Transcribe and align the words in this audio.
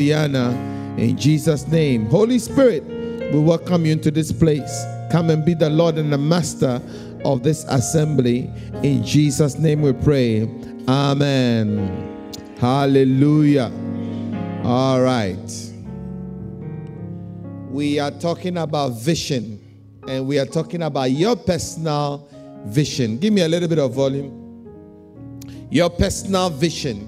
the 0.00 0.14
honor 0.14 0.48
in 0.96 1.14
Jesus' 1.14 1.68
name. 1.68 2.06
Holy 2.06 2.38
Spirit, 2.38 2.82
we 3.34 3.38
welcome 3.38 3.84
you 3.84 3.92
into 3.92 4.10
this 4.10 4.32
place. 4.32 4.82
Come 5.12 5.28
and 5.28 5.44
be 5.44 5.52
the 5.52 5.68
Lord 5.68 5.98
and 5.98 6.10
the 6.10 6.16
Master 6.16 6.80
of 7.22 7.42
this 7.42 7.64
assembly. 7.64 8.50
In 8.82 9.04
Jesus' 9.04 9.58
name 9.58 9.82
we 9.82 9.92
pray. 9.92 10.48
Amen. 10.88 12.32
Hallelujah. 12.58 13.70
All 14.64 15.02
right. 15.02 15.70
We 17.68 17.98
are 17.98 18.10
talking 18.10 18.56
about 18.56 18.92
vision 18.92 19.60
and 20.08 20.26
we 20.26 20.38
are 20.38 20.46
talking 20.46 20.82
about 20.82 21.10
your 21.10 21.36
personal 21.36 22.26
vision. 22.64 23.18
Give 23.18 23.34
me 23.34 23.42
a 23.42 23.48
little 23.48 23.68
bit 23.68 23.78
of 23.78 23.92
volume. 23.92 24.32
Your 25.70 25.90
personal 25.90 26.48
vision. 26.48 27.00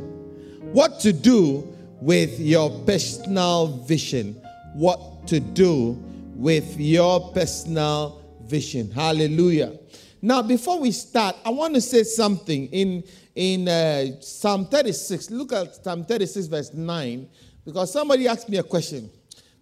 What 0.74 1.00
to 1.00 1.14
do 1.14 1.71
with 2.02 2.40
your 2.40 2.68
personal 2.84 3.68
vision. 3.86 4.34
What 4.74 5.28
to 5.28 5.38
do 5.38 5.92
with 6.34 6.78
your 6.80 7.32
personal 7.32 8.20
vision. 8.42 8.90
Hallelujah. 8.90 9.78
Now, 10.20 10.42
before 10.42 10.80
we 10.80 10.90
start, 10.90 11.36
I 11.44 11.50
want 11.50 11.74
to 11.74 11.80
say 11.80 12.02
something 12.02 12.66
in 12.66 13.04
in 13.36 13.68
uh, 13.68 14.20
Psalm 14.20 14.66
36. 14.66 15.30
Look 15.30 15.52
at 15.52 15.76
Psalm 15.76 16.04
36, 16.04 16.46
verse 16.46 16.74
9, 16.74 17.28
because 17.64 17.92
somebody 17.92 18.26
asked 18.26 18.48
me 18.48 18.58
a 18.58 18.62
question. 18.64 19.08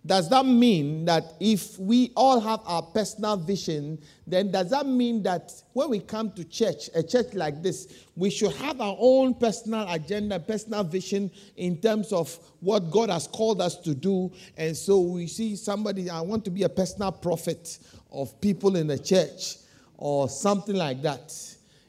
Does 0.05 0.31
that 0.31 0.47
mean 0.47 1.05
that 1.05 1.35
if 1.41 1.79
we 1.79 2.11
all 2.17 2.41
have 2.41 2.61
our 2.65 2.81
personal 2.81 3.37
vision, 3.37 3.99
then 4.27 4.51
does 4.51 4.71
that 4.71 4.87
mean 4.87 5.23
that 5.25 5.53
when 5.75 5.91
we 5.91 6.01
come 6.01 6.33
to 6.33 6.45
church, 6.45 6.89
a 6.95 7.03
church 7.03 7.35
like 7.35 7.63
this, 7.63 8.07
we 8.17 8.31
should 8.31 8.53
have 8.53 8.81
our 8.81 8.97
own 8.99 9.35
personal 9.35 9.87
agenda, 9.91 10.41
personal 10.41 10.85
vision 10.85 11.31
in 11.57 11.77
terms 11.77 12.13
of 12.13 12.35
what 12.61 12.91
God 12.91 13.11
has 13.11 13.27
called 13.27 13.61
us 13.61 13.77
to 13.81 13.95
do? 13.95 14.33
And 14.57 14.75
so 14.75 15.01
we 15.01 15.27
see 15.27 15.55
somebody, 15.55 16.09
I 16.09 16.23
want 16.23 16.47
to 16.47 16.51
be 16.51 16.63
a 16.63 16.69
personal 16.71 17.13
prophet 17.13 17.79
of 18.11 18.41
people 18.41 18.77
in 18.77 18.87
the 18.87 18.99
church 18.99 19.57
or 19.99 20.31
something 20.31 20.77
like 20.77 21.03
that. 21.03 21.35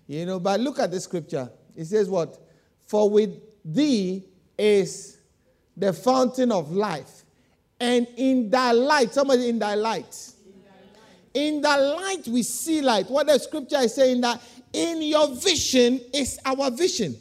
You 0.07 0.25
know, 0.25 0.41
but 0.41 0.59
look 0.59 0.79
at 0.79 0.91
the 0.91 0.99
scripture. 0.99 1.49
It 1.77 1.85
says 1.85 2.09
what? 2.09 2.37
For 2.87 3.09
with 3.09 3.39
thee 3.63 4.25
is 4.57 5.17
the 5.77 5.93
fountain 5.93 6.51
of 6.51 6.71
life 6.73 7.20
and 7.81 8.07
in 8.15 8.51
thy 8.51 8.71
light, 8.71 9.11
somebody 9.11 9.49
in 9.49 9.57
thy 9.57 9.73
light. 9.73 10.31
In 11.33 11.61
the 11.61 11.77
light, 11.99 12.27
we 12.27 12.43
see 12.43 12.79
light. 12.81 13.09
What 13.09 13.25
the 13.25 13.39
scripture 13.39 13.79
is 13.79 13.95
saying 13.95 14.21
that 14.21 14.39
in 14.71 15.01
your 15.01 15.33
vision 15.35 15.99
is 16.13 16.39
our 16.45 16.69
vision. 16.69 17.15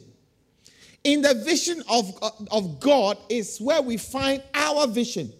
In 1.03 1.23
the 1.23 1.33
vision 1.33 1.81
of, 1.89 2.13
of 2.51 2.79
God 2.79 3.17
is 3.27 3.59
where 3.59 3.81
we 3.81 3.97
find 3.97 4.43
our 4.53 4.85
vision. 4.85 5.33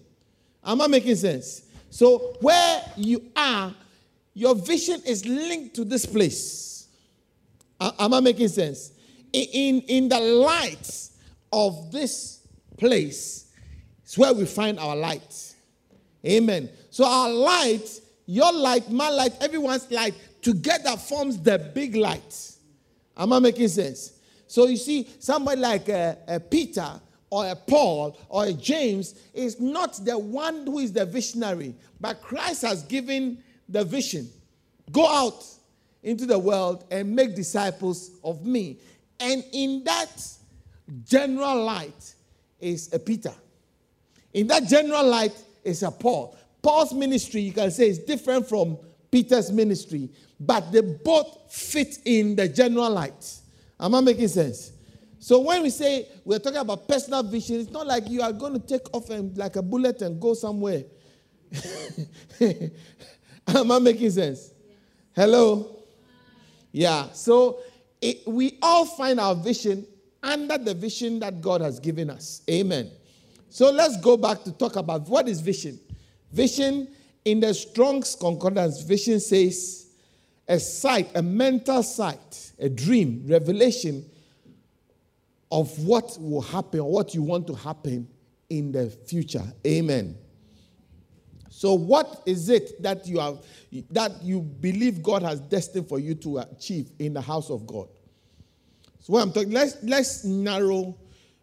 Am 0.64 0.82
I 0.82 0.88
making 0.88 1.16
sense? 1.16 1.64
So, 1.92 2.38
where 2.42 2.82
you 2.96 3.22
are, 3.36 3.76
your 4.34 4.56
vision 4.56 5.02
is 5.06 5.24
linked 5.26 5.76
to 5.76 5.84
this 5.84 6.06
place. 6.06 6.88
Am 7.80 8.14
I 8.14 8.20
making 8.22 8.48
sense? 8.48 8.92
In, 9.34 9.82
in 9.82 10.10
the 10.10 10.20
light 10.20 11.10
of 11.54 11.92
this 11.92 12.40
place, 12.78 13.51
it's 14.12 14.18
where 14.18 14.34
we 14.34 14.46
find 14.46 14.78
our 14.78 14.94
light. 14.94 15.54
Amen. 16.26 16.70
So 16.90 17.06
our 17.06 17.30
light, 17.30 18.02
your 18.26 18.52
light, 18.52 18.92
my 18.92 19.10
light, 19.10 19.32
everyone's 19.40 19.90
light 19.90 20.14
together 20.42 20.98
forms 20.98 21.42
the 21.42 21.58
big 21.74 21.96
light. 21.96 22.52
Am 23.16 23.32
I 23.32 23.40
making 23.40 23.70
sense? 23.70 24.20
So 24.48 24.68
you 24.68 24.76
see, 24.76 25.10
somebody 25.18 25.62
like 25.62 25.88
a, 25.88 26.18
a 26.28 26.42
Peter 26.42 27.00
or 27.30 27.48
a 27.48 27.56
Paul 27.56 28.20
or 28.28 28.48
a 28.48 28.52
James 28.52 29.16
is 29.34 29.62
not 29.62 29.94
the 30.04 30.18
one 30.18 30.66
who 30.66 30.80
is 30.80 30.92
the 30.92 31.06
visionary, 31.06 31.74
but 32.02 32.22
Christ 32.22 32.64
has 32.64 32.84
given 32.84 33.42
the 33.70 33.86
vision. 33.86 34.28
Go 34.92 35.08
out 35.08 35.42
into 36.04 36.26
the 36.26 36.38
world 36.38 36.84
and 36.92 37.16
make 37.16 37.34
disciples 37.34 38.12
of 38.26 38.46
me. 38.46 38.78
And 39.22 39.42
in 39.54 39.86
that 39.86 40.12
general 41.06 41.64
light 41.64 42.14
is 42.60 42.94
a 42.94 43.00
Peter. 43.00 43.34
In 44.34 44.48
that 44.48 44.68
general 44.68 45.06
light 45.06 45.34
is 45.64 45.84
a 45.84 45.92
Paul. 45.92 46.38
Paul's 46.62 46.94
ministry, 46.94 47.42
you 47.42 47.54
can 47.54 47.72
say, 47.72 47.90
is 47.90 48.00
different 48.00 48.48
from 48.48 48.78
Peter's 49.12 49.52
ministry, 49.52 50.10
but 50.40 50.72
they 50.72 50.82
both 50.82 51.52
fit 51.52 51.98
in 52.06 52.36
the 52.36 52.48
general 52.48 52.90
light. 52.90 53.40
Am 53.80 53.96
I 53.96 54.02
making 54.02 54.28
sense? 54.28 54.72
So 55.20 55.40
when 55.40 55.62
we 55.62 55.70
say 55.70 56.08
we're 56.24 56.40
talking 56.40 56.60
about 56.60 56.88
personal 56.88 57.22
vision, 57.24 57.60
it's 57.60 57.72
not 57.72 57.86
like 57.86 58.10
you 58.10 58.22
are 58.22 58.32
going 58.32 58.54
to 58.54 58.60
take 58.60 58.92
off 58.94 59.10
and 59.10 59.38
like 59.38 59.56
a 59.56 59.62
bullet 59.62 60.02
and 60.02 60.20
go 60.20 60.34
somewhere. 60.34 60.84
Am 63.48 63.72
I 63.72 63.80
making 63.80 64.12
sense? 64.12 64.52
Hello? 65.16 65.84
Yeah. 66.72 67.10
So 67.12 67.60
it, 68.02 68.26
we 68.26 68.58
all 68.62 68.86
find 68.86 69.20
our 69.20 69.36
vision 69.36 69.86
under 70.24 70.58
the 70.58 70.74
vision 70.74 71.20
that 71.20 71.42
God 71.42 71.62
has 71.62 71.80
given 71.80 72.10
us. 72.10 72.42
Amen. 72.50 72.90
So 73.52 73.70
let's 73.70 73.98
go 73.98 74.16
back 74.16 74.44
to 74.46 74.52
talk 74.54 74.78
about 74.78 75.10
what 75.10 75.28
is 75.28 75.42
vision. 75.42 75.78
Vision 76.32 76.88
in 77.26 77.42
the 77.42 77.54
Strong's 77.54 78.16
Concordance, 78.16 78.82
vision 78.82 79.20
says 79.20 79.88
a 80.48 80.58
sight, 80.58 81.10
a 81.16 81.22
mental 81.22 81.84
sight, 81.84 82.54
a 82.60 82.70
dream, 82.70 83.26
revelation 83.28 84.10
of 85.52 85.78
what 85.86 86.18
will 86.18 86.40
happen 86.40 86.82
what 86.86 87.14
you 87.14 87.22
want 87.22 87.46
to 87.48 87.54
happen 87.54 88.08
in 88.50 88.72
the 88.72 88.90
future. 88.90 89.44
Amen. 89.68 90.18
So 91.50 91.74
what 91.74 92.24
is 92.26 92.48
it 92.48 92.82
that 92.82 93.06
you 93.06 93.20
have 93.20 93.40
that 93.90 94.24
you 94.24 94.40
believe 94.40 95.04
God 95.04 95.24
has 95.24 95.42
destined 95.42 95.90
for 95.90 96.00
you 96.00 96.16
to 96.16 96.38
achieve 96.38 96.90
in 97.00 97.14
the 97.14 97.22
house 97.22 97.50
of 97.50 97.68
God? 97.68 97.90
So 99.02 99.12
what 99.12 99.24
I'm 99.24 99.34
talking, 99.34 99.52
let's 99.52 99.76
let's 99.84 100.24
narrow 100.24 100.96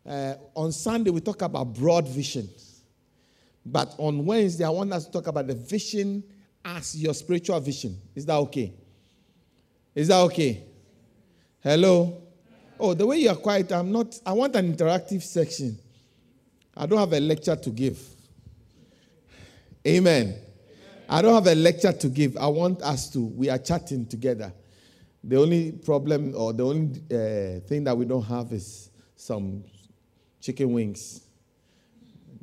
uh, 0.08 0.34
on 0.54 0.72
Sunday, 0.72 1.10
we 1.10 1.20
talk 1.20 1.42
about 1.42 1.74
broad 1.74 2.08
vision. 2.08 2.48
But 3.64 3.94
on 3.98 4.24
Wednesday, 4.24 4.64
I 4.64 4.70
want 4.70 4.92
us 4.92 5.04
to 5.04 5.12
talk 5.12 5.26
about 5.26 5.46
the 5.46 5.54
vision 5.54 6.24
as 6.64 7.00
your 7.00 7.12
spiritual 7.12 7.60
vision. 7.60 7.98
Is 8.14 8.24
that 8.26 8.36
okay? 8.36 8.72
Is 9.94 10.08
that 10.08 10.20
okay? 10.20 10.64
Hello? 11.62 12.22
Oh, 12.80 12.94
the 12.94 13.06
way 13.06 13.18
you 13.18 13.28
are 13.28 13.36
quiet, 13.36 13.70
I'm 13.72 13.92
not, 13.92 14.18
I 14.24 14.32
want 14.32 14.56
an 14.56 14.72
interactive 14.74 15.22
section. 15.22 15.78
I 16.76 16.86
don't 16.86 16.98
have 16.98 17.12
a 17.12 17.20
lecture 17.20 17.56
to 17.56 17.70
give. 17.70 18.00
Amen. 19.86 20.36
I 21.08 21.20
don't 21.20 21.34
have 21.34 21.46
a 21.46 21.54
lecture 21.54 21.92
to 21.92 22.08
give. 22.08 22.36
I 22.36 22.46
want 22.46 22.80
us 22.82 23.10
to, 23.10 23.20
we 23.20 23.50
are 23.50 23.58
chatting 23.58 24.06
together. 24.06 24.52
The 25.24 25.36
only 25.36 25.72
problem 25.72 26.34
or 26.34 26.52
the 26.52 26.64
only 26.64 27.00
uh, 27.10 27.60
thing 27.66 27.84
that 27.84 27.96
we 27.96 28.04
don't 28.04 28.22
have 28.22 28.52
is 28.52 28.90
some 29.16 29.64
chicken 30.40 30.72
wings. 30.72 31.22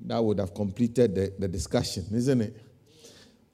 That 0.06 0.24
would 0.24 0.40
have 0.40 0.54
completed 0.54 1.16
the, 1.16 1.34
the 1.40 1.48
discussion, 1.48 2.06
isn't 2.12 2.42
it? 2.42 2.62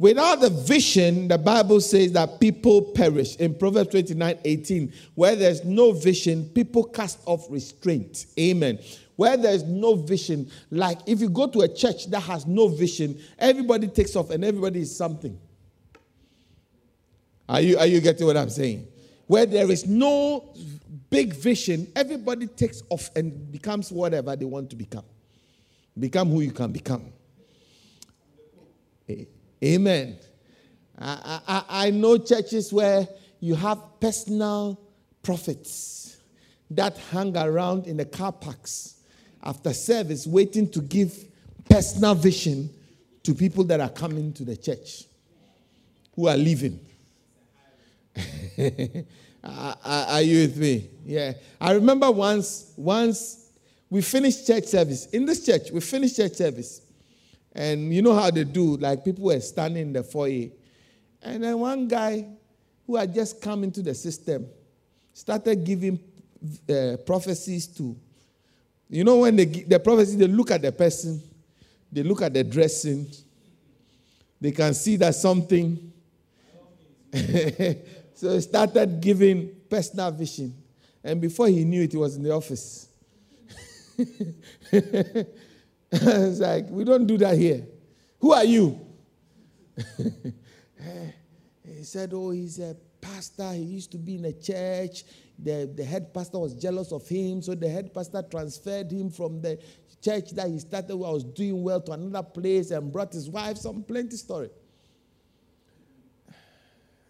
Without 0.01 0.41
the 0.41 0.49
vision, 0.49 1.27
the 1.27 1.37
Bible 1.37 1.79
says 1.79 2.11
that 2.13 2.39
people 2.39 2.81
perish. 2.81 3.35
In 3.35 3.53
Proverbs 3.53 3.91
29 3.91 4.39
18, 4.43 4.93
where 5.13 5.35
there's 5.35 5.63
no 5.63 5.91
vision, 5.91 6.49
people 6.49 6.83
cast 6.85 7.19
off 7.27 7.45
restraint. 7.51 8.25
Amen. 8.39 8.79
Where 9.15 9.37
there's 9.37 9.61
no 9.61 9.93
vision, 9.93 10.49
like 10.71 10.97
if 11.05 11.21
you 11.21 11.29
go 11.29 11.45
to 11.45 11.61
a 11.61 11.67
church 11.67 12.07
that 12.07 12.21
has 12.21 12.47
no 12.47 12.67
vision, 12.67 13.21
everybody 13.37 13.87
takes 13.89 14.15
off 14.15 14.31
and 14.31 14.43
everybody 14.43 14.81
is 14.81 14.95
something. 14.95 15.39
Are 17.47 17.61
you, 17.61 17.77
are 17.77 17.85
you 17.85 18.01
getting 18.01 18.25
what 18.25 18.37
I'm 18.37 18.49
saying? 18.49 18.87
Where 19.27 19.45
there 19.45 19.69
is 19.69 19.85
no 19.85 20.51
big 21.11 21.33
vision, 21.33 21.91
everybody 21.95 22.47
takes 22.47 22.81
off 22.89 23.11
and 23.15 23.51
becomes 23.51 23.91
whatever 23.91 24.35
they 24.35 24.45
want 24.45 24.71
to 24.71 24.75
become. 24.75 25.05
Become 25.99 26.29
who 26.29 26.41
you 26.41 26.51
can 26.51 26.71
become. 26.71 27.13
Amen. 29.63 30.17
I, 30.97 31.41
I, 31.47 31.63
I 31.69 31.89
know 31.91 32.17
churches 32.17 32.73
where 32.73 33.07
you 33.39 33.55
have 33.55 33.79
personal 33.99 34.79
prophets 35.21 36.17
that 36.71 36.97
hang 37.11 37.35
around 37.35 37.87
in 37.87 37.97
the 37.97 38.05
car 38.05 38.31
parks 38.31 39.01
after 39.43 39.73
service 39.73 40.25
waiting 40.25 40.69
to 40.69 40.81
give 40.81 41.25
personal 41.69 42.15
vision 42.15 42.69
to 43.23 43.33
people 43.33 43.63
that 43.65 43.81
are 43.81 43.89
coming 43.89 44.31
to 44.33 44.45
the 44.45 44.55
church 44.55 45.03
who 46.15 46.27
are 46.27 46.37
leaving. 46.37 46.79
Are, 49.43 50.21
you 50.21 50.41
with 50.41 50.57
me? 50.57 50.89
Yeah. 51.05 51.33
I 51.59 51.71
remember 51.73 52.11
once, 52.11 52.73
once 52.77 53.49
we 53.89 54.01
finished 54.01 54.45
church 54.45 54.65
service. 54.65 55.07
In 55.07 55.25
this 55.25 55.45
church, 55.45 55.71
we 55.71 55.79
finished 55.79 56.15
church 56.15 56.33
service. 56.33 56.81
And 57.53 57.93
you 57.93 58.01
know 58.01 58.13
how 58.13 58.31
they 58.31 58.43
do, 58.43 58.77
like 58.77 59.03
people 59.03 59.25
were 59.25 59.39
standing 59.39 59.87
in 59.87 59.93
the 59.93 60.03
foyer. 60.03 60.49
And 61.21 61.43
then 61.43 61.59
one 61.59 61.87
guy 61.87 62.27
who 62.85 62.95
had 62.95 63.13
just 63.13 63.41
come 63.41 63.63
into 63.63 63.81
the 63.81 63.93
system 63.93 64.47
started 65.13 65.63
giving 65.63 65.99
uh, 66.69 66.97
prophecies 67.05 67.67
to. 67.67 67.95
You 68.89 69.03
know, 69.03 69.17
when 69.17 69.35
they, 69.35 69.45
the 69.45 69.79
prophecy, 69.79 70.17
they 70.17 70.27
look 70.27 70.51
at 70.51 70.61
the 70.61 70.71
person 70.71 71.21
they 71.91 72.03
look 72.03 72.21
at 72.21 72.33
the 72.33 72.43
dressing, 72.43 73.11
they 74.39 74.51
can 74.51 74.73
see 74.73 74.95
that 74.97 75.13
something. 75.13 75.91
so 78.21 78.29
he 78.35 78.41
started 78.41 79.01
giving 79.01 79.49
personal 79.67 80.11
vision. 80.11 80.53
And 81.03 81.19
before 81.19 81.47
he 81.47 81.65
knew 81.65 81.81
it, 81.81 81.91
he 81.91 81.97
was 81.97 82.15
in 82.15 82.21
the 82.21 82.31
office. 82.31 82.87
it's 84.71 86.39
like, 86.39 86.69
we 86.69 86.83
don't 86.83 87.07
do 87.07 87.17
that 87.17 87.35
here. 87.35 87.65
Who 88.19 88.31
are 88.33 88.45
you? 88.45 88.79
Eh, 90.83 91.11
he 91.77 91.83
said, 91.83 92.11
Oh, 92.11 92.31
he's 92.31 92.57
a 92.57 92.75
pastor. 92.99 93.53
He 93.53 93.61
used 93.61 93.91
to 93.91 93.99
be 93.99 94.15
in 94.15 94.25
a 94.25 94.33
church. 94.33 95.03
The, 95.37 95.71
the 95.75 95.83
head 95.83 96.11
pastor 96.11 96.39
was 96.39 96.55
jealous 96.55 96.91
of 96.91 97.07
him, 97.07 97.43
so 97.43 97.53
the 97.53 97.69
head 97.69 97.93
pastor 97.93 98.23
transferred 98.23 98.91
him 98.91 99.11
from 99.11 99.43
the 99.43 99.59
church 100.03 100.31
that 100.31 100.47
he 100.47 100.57
started 100.57 100.95
where 100.95 101.09
I 101.09 101.13
was 101.13 101.23
doing 101.23 101.61
well 101.61 101.79
to 101.81 101.91
another 101.91 102.23
place 102.23 102.71
and 102.71 102.91
brought 102.91 103.13
his 103.13 103.29
wife 103.29 103.57
some 103.57 103.83
plenty 103.83 104.17
story. 104.17 104.49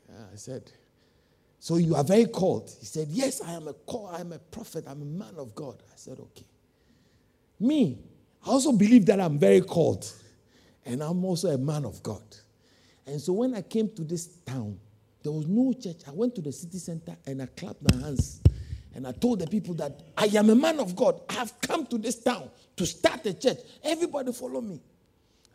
Ah, 0.10 0.26
I 0.34 0.36
said, 0.36 0.70
So 1.62 1.76
you 1.76 1.96
are 1.96 2.04
very 2.04 2.26
called? 2.26 2.76
He 2.80 2.88
said, 2.88 3.08
Yes, 3.10 3.40
I 3.40 3.52
am 3.52 3.68
a 3.68 3.74
call, 3.74 4.08
I 4.08 4.22
am 4.22 4.34
a 4.34 4.40
prophet, 4.40 4.84
I'm 4.88 5.04
a 5.04 5.06
man 5.06 5.36
of 5.38 5.54
God. 5.54 5.84
I 5.92 5.96
said, 5.96 6.20
Okay. 6.20 6.48
Me, 7.60 8.00
I 8.44 8.50
also 8.50 8.72
believe 8.72 9.06
that 9.06 9.22
I'm 9.22 9.38
very 9.38 9.62
called. 9.62 10.12
And 10.88 11.04
I'm 11.04 11.24
also 11.24 11.50
a 11.50 11.60
man 11.60 11.86
of 11.86 12.02
God. 12.02 12.24
And 13.06 13.22
so 13.22 13.34
when 13.34 13.54
I 13.54 13.62
came 13.62 13.90
to 13.90 14.02
this 14.04 14.26
town, 14.44 14.80
there 15.22 15.32
was 15.32 15.46
no 15.46 15.72
church. 15.74 16.02
I 16.08 16.12
went 16.14 16.34
to 16.34 16.42
the 16.42 16.52
city 16.52 16.80
center 16.80 17.16
and 17.28 17.44
I 17.44 17.46
clapped 17.46 17.84
my 17.94 18.06
hands. 18.06 18.42
And 18.96 19.06
I 19.06 19.12
told 19.12 19.38
the 19.38 19.48
people 19.48 19.76
that 19.76 20.02
I 20.18 20.26
am 20.36 20.50
a 20.50 20.56
man 20.56 20.80
of 20.80 20.96
God. 20.96 21.22
I 21.30 21.34
have 21.34 21.54
come 21.62 21.86
to 21.86 22.00
this 22.00 22.24
town 22.24 22.50
to 22.76 22.88
start 22.88 23.24
a 23.28 23.36
church. 23.36 23.60
Everybody 23.84 24.34
follow 24.34 24.62
me. 24.62 24.82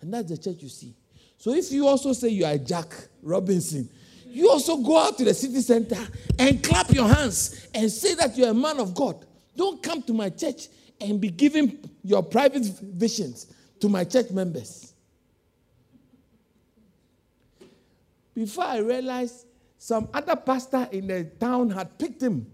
And 0.01 0.15
that's 0.15 0.31
the 0.31 0.39
church 0.39 0.63
you 0.63 0.69
see. 0.69 0.95
So 1.37 1.53
if 1.53 1.73
you 1.73 1.89
also 1.89 2.13
say 2.13 2.29
you 2.29 2.45
are 2.45 2.57
Jack 2.57 2.95
Robinson, 3.25 3.91
you 4.37 4.51
also 4.51 4.77
go 4.77 4.99
out 4.99 5.17
to 5.17 5.25
the 5.25 5.33
city 5.33 5.63
center 5.63 5.97
and 6.39 6.63
clap 6.63 6.91
your 6.91 7.09
hands 7.09 7.69
and 7.75 7.91
say 7.91 8.15
that 8.17 8.37
you're 8.37 8.51
a 8.51 8.55
man 8.55 8.79
of 8.79 8.95
God. 8.95 9.25
Don't 9.57 9.83
come 9.83 10.03
to 10.03 10.13
my 10.13 10.29
church 10.29 10.69
and 11.01 11.19
be 11.19 11.31
giving 11.31 11.79
your 12.05 12.23
private 12.23 12.65
visions 12.83 13.47
to 13.81 13.89
my 13.89 14.05
church 14.05 14.31
members. 14.31 14.93
Before 18.35 18.65
I 18.65 18.77
realized, 18.77 19.47
some 19.79 20.07
other 20.13 20.37
pastor 20.37 20.87
in 20.93 21.07
the 21.07 21.25
town 21.41 21.71
had 21.71 21.99
picked 21.99 22.23
him 22.23 22.47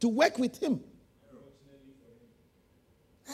to 0.00 0.08
work 0.08 0.38
with 0.38 0.58
him. 0.58 0.80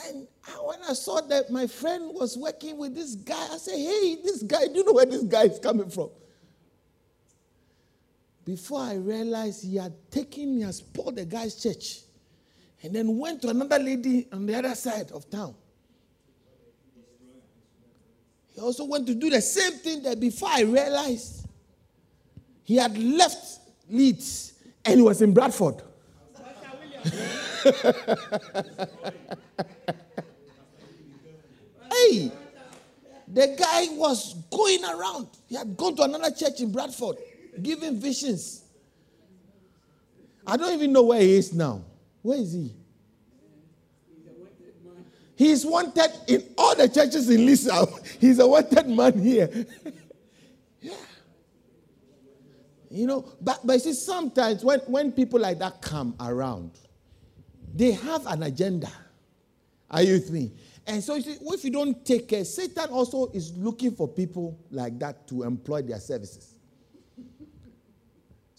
And 0.07 0.27
when 0.61 0.79
I 0.89 0.91
saw 0.91 1.21
that 1.21 1.49
my 1.49 1.67
friend 1.67 2.13
was 2.13 2.37
working 2.37 2.77
with 2.77 2.95
this 2.95 3.15
guy, 3.15 3.47
I 3.49 3.57
said, 3.57 3.77
Hey, 3.77 4.17
this 4.25 4.43
guy, 4.43 4.67
do 4.67 4.73
you 4.73 4.83
know 4.83 4.91
where 4.91 5.05
this 5.05 5.23
guy 5.23 5.43
is 5.43 5.59
coming 5.59 5.89
from? 5.89 6.09
Before 8.49 8.81
I 8.81 8.95
realized 8.95 9.63
he 9.63 9.75
had 9.75 9.93
taken, 10.09 10.55
he 10.55 10.61
had 10.61 10.73
spoiled 10.73 11.17
the 11.17 11.25
guy's 11.25 11.61
church 11.61 11.99
and 12.81 12.95
then 12.95 13.15
went 13.15 13.43
to 13.43 13.49
another 13.49 13.77
lady 13.77 14.27
on 14.31 14.47
the 14.47 14.55
other 14.55 14.73
side 14.73 15.11
of 15.11 15.29
town. 15.29 15.53
He 18.55 18.59
also 18.59 18.85
went 18.85 19.05
to 19.05 19.13
do 19.13 19.29
the 19.29 19.39
same 19.39 19.73
thing 19.73 20.01
that 20.01 20.19
before 20.19 20.49
I 20.51 20.61
realized 20.61 21.47
he 22.63 22.77
had 22.77 22.97
left 22.97 23.59
Leeds 23.87 24.53
and 24.83 24.95
he 24.95 25.01
was 25.03 25.21
in 25.21 25.31
Bradford. 25.31 25.83
hey, 27.03 27.11
the 33.27 33.55
guy 33.59 33.89
was 33.91 34.33
going 34.49 34.83
around. 34.85 35.27
He 35.47 35.55
had 35.55 35.77
gone 35.77 35.95
to 35.97 36.01
another 36.01 36.31
church 36.31 36.61
in 36.61 36.71
Bradford, 36.71 37.17
giving 37.61 37.99
visions. 37.99 38.63
I 40.45 40.57
don't 40.57 40.73
even 40.73 40.91
know 40.91 41.03
where 41.03 41.21
he 41.21 41.35
is 41.35 41.53
now. 41.53 41.83
Where 42.21 42.37
is 42.37 42.53
he? 42.53 42.73
He's 45.35 45.65
wanted 45.65 46.11
in 46.27 46.43
all 46.57 46.75
the 46.75 46.89
churches 46.89 47.29
in 47.29 47.45
Leeds. 47.45 47.69
He's 48.19 48.39
a 48.39 48.47
wanted 48.47 48.87
man 48.89 49.17
here. 49.17 49.49
yeah. 50.81 50.95
You 52.91 53.07
know, 53.07 53.25
but, 53.39 53.65
but 53.65 53.81
see, 53.81 53.93
sometimes 53.93 54.65
when, 54.65 54.79
when 54.81 55.11
people 55.13 55.39
like 55.39 55.59
that 55.59 55.81
come 55.81 56.13
around, 56.19 56.71
they 57.73 57.91
have 57.91 58.27
an 58.27 58.43
agenda. 58.43 58.91
Are 59.89 60.03
you 60.03 60.15
with 60.15 60.29
me? 60.29 60.51
And 60.85 61.01
so 61.01 61.15
you 61.15 61.21
see, 61.21 61.37
if 61.41 61.63
you 61.63 61.71
don't 61.71 62.03
take 62.05 62.27
care, 62.27 62.43
Satan 62.43 62.89
also 62.89 63.27
is 63.31 63.55
looking 63.55 63.91
for 63.91 64.09
people 64.09 64.59
like 64.71 64.99
that 64.99 65.25
to 65.29 65.43
employ 65.43 65.83
their 65.83 65.99
services. 65.99 66.55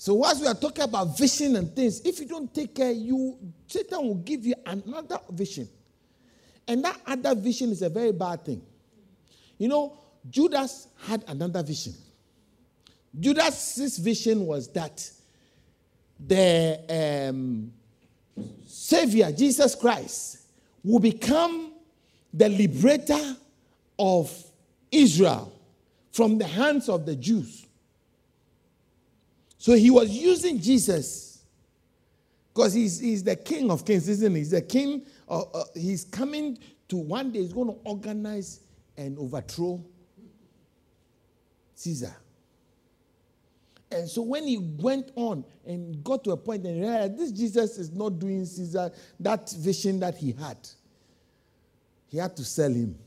So 0.01 0.15
whilst 0.15 0.41
we 0.41 0.47
are 0.47 0.55
talking 0.55 0.83
about 0.83 1.19
vision 1.19 1.57
and 1.57 1.77
things, 1.77 2.01
if 2.07 2.21
you 2.21 2.27
don't 2.27 2.55
take 2.55 2.75
care, 2.75 2.91
you 2.91 3.37
Satan 3.67 3.99
will 3.99 4.15
give 4.15 4.47
you 4.47 4.55
another 4.65 5.19
vision. 5.29 5.69
And 6.67 6.83
that 6.83 6.99
other 7.07 7.35
vision 7.35 7.69
is 7.69 7.83
a 7.83 7.91
very 7.91 8.11
bad 8.11 8.43
thing. 8.43 8.63
You 9.59 9.69
know, 9.69 9.99
Judas 10.31 10.89
had 11.07 11.23
another 11.29 11.63
vision. 11.63 11.93
Judas's 13.21 13.99
vision 13.99 14.47
was 14.47 14.69
that 14.69 15.07
the 16.19 17.29
um, 17.29 17.71
Savior, 18.65 19.31
Jesus 19.33 19.75
Christ, 19.75 20.39
will 20.83 21.01
become 21.01 21.75
the 22.33 22.49
liberator 22.49 23.37
of 23.99 24.33
Israel 24.91 25.53
from 26.11 26.39
the 26.39 26.47
hands 26.47 26.89
of 26.89 27.05
the 27.05 27.17
Jews. 27.17 27.67
So 29.61 29.75
he 29.75 29.91
was 29.91 30.09
using 30.09 30.59
Jesus 30.59 31.45
because 32.49 32.73
he's, 32.73 32.99
he's 32.99 33.23
the 33.23 33.37
king 33.37 33.71
of 33.71 33.85
kings, 33.85 34.09
isn't 34.09 34.33
he? 34.33 34.39
He's 34.39 34.53
the 34.53 34.63
king, 34.63 35.05
uh, 35.29 35.43
uh, 35.43 35.65
he's 35.75 36.07
coming 36.07 36.59
to 36.89 36.97
one 36.97 37.31
day, 37.31 37.41
he's 37.41 37.53
going 37.53 37.69
to 37.69 37.77
organize 37.85 38.61
and 38.97 39.19
overthrow 39.19 39.85
Caesar. 41.75 42.17
And 43.91 44.09
so 44.09 44.23
when 44.23 44.47
he 44.47 44.57
went 44.57 45.11
on 45.15 45.45
and 45.67 46.03
got 46.03 46.25
to 46.25 46.31
a 46.31 46.39
point 46.39 46.65
and 46.65 46.81
realized 46.81 47.19
this 47.19 47.31
Jesus 47.31 47.77
is 47.77 47.93
not 47.93 48.19
doing 48.19 48.47
Caesar 48.47 48.91
that 49.21 49.51
vision 49.51 50.01
that 50.01 50.17
he 50.17 50.33
had, 50.33 50.57
he 52.09 52.17
had 52.17 52.35
to 52.35 52.45
sell 52.47 52.73
him 52.73 52.99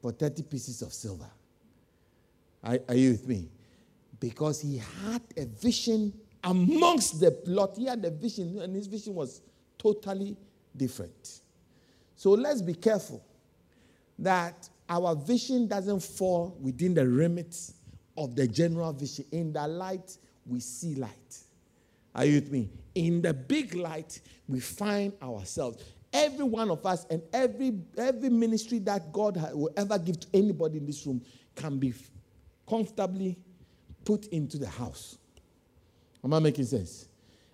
for 0.00 0.12
30 0.12 0.44
pieces 0.44 0.80
of 0.80 0.94
silver. 0.94 1.28
Are, 2.64 2.78
are 2.88 2.94
you 2.94 3.10
with 3.10 3.28
me? 3.28 3.50
Because 4.20 4.60
he 4.60 4.78
had 4.78 5.22
a 5.36 5.46
vision 5.46 6.12
amongst 6.44 7.20
the 7.20 7.30
plot. 7.30 7.76
He 7.76 7.86
had 7.86 8.04
a 8.04 8.10
vision, 8.10 8.58
and 8.60 8.74
his 8.74 8.86
vision 8.86 9.14
was 9.14 9.42
totally 9.78 10.36
different. 10.76 11.40
So 12.14 12.30
let's 12.30 12.62
be 12.62 12.74
careful 12.74 13.22
that 14.18 14.68
our 14.88 15.14
vision 15.14 15.66
doesn't 15.66 16.02
fall 16.02 16.56
within 16.60 16.94
the 16.94 17.04
limits 17.04 17.74
of 18.16 18.34
the 18.34 18.46
general 18.46 18.92
vision. 18.92 19.24
In 19.32 19.52
the 19.52 19.66
light, 19.66 20.16
we 20.46 20.60
see 20.60 20.94
light. 20.94 21.38
Are 22.14 22.24
you 22.24 22.36
with 22.36 22.50
me? 22.50 22.70
In 22.94 23.20
the 23.20 23.34
big 23.34 23.74
light, 23.74 24.20
we 24.48 24.60
find 24.60 25.12
ourselves. 25.22 25.82
Every 26.12 26.44
one 26.44 26.70
of 26.70 26.86
us 26.86 27.04
and 27.10 27.20
every, 27.32 27.78
every 27.98 28.30
ministry 28.30 28.78
that 28.80 29.12
God 29.12 29.36
will 29.52 29.70
ever 29.76 29.98
give 29.98 30.20
to 30.20 30.28
anybody 30.32 30.78
in 30.78 30.86
this 30.86 31.04
room 31.04 31.20
can 31.54 31.78
be 31.78 31.92
comfortably 32.66 33.36
put 34.06 34.26
into 34.28 34.56
the 34.56 34.68
house. 34.68 35.18
Am 36.24 36.32
I 36.32 36.38
making 36.38 36.64
sense? 36.64 37.08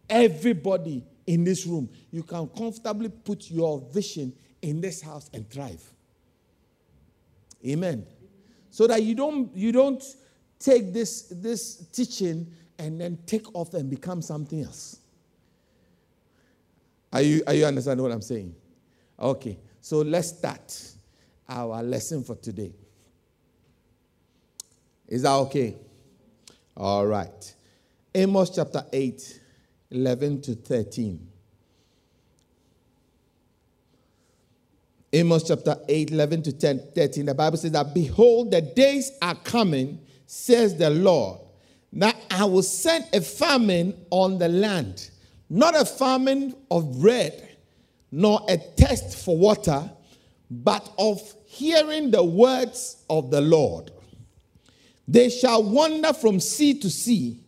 Everybody 0.09 1.03
in 1.27 1.43
this 1.43 1.67
room, 1.67 1.89
you 2.13 2.23
can 2.23 2.47
comfortably 2.49 3.09
put 3.09 3.51
your 3.51 3.81
vision 3.93 4.33
in 4.61 4.81
this 4.81 5.01
house 5.01 5.29
and 5.33 5.49
thrive. 5.51 5.83
Amen. 7.67 8.07
So 8.71 8.87
that 8.87 9.03
you 9.03 9.15
don't 9.15 9.55
you 9.57 9.73
don't 9.73 10.03
take 10.59 10.93
this 10.93 11.23
this 11.31 11.87
teaching 11.93 12.53
and 12.79 13.01
then 13.01 13.19
take 13.27 13.55
off 13.55 13.75
and 13.75 13.89
become 13.89 14.23
something 14.23 14.63
else. 14.63 15.01
Are 17.13 17.23
you 17.23 17.43
are 17.47 17.55
you 17.55 17.65
understanding 17.65 18.03
what 18.03 18.13
I'm 18.13 18.23
saying? 18.23 18.55
Okay. 19.19 19.59
So 19.81 19.99
let's 19.99 20.29
start 20.29 20.93
our 21.49 21.83
lesson 21.83 22.25
for 22.25 22.37
today. 22.37 22.73
Is 25.09 25.23
that 25.23 25.33
okay? 25.33 25.77
All 26.77 27.07
right. 27.07 27.55
Amos 28.15 28.51
chapter 28.51 28.85
8, 28.93 29.41
11 29.91 30.43
to 30.43 30.55
13. 30.55 31.29
Amos 35.15 35.43
chapter 35.47 35.77
8, 35.89 36.11
11 36.11 36.43
to 36.45 36.53
10, 36.53 36.83
13. 36.95 37.27
The 37.27 37.35
Bible 37.35 37.59
says 37.59 37.73
that, 37.73 37.93
Behold, 37.93 38.51
the 38.51 38.63
days 38.63 39.13
are 39.21 39.35
coming, 39.35 40.01
says 40.27 40.77
the 40.77 40.89
Lord, 40.89 41.41
that 41.93 42.17
I 42.31 42.47
will 42.47 42.63
send 42.63 43.05
a 43.13 43.21
famine 43.21 43.95
on 44.11 44.39
the 44.39 44.49
land, 44.49 45.11
not 45.51 45.79
a 45.79 45.85
famine 45.85 46.55
of 46.71 47.01
bread, 47.01 47.57
nor 48.11 48.41
a 48.49 48.57
thirst 48.57 49.23
for 49.23 49.37
water, 49.37 49.91
but 50.51 50.91
of 50.99 51.21
hearing 51.47 52.11
the 52.11 52.25
words 52.25 53.05
of 53.11 53.31
the 53.31 53.43
Lord. 53.43 53.91
They 55.09 55.29
shall 55.31 55.63
wander 55.63 56.13
from 56.13 56.41
sea 56.41 56.75
to 56.81 56.91
sea, 56.91 57.39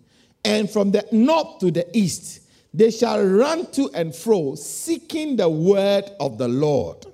and 0.44 0.70
from 0.70 0.90
the 0.90 1.06
north 1.12 1.58
to 1.60 1.70
the 1.70 1.86
east. 1.96 2.40
They 2.72 2.90
shall 2.90 3.24
run 3.24 3.70
to 3.72 3.88
and 3.94 4.14
fro, 4.14 4.56
seeking 4.56 5.36
the 5.36 5.48
word 5.48 6.10
of 6.18 6.38
the 6.38 6.48
Lord, 6.48 7.06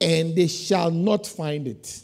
and 0.00 0.34
they 0.34 0.46
shall 0.46 0.90
not 0.90 1.26
find 1.26 1.68
it. 1.68 2.00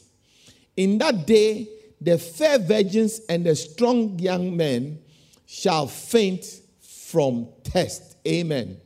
In 0.77 0.99
that 0.99 1.27
day, 1.27 1.69
the 2.01 2.19
fair 2.19 2.59
virgins 2.59 3.21
and 3.29 3.47
the 3.47 3.57
strong 3.57 4.19
young 4.19 4.57
men 4.57 4.99
shall 5.47 5.87
faint 5.87 6.45
from 6.81 7.49
thirst. 7.65 8.17
Amen. 8.27 8.77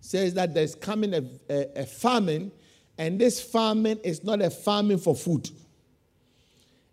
Says 0.00 0.34
that 0.34 0.54
there's 0.54 0.74
coming 0.74 1.14
a, 1.14 1.24
a, 1.48 1.82
a 1.82 1.86
famine, 1.86 2.50
and 2.98 3.20
this 3.20 3.40
famine 3.40 3.98
is 4.02 4.24
not 4.24 4.42
a 4.42 4.50
famine 4.50 4.98
for 4.98 5.14
food, 5.14 5.48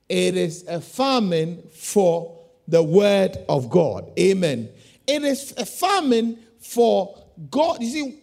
it 0.09 0.37
is 0.37 0.65
a 0.67 0.79
famine 0.79 1.63
for 1.73 2.37
the 2.67 2.81
word 2.81 3.37
of 3.49 3.69
God. 3.69 4.11
Amen. 4.19 4.69
It 5.05 5.23
is 5.23 5.53
a 5.57 5.65
famine 5.65 6.39
for 6.59 7.17
God. 7.49 7.81
You 7.81 7.89
see, 7.89 8.19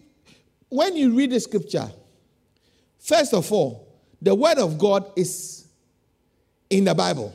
when 0.68 0.96
you 0.96 1.14
read 1.14 1.30
the 1.30 1.40
scripture, 1.40 1.90
first 2.98 3.32
of 3.32 3.50
all, 3.52 3.88
the 4.20 4.34
word 4.34 4.58
of 4.58 4.78
God 4.78 5.10
is 5.16 5.66
in 6.70 6.84
the 6.84 6.94
Bible, 6.94 7.34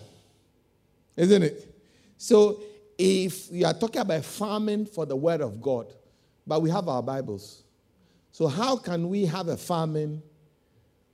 isn't 1.16 1.44
it? 1.44 1.76
So 2.18 2.62
if 2.98 3.52
you 3.52 3.66
are 3.66 3.74
talking 3.74 4.02
about 4.02 4.26
famine 4.26 4.86
for 4.86 5.06
the 5.06 5.16
word 5.16 5.42
of 5.42 5.62
God, 5.62 5.94
but 6.46 6.62
we 6.62 6.70
have 6.70 6.88
our 6.90 7.02
Bibles. 7.02 7.64
So 8.32 8.48
how 8.48 8.76
can 8.76 9.10
we 9.10 9.26
have 9.26 9.48
a 9.48 9.58
famine 9.58 10.22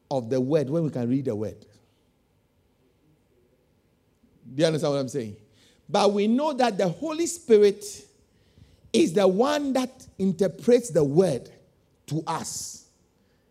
of 0.09 0.29
the 0.29 0.39
word 0.39 0.69
when 0.69 0.83
we 0.83 0.89
can 0.89 1.09
read 1.09 1.25
the 1.25 1.35
word? 1.35 1.65
Do 4.53 4.61
you 4.61 4.67
understand 4.67 4.93
what 4.93 4.99
I'm 4.99 5.07
saying? 5.07 5.35
But 5.87 6.13
we 6.13 6.27
know 6.27 6.53
that 6.53 6.77
the 6.77 6.87
Holy 6.87 7.25
Spirit 7.25 7.85
is 8.91 9.13
the 9.13 9.27
one 9.27 9.73
that 9.73 10.05
interprets 10.17 10.89
the 10.89 11.03
word 11.03 11.49
to 12.07 12.23
us. 12.25 12.87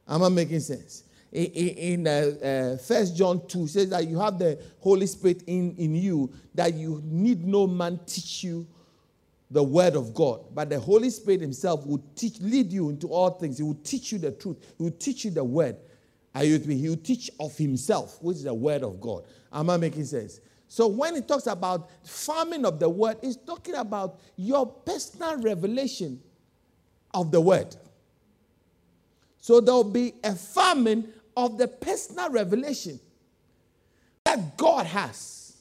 Am 0.08 0.22
I 0.22 0.28
making 0.28 0.60
sense? 0.60 1.04
In 1.32 2.06
uh, 2.06 2.10
uh, 2.10 2.76
First 2.78 3.16
John 3.16 3.46
2 3.46 3.66
says 3.66 3.90
that 3.90 4.06
you 4.06 4.18
have 4.20 4.38
the 4.38 4.58
Holy 4.80 5.06
Spirit 5.06 5.42
in, 5.46 5.74
in 5.76 5.94
you, 5.96 6.32
that 6.54 6.74
you 6.74 7.02
need 7.04 7.44
no 7.44 7.66
man 7.66 7.98
teach 8.06 8.44
you 8.44 8.66
the 9.50 9.62
word 9.62 9.96
of 9.96 10.14
God. 10.14 10.40
But 10.54 10.70
the 10.70 10.78
Holy 10.78 11.10
Spirit 11.10 11.40
Himself 11.40 11.86
will 11.86 12.02
teach, 12.14 12.40
lead 12.40 12.72
you 12.72 12.88
into 12.88 13.08
all 13.08 13.30
things. 13.30 13.58
He 13.58 13.64
will 13.64 13.78
teach 13.82 14.12
you 14.12 14.18
the 14.18 14.30
truth. 14.30 14.56
He 14.78 14.84
will 14.84 14.92
teach 14.92 15.24
you 15.24 15.30
the 15.30 15.44
word. 15.44 15.76
Are 16.34 16.44
you 16.44 16.54
with 16.54 16.66
me? 16.66 16.76
He 16.76 16.88
will 16.88 16.96
teach 16.96 17.30
of 17.40 17.56
Himself, 17.56 18.22
which 18.22 18.38
is 18.38 18.44
the 18.44 18.54
word 18.54 18.82
of 18.82 19.00
God. 19.00 19.24
Am 19.52 19.70
I 19.70 19.76
making 19.76 20.04
sense? 20.04 20.40
So 20.74 20.88
when 20.88 21.14
it 21.14 21.28
talks 21.28 21.46
about 21.46 21.88
famine 22.02 22.64
of 22.64 22.80
the 22.80 22.88
word, 22.88 23.18
it's 23.22 23.36
talking 23.36 23.76
about 23.76 24.18
your 24.34 24.66
personal 24.66 25.40
revelation 25.40 26.20
of 27.14 27.30
the 27.30 27.40
word. 27.40 27.76
So 29.38 29.60
there'll 29.60 29.84
be 29.84 30.14
a 30.24 30.34
famine 30.34 31.12
of 31.36 31.58
the 31.58 31.68
personal 31.68 32.28
revelation 32.28 32.98
that 34.24 34.56
God 34.56 34.86
has. 34.86 35.54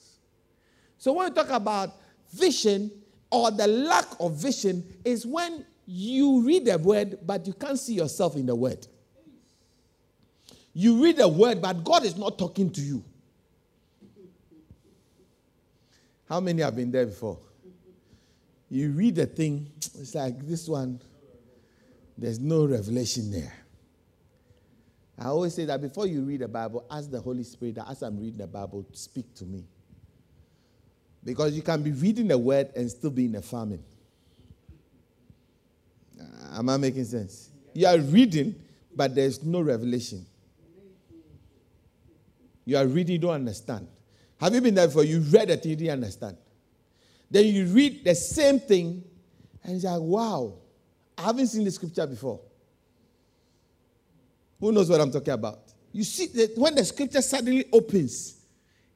So 0.97 1.13
when 1.13 1.29
we 1.29 1.35
talk 1.35 1.51
about 1.51 1.91
vision 2.31 2.89
or 3.29 3.51
the 3.51 3.67
lack 3.67 4.07
of 4.19 4.33
vision, 4.33 4.83
is 5.05 5.27
when 5.27 5.63
you 5.85 6.41
read 6.41 6.65
the 6.65 6.79
word, 6.79 7.19
but 7.23 7.45
you 7.45 7.53
can't 7.53 7.77
see 7.77 7.93
yourself 7.93 8.35
in 8.35 8.47
the 8.47 8.55
word. 8.55 8.87
You 10.73 11.03
read 11.03 11.17
the 11.17 11.27
word, 11.27 11.61
but 11.61 11.83
God 11.83 12.03
is 12.03 12.17
not 12.17 12.39
talking 12.39 12.71
to 12.71 12.81
you. 12.81 13.03
How 16.33 16.39
many 16.39 16.63
have 16.63 16.75
been 16.75 16.89
there 16.89 17.05
before? 17.05 17.37
You 18.67 18.89
read 18.89 19.13
the 19.13 19.27
thing, 19.27 19.71
it's 19.77 20.15
like 20.15 20.39
this 20.47 20.67
one, 20.67 20.99
there's 22.17 22.39
no 22.39 22.65
revelation 22.65 23.29
there. 23.29 23.53
I 25.19 25.25
always 25.25 25.53
say 25.53 25.65
that 25.65 25.79
before 25.79 26.07
you 26.07 26.23
read 26.23 26.39
the 26.39 26.47
Bible, 26.47 26.87
ask 26.89 27.11
the 27.11 27.21
Holy 27.21 27.43
Spirit 27.43 27.75
that 27.75 27.87
as 27.87 28.01
I'm 28.01 28.19
reading 28.19 28.39
the 28.39 28.47
Bible, 28.47 28.83
speak 28.93 29.31
to 29.35 29.45
me. 29.45 29.63
Because 31.23 31.55
you 31.55 31.61
can 31.61 31.83
be 31.83 31.91
reading 31.91 32.29
the 32.29 32.37
word 32.39 32.71
and 32.75 32.89
still 32.89 33.11
be 33.11 33.25
in 33.25 33.35
a 33.35 33.41
famine. 33.43 33.83
Uh, 36.19 36.57
am 36.57 36.67
I 36.67 36.77
making 36.77 37.05
sense? 37.05 37.51
You 37.75 37.85
are 37.85 37.99
reading, 37.99 38.55
but 38.95 39.13
there's 39.13 39.43
no 39.43 39.61
revelation. 39.61 40.25
You 42.65 42.77
are 42.77 42.87
reading, 42.87 43.13
you 43.13 43.19
don't 43.19 43.35
understand. 43.35 43.87
Have 44.43 44.53
you 44.53 44.59
been 44.59 44.75
there 44.75 44.87
before? 44.87 45.05
You 45.05 45.21
read 45.21 45.49
it, 45.51 45.65
you 45.65 45.73
didn't 45.77 45.93
understand. 45.93 46.35
Then 47.31 47.45
you 47.45 47.65
read 47.67 48.03
the 48.03 48.13
same 48.13 48.59
thing, 48.59 49.01
and 49.63 49.81
you're 49.81 49.89
like, 49.89 50.01
wow, 50.01 50.55
I 51.17 51.21
haven't 51.21 51.47
seen 51.47 51.63
the 51.63 51.71
scripture 51.71 52.05
before. 52.05 52.41
Who 54.59 54.73
knows 54.73 54.89
what 54.89 54.99
I'm 54.99 55.11
talking 55.11 55.33
about? 55.33 55.61
You 55.93 56.03
see, 56.03 56.27
that 56.27 56.57
when 56.57 56.75
the 56.75 56.83
scripture 56.83 57.21
suddenly 57.21 57.63
opens, 57.71 58.41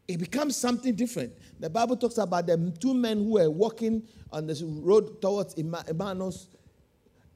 it 0.06 0.18
becomes 0.18 0.58
something 0.58 0.94
different. 0.94 1.32
The 1.62 1.70
Bible 1.70 1.96
talks 1.96 2.18
about 2.18 2.46
the 2.46 2.74
two 2.77 2.94
men 2.94 3.20
who 3.20 3.32
were 3.36 3.50
walking 3.50 4.04
on 4.34 4.48
the 4.48 4.82
road 4.82 5.22
towards 5.22 5.56
Emmaus, 5.58 6.48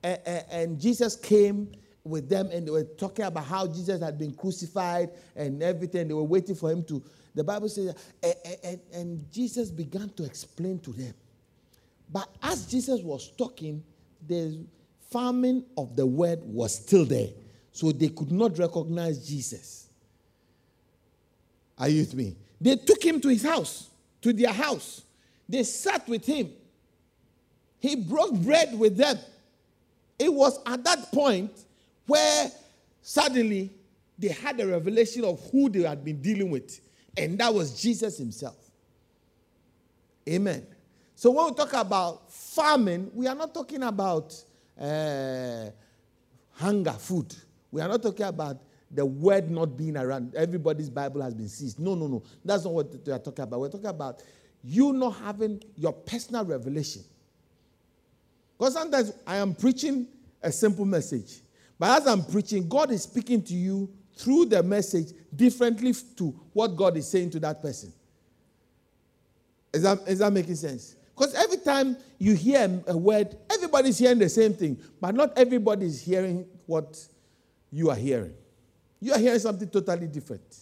and 0.03 0.81
Jesus 0.81 1.15
came 1.15 1.71
with 2.03 2.27
them, 2.27 2.49
and 2.51 2.67
they 2.67 2.71
were 2.71 2.83
talking 2.83 3.23
about 3.23 3.45
how 3.45 3.67
Jesus 3.67 4.01
had 4.01 4.17
been 4.17 4.33
crucified 4.33 5.11
and 5.33 5.63
everything. 5.63 6.09
They 6.09 6.13
were 6.13 6.23
waiting 6.23 6.55
for 6.55 6.69
him 6.69 6.83
to. 6.83 7.01
The 7.33 7.43
Bible 7.43 7.69
says, 7.69 7.95
eh, 8.21 8.33
eh, 8.43 8.55
and, 8.63 8.79
and 8.93 9.31
Jesus 9.31 9.71
began 9.71 10.09
to 10.09 10.23
explain 10.23 10.79
to 10.79 10.91
them. 10.91 11.13
But 12.11 12.29
as 12.43 12.65
Jesus 12.65 13.01
was 13.01 13.31
talking, 13.37 13.83
the 14.27 14.65
famine 15.09 15.65
of 15.77 15.95
the 15.95 16.05
word 16.05 16.39
was 16.43 16.75
still 16.75 17.05
there. 17.05 17.29
So 17.71 17.91
they 17.91 18.09
could 18.09 18.31
not 18.31 18.57
recognize 18.57 19.25
Jesus. 19.27 19.87
Are 21.77 21.87
you 21.87 22.01
with 22.01 22.13
me? 22.13 22.35
They 22.59 22.75
took 22.75 23.03
him 23.03 23.19
to 23.21 23.29
his 23.29 23.43
house, 23.43 23.89
to 24.21 24.33
their 24.33 24.51
house. 24.53 25.03
They 25.47 25.63
sat 25.63 26.07
with 26.07 26.25
him. 26.25 26.51
He 27.79 27.95
broke 27.95 28.33
bread 28.35 28.77
with 28.77 28.97
them. 28.97 29.17
It 30.19 30.31
was 30.31 30.59
at 30.65 30.83
that 30.83 31.11
point 31.11 31.51
where 32.05 32.51
suddenly 33.01 33.71
they 34.19 34.27
had 34.27 34.59
a 34.59 34.67
revelation 34.67 35.23
of 35.25 35.41
who 35.49 35.69
they 35.69 35.81
had 35.81 36.05
been 36.05 36.21
dealing 36.21 36.51
with, 36.51 36.79
and 37.17 37.37
that 37.39 37.53
was 37.53 37.79
Jesus 37.79 38.17
himself. 38.17 38.57
Amen. 40.27 40.65
So 41.15 41.31
when 41.31 41.45
we 41.47 41.53
talk 41.53 41.73
about 41.73 42.31
famine, 42.31 43.11
we 43.13 43.27
are 43.27 43.35
not 43.35 43.53
talking 43.53 43.83
about 43.83 44.33
uh, 44.79 45.65
hunger, 46.51 46.93
food. 46.93 47.35
We 47.71 47.81
are 47.81 47.87
not 47.87 48.01
talking 48.01 48.25
about 48.25 48.57
the 48.89 49.05
word 49.05 49.49
not 49.49 49.77
being 49.77 49.97
around. 49.97 50.35
Everybody's 50.35 50.89
Bible 50.89 51.21
has 51.21 51.33
been 51.33 51.47
seized. 51.47 51.79
No, 51.79 51.95
no, 51.95 52.07
no. 52.07 52.23
That's 52.43 52.65
not 52.65 52.73
what 52.73 53.05
we 53.05 53.13
are 53.13 53.19
talking 53.19 53.43
about. 53.43 53.59
We're 53.59 53.69
talking 53.69 53.85
about 53.87 54.21
you 54.63 54.93
not 54.93 55.11
having 55.11 55.61
your 55.75 55.93
personal 55.93 56.45
revelation. 56.45 57.03
Because 58.57 58.73
sometimes 58.73 59.13
I 59.25 59.37
am 59.37 59.55
preaching 59.55 60.07
a 60.41 60.51
simple 60.51 60.85
message, 60.85 61.41
but 61.79 62.01
as 62.01 62.07
I'm 62.07 62.23
preaching, 62.23 62.67
God 62.67 62.91
is 62.91 63.03
speaking 63.03 63.41
to 63.43 63.53
you 63.53 63.89
through 64.15 64.45
the 64.45 64.61
message 64.61 65.13
differently 65.35 65.93
to 66.17 66.29
what 66.53 66.75
God 66.75 66.97
is 66.97 67.07
saying 67.09 67.31
to 67.31 67.39
that 67.41 67.61
person. 67.61 67.91
Is 69.73 69.83
that, 69.83 69.99
is 70.07 70.19
that 70.19 70.33
making 70.33 70.55
sense? 70.55 70.95
Because 71.15 71.33
every 71.35 71.57
time 71.57 71.97
you 72.17 72.33
hear 72.33 72.81
a 72.87 72.97
word, 72.97 73.37
everybody's 73.51 73.97
hearing 73.97 74.19
the 74.19 74.29
same 74.29 74.53
thing, 74.53 74.79
but 74.99 75.13
not 75.15 75.37
everybody 75.37 75.85
is 75.85 76.01
hearing 76.01 76.45
what 76.65 76.97
you 77.71 77.89
are 77.89 77.95
hearing. 77.95 78.33
You 78.99 79.13
are 79.13 79.19
hearing 79.19 79.39
something 79.39 79.69
totally 79.69 80.07
different. 80.07 80.57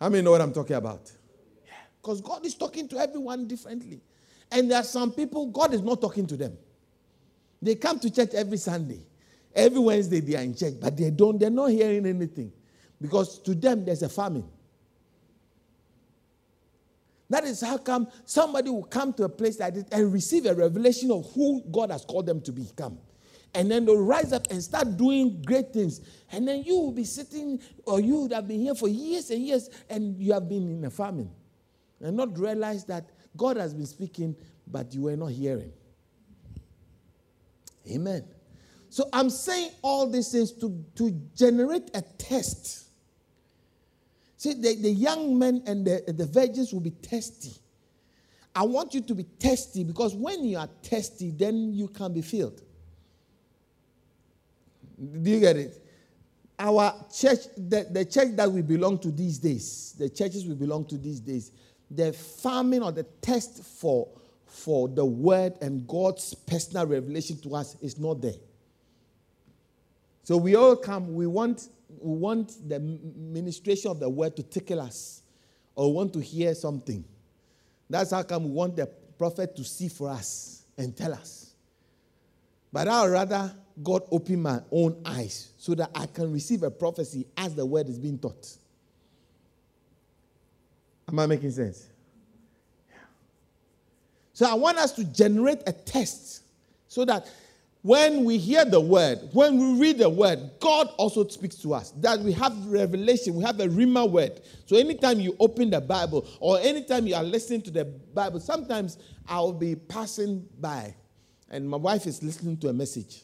How 0.00 0.08
many 0.08 0.22
know 0.22 0.30
what 0.30 0.40
I'm 0.40 0.52
talking 0.52 0.76
about? 0.76 1.10
Because 2.00 2.20
God 2.20 2.44
is 2.46 2.54
talking 2.54 2.88
to 2.88 2.98
everyone 2.98 3.46
differently. 3.46 4.00
And 4.50 4.70
there 4.70 4.78
are 4.78 4.84
some 4.84 5.12
people, 5.12 5.46
God 5.46 5.74
is 5.74 5.82
not 5.82 6.00
talking 6.00 6.26
to 6.26 6.36
them. 6.36 6.56
They 7.60 7.74
come 7.74 7.98
to 8.00 8.10
church 8.10 8.34
every 8.34 8.56
Sunday. 8.56 9.00
Every 9.58 9.80
Wednesday 9.80 10.20
they 10.20 10.36
are 10.36 10.42
in 10.42 10.54
church, 10.54 10.74
but 10.80 10.96
they 10.96 11.10
don't, 11.10 11.38
they're 11.38 11.50
not 11.50 11.70
hearing 11.70 12.06
anything. 12.06 12.52
Because 13.00 13.38
to 13.40 13.54
them 13.54 13.84
there's 13.84 14.02
a 14.02 14.08
famine. 14.08 14.48
That 17.30 17.44
is 17.44 17.60
how 17.60 17.76
come 17.78 18.08
somebody 18.24 18.70
will 18.70 18.84
come 18.84 19.12
to 19.14 19.24
a 19.24 19.28
place 19.28 19.60
like 19.60 19.74
this 19.74 19.84
and 19.92 20.12
receive 20.12 20.46
a 20.46 20.54
revelation 20.54 21.10
of 21.10 21.30
who 21.32 21.62
God 21.70 21.90
has 21.90 22.04
called 22.04 22.26
them 22.26 22.40
to 22.42 22.52
become 22.52 22.98
and 23.54 23.70
then 23.70 23.84
they'll 23.84 23.98
rise 23.98 24.32
up 24.32 24.46
and 24.50 24.62
start 24.62 24.96
doing 24.96 25.42
great 25.42 25.72
things. 25.72 26.00
And 26.30 26.46
then 26.46 26.62
you 26.64 26.78
will 26.78 26.92
be 26.92 27.04
sitting, 27.04 27.60
or 27.86 28.00
you 28.00 28.22
would 28.22 28.32
have 28.32 28.46
been 28.46 28.60
here 28.60 28.74
for 28.74 28.88
years 28.88 29.30
and 29.30 29.42
years, 29.42 29.70
and 29.88 30.20
you 30.20 30.32
have 30.32 30.48
been 30.48 30.68
in 30.70 30.84
a 30.84 30.90
famine. 30.90 31.30
And 32.00 32.16
not 32.16 32.38
realize 32.38 32.84
that 32.84 33.08
God 33.36 33.56
has 33.56 33.74
been 33.74 33.86
speaking, 33.86 34.36
but 34.66 34.94
you 34.94 35.02
were 35.02 35.16
not 35.16 35.32
hearing. 35.32 35.72
Amen. 37.90 38.24
So 38.90 39.08
I'm 39.12 39.30
saying 39.30 39.72
all 39.82 40.08
these 40.08 40.32
things 40.32 40.52
to, 40.52 40.84
to 40.96 41.10
generate 41.36 41.90
a 41.94 42.02
test. 42.02 42.86
See, 44.36 44.54
the, 44.54 44.76
the 44.76 44.90
young 44.90 45.38
men 45.38 45.62
and 45.66 45.84
the, 45.84 46.04
the 46.06 46.26
virgins 46.26 46.72
will 46.72 46.80
be 46.80 46.92
testy. 46.92 47.52
I 48.54 48.62
want 48.62 48.94
you 48.94 49.00
to 49.02 49.14
be 49.14 49.24
testy 49.24 49.84
because 49.84 50.14
when 50.14 50.44
you 50.44 50.58
are 50.58 50.68
testy, 50.82 51.30
then 51.30 51.72
you 51.72 51.88
can 51.88 52.12
be 52.12 52.22
filled. 52.22 52.62
Do 54.98 55.30
you 55.30 55.40
get 55.40 55.56
it? 55.56 55.84
Our 56.58 56.92
church, 57.14 57.40
the, 57.56 57.86
the 57.90 58.04
church 58.04 58.34
that 58.36 58.50
we 58.50 58.62
belong 58.62 58.98
to 59.00 59.12
these 59.12 59.38
days, 59.38 59.94
the 59.98 60.08
churches 60.08 60.44
we 60.44 60.54
belong 60.54 60.86
to 60.86 60.98
these 60.98 61.20
days, 61.20 61.52
the 61.90 62.12
famine 62.12 62.82
or 62.82 62.90
the 62.90 63.04
test 63.22 63.62
for, 63.62 64.08
for 64.46 64.88
the 64.88 65.04
word 65.04 65.54
and 65.60 65.86
God's 65.86 66.34
personal 66.34 66.86
revelation 66.86 67.38
to 67.42 67.54
us 67.54 67.76
is 67.80 67.98
not 67.98 68.20
there. 68.20 68.32
So 70.28 70.36
we 70.36 70.56
all 70.56 70.76
come, 70.76 71.14
we 71.14 71.26
want, 71.26 71.70
we 72.02 72.14
want 72.18 72.68
the 72.68 72.78
ministration 72.78 73.90
of 73.90 73.98
the 73.98 74.10
word 74.10 74.36
to 74.36 74.42
tickle 74.42 74.78
us 74.78 75.22
or 75.74 75.90
want 75.90 76.12
to 76.12 76.20
hear 76.20 76.54
something. 76.54 77.02
That's 77.88 78.10
how 78.10 78.22
come 78.24 78.44
we 78.44 78.50
want 78.50 78.76
the 78.76 78.88
prophet 79.16 79.56
to 79.56 79.64
see 79.64 79.88
for 79.88 80.10
us 80.10 80.66
and 80.76 80.94
tell 80.94 81.14
us. 81.14 81.54
But 82.70 82.88
I 82.88 83.04
would 83.04 83.12
rather 83.12 83.54
God 83.82 84.02
open 84.10 84.42
my 84.42 84.60
own 84.70 85.00
eyes 85.02 85.52
so 85.56 85.74
that 85.76 85.92
I 85.94 86.04
can 86.04 86.30
receive 86.30 86.62
a 86.62 86.70
prophecy 86.70 87.26
as 87.34 87.54
the 87.54 87.64
word 87.64 87.88
is 87.88 87.98
being 87.98 88.18
taught. 88.18 88.54
Am 91.08 91.18
I 91.18 91.24
making 91.24 91.52
sense? 91.52 91.88
So 94.34 94.44
I 94.44 94.52
want 94.52 94.76
us 94.76 94.92
to 94.92 95.04
generate 95.04 95.62
a 95.66 95.72
test 95.72 96.42
so 96.86 97.06
that 97.06 97.26
when 97.88 98.22
we 98.22 98.36
hear 98.36 98.66
the 98.66 98.78
word, 98.78 99.30
when 99.32 99.56
we 99.56 99.80
read 99.80 99.96
the 99.96 100.10
word, 100.10 100.50
God 100.60 100.88
also 100.98 101.26
speaks 101.26 101.56
to 101.56 101.72
us. 101.72 101.92
That 101.92 102.18
we 102.20 102.32
have 102.32 102.54
revelation, 102.66 103.34
we 103.34 103.42
have 103.44 103.58
a 103.60 103.66
Rhema 103.66 104.10
word. 104.10 104.42
So 104.66 104.76
anytime 104.76 105.20
you 105.20 105.34
open 105.40 105.70
the 105.70 105.80
Bible 105.80 106.28
or 106.38 106.60
anytime 106.60 107.06
you 107.06 107.14
are 107.14 107.24
listening 107.24 107.62
to 107.62 107.70
the 107.70 107.86
Bible, 107.86 108.40
sometimes 108.40 108.98
I'll 109.26 109.54
be 109.54 109.74
passing 109.74 110.46
by 110.60 110.94
and 111.48 111.66
my 111.66 111.78
wife 111.78 112.06
is 112.06 112.22
listening 112.22 112.58
to 112.58 112.68
a 112.68 112.74
message. 112.74 113.22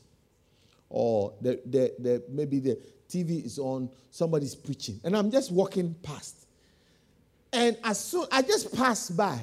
Or 0.89 1.35
the, 1.43 1.61
the, 1.67 1.95
the, 1.99 2.25
maybe 2.31 2.59
the 2.59 2.81
TV 3.07 3.45
is 3.45 3.59
on, 3.59 3.91
somebody's 4.11 4.55
preaching. 4.55 4.99
And 5.05 5.15
I'm 5.15 5.31
just 5.31 5.53
walking 5.53 5.95
past. 6.03 6.47
And 7.53 7.77
as 7.85 8.01
soon 8.03 8.25
I 8.33 8.41
just 8.41 8.75
pass 8.75 9.11
by, 9.11 9.41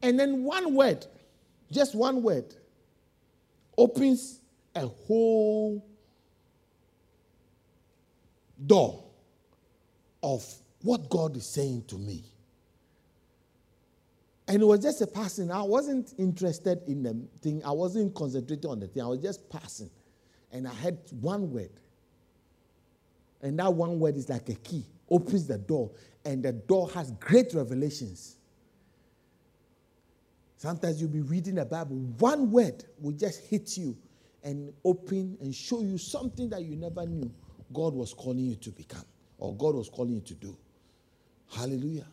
and 0.00 0.16
then 0.16 0.44
one 0.44 0.76
word, 0.76 1.04
just 1.72 1.96
one 1.96 2.22
word, 2.22 2.54
opens 3.76 4.38
a 4.74 4.86
whole 4.86 5.84
door 8.66 9.04
of 10.22 10.44
what 10.82 11.08
God 11.08 11.36
is 11.36 11.46
saying 11.46 11.84
to 11.88 11.98
me. 11.98 12.24
And 14.46 14.60
it 14.60 14.64
was 14.64 14.80
just 14.80 15.00
a 15.00 15.06
passing. 15.06 15.50
I 15.50 15.62
wasn't 15.62 16.12
interested 16.18 16.82
in 16.86 17.02
the 17.02 17.18
thing. 17.40 17.62
I 17.64 17.72
wasn't 17.72 18.14
concentrating 18.14 18.70
on 18.70 18.80
the 18.80 18.86
thing. 18.86 19.02
I 19.02 19.06
was 19.06 19.20
just 19.20 19.48
passing. 19.48 19.90
And 20.52 20.68
I 20.68 20.74
had 20.74 20.98
one 21.20 21.50
word. 21.50 21.70
And 23.40 23.58
that 23.58 23.72
one 23.72 23.98
word 23.98 24.16
is 24.16 24.28
like 24.28 24.48
a 24.48 24.54
key, 24.54 24.84
opens 25.10 25.46
the 25.46 25.58
door. 25.58 25.90
And 26.24 26.42
the 26.42 26.52
door 26.52 26.90
has 26.90 27.10
great 27.12 27.54
revelations. 27.54 28.36
Sometimes 30.56 31.00
you'll 31.00 31.10
be 31.10 31.20
reading 31.20 31.56
the 31.56 31.64
Bible, 31.64 31.96
one 32.18 32.50
word 32.50 32.84
will 33.00 33.12
just 33.12 33.44
hit 33.44 33.76
you 33.76 33.96
and 34.44 34.72
open 34.84 35.36
and 35.40 35.54
show 35.54 35.80
you 35.80 35.98
something 35.98 36.48
that 36.50 36.62
you 36.62 36.76
never 36.76 37.06
knew 37.06 37.30
God 37.72 37.94
was 37.94 38.12
calling 38.14 38.44
you 38.44 38.56
to 38.56 38.70
become 38.70 39.04
or 39.38 39.56
God 39.56 39.74
was 39.74 39.88
calling 39.88 40.14
you 40.14 40.20
to 40.20 40.34
do. 40.34 40.56
Hallelujah. 41.50 42.06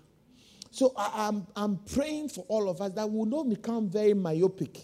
So 0.71 0.93
I, 0.95 1.27
am 1.27 1.45
I'm, 1.55 1.63
I'm 1.63 1.77
praying 1.93 2.29
for 2.29 2.45
all 2.47 2.69
of 2.69 2.81
us 2.81 2.93
that 2.93 3.11
will 3.11 3.25
not 3.25 3.49
become 3.49 3.89
very 3.89 4.13
myopic. 4.13 4.77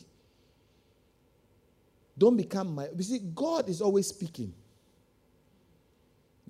Don't 2.17 2.35
become 2.35 2.75
my. 2.75 2.87
You 2.95 3.03
see, 3.03 3.19
God 3.33 3.69
is 3.69 3.81
always 3.81 4.07
speaking. 4.07 4.53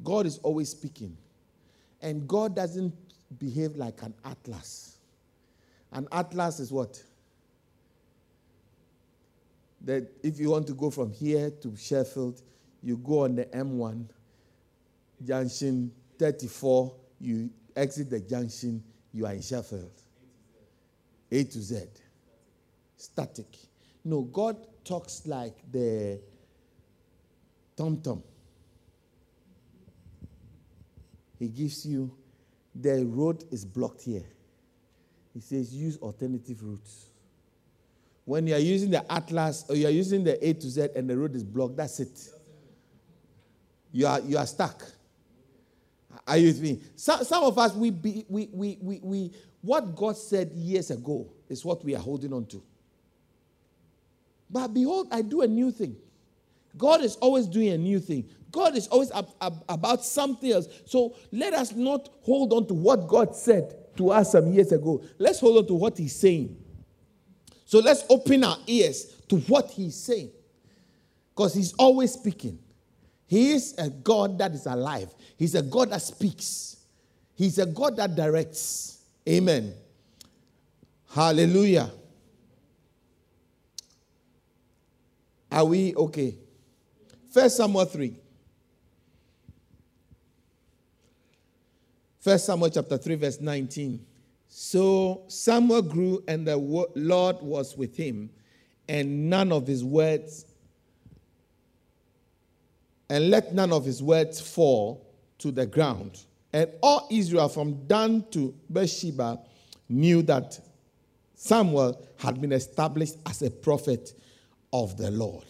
God 0.04 0.26
is 0.26 0.40
always 0.40 0.70
speaking. 0.70 1.18
And 2.02 2.28
God 2.28 2.56
doesn't 2.56 2.94
behave 3.38 3.76
like 3.76 4.02
an 4.02 4.14
atlas. 4.24 4.98
An 5.92 6.08
atlas 6.12 6.60
is 6.60 6.72
what? 6.72 7.02
That 9.88 10.06
if 10.22 10.38
you 10.38 10.50
want 10.50 10.68
to 10.68 10.74
go 10.74 10.92
from 10.92 11.14
here 11.14 11.50
to 11.62 11.74
Sheffield, 11.78 12.42
you 12.84 12.98
go 12.98 13.24
on 13.24 13.36
the 13.36 13.46
M1, 13.46 14.10
junction 15.24 15.94
34, 16.20 16.94
you 17.22 17.50
exit 17.74 18.10
the 18.10 18.20
junction, 18.20 18.84
you 19.14 19.26
are 19.26 19.32
in 19.32 19.42
Sheffield. 19.42 19.94
A 21.32 21.42
to 21.42 21.62
Z. 21.62 21.84
Static. 22.98 23.48
No, 24.04 24.24
God 24.24 24.58
talks 24.84 25.26
like 25.26 25.56
the 25.72 26.20
tom 27.78 28.02
tom. 28.02 28.22
He 31.40 31.48
gives 31.48 31.86
you 31.86 32.12
the 32.76 33.06
road 33.06 33.46
is 33.52 33.64
blocked 33.64 34.02
here. 34.02 34.26
He 35.34 35.40
says 35.40 35.74
use 35.74 35.96
alternative 36.00 36.62
routes. 36.62 37.06
When 38.28 38.46
you 38.46 38.56
are 38.56 38.60
using 38.60 38.92
the 38.92 39.10
atlas 39.10 39.64
or 39.70 39.78
you 39.78 39.88
are 39.88 39.90
using 39.90 40.22
the 40.22 40.46
A 40.46 40.52
to 40.52 40.70
Z 40.70 40.90
and 40.98 41.10
the 41.10 41.18
road 41.18 41.34
is 41.34 41.46
blocked, 41.46 41.78
that's 41.78 42.02
it. 42.02 42.28
You 43.94 44.06
are, 44.06 44.20
you 44.20 44.38
are 44.38 44.46
stuck. 44.46 44.84
Are 46.28 46.36
you 46.36 46.48
with 46.48 46.60
me? 46.60 46.82
Some, 46.98 47.24
some 47.24 47.46
of 47.46 47.58
us, 47.58 47.74
we, 47.74 47.90
be, 47.90 48.26
we, 48.28 48.50
we, 48.52 48.78
we, 48.82 49.00
we, 49.02 49.32
what 49.62 49.96
God 49.96 50.18
said 50.18 50.52
years 50.52 50.92
ago 50.92 51.32
is 51.48 51.64
what 51.64 51.86
we 51.86 51.96
are 51.96 52.02
holding 52.02 52.34
on 52.34 52.46
to. 52.48 52.62
But 54.50 54.74
behold, 54.74 55.08
I 55.10 55.22
do 55.22 55.42
a 55.44 55.48
new 55.48 55.72
thing. 55.72 55.96
God 56.78 57.06
is 57.06 57.16
always 57.16 57.48
doing 57.48 57.70
a 57.70 57.78
new 57.78 58.02
thing. 58.02 58.28
God 58.52 58.76
is 58.76 58.90
always 58.90 59.10
ab- 59.12 59.32
ab- 59.40 59.64
about 59.70 60.04
something 60.04 60.52
else. 60.52 60.68
So 60.86 61.16
let 61.32 61.54
us 61.54 61.72
not 61.72 62.10
hold 62.24 62.52
on 62.52 62.68
to 62.68 62.74
what 62.74 63.08
God 63.08 63.38
said 63.38 63.74
to 63.96 64.10
us 64.12 64.34
some 64.34 64.52
years 64.52 64.74
ago. 64.74 65.02
Let's 65.18 65.40
hold 65.40 65.60
on 65.60 65.68
to 65.68 65.76
what 65.76 65.98
he's 65.98 66.14
saying. 66.14 66.66
So 67.68 67.80
let's 67.80 68.06
open 68.10 68.46
our 68.46 68.58
ears 68.66 69.14
to 69.28 69.36
what 69.42 69.70
he's 69.72 69.94
saying. 69.96 70.32
Because 71.36 71.54
he's 71.54 71.74
always 71.74 72.14
speaking. 72.14 72.58
He 73.28 73.52
is 73.52 73.76
a 73.78 73.90
God 73.90 74.38
that 74.40 74.54
is 74.54 74.66
alive. 74.66 75.14
He's 75.36 75.54
a 75.54 75.62
God 75.62 75.90
that 75.90 76.02
speaks. 76.02 76.78
He's 77.36 77.60
a 77.60 77.66
God 77.66 77.98
that 77.98 78.16
directs. 78.16 79.02
Amen. 79.28 79.74
Hallelujah. 81.14 81.92
Are 85.52 85.66
we 85.66 85.94
okay? 85.94 86.36
First 87.30 87.58
Samuel 87.58 87.84
3. 87.84 88.16
First 92.22 92.46
Samuel 92.46 92.70
chapter 92.70 92.98
3, 92.98 93.16
verse 93.16 93.42
19. 93.42 94.06
So 94.60 95.22
Samuel 95.28 95.84
grew, 95.84 96.24
and 96.28 96.48
the 96.48 96.58
Lord 96.58 97.36
was 97.44 97.78
with 97.78 97.96
him, 97.96 98.32
and 98.90 99.30
none 99.30 99.52
of 99.52 99.68
his 99.68 99.84
words, 99.84 100.46
and 103.08 103.30
let 103.30 103.54
none 103.54 103.72
of 103.72 103.86
his 103.86 104.02
words 104.02 104.42
fall 104.42 105.06
to 105.38 105.52
the 105.52 105.68
ground. 105.68 106.24
And 106.52 106.72
all 106.82 107.08
Israel 107.12 107.50
from 107.50 107.86
Dan 107.86 108.26
to 108.32 108.52
Beersheba 108.68 109.40
knew 109.90 110.24
that 110.24 110.60
Samuel 111.36 112.04
had 112.18 112.42
been 112.42 112.52
established 112.52 113.18
as 113.28 113.44
a 113.44 113.52
prophet 113.52 114.14
of 114.74 114.98
the 114.98 115.12
Lord. 115.12 115.46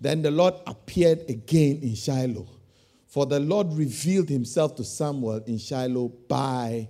Then 0.00 0.22
the 0.22 0.30
Lord 0.30 0.54
appeared 0.68 1.28
again 1.28 1.80
in 1.82 1.96
Shiloh 1.96 2.46
for 3.08 3.26
the 3.26 3.40
Lord 3.40 3.72
revealed 3.72 4.28
himself 4.28 4.76
to 4.76 4.84
Samuel 4.84 5.42
in 5.46 5.58
Shiloh 5.58 6.08
by 6.28 6.88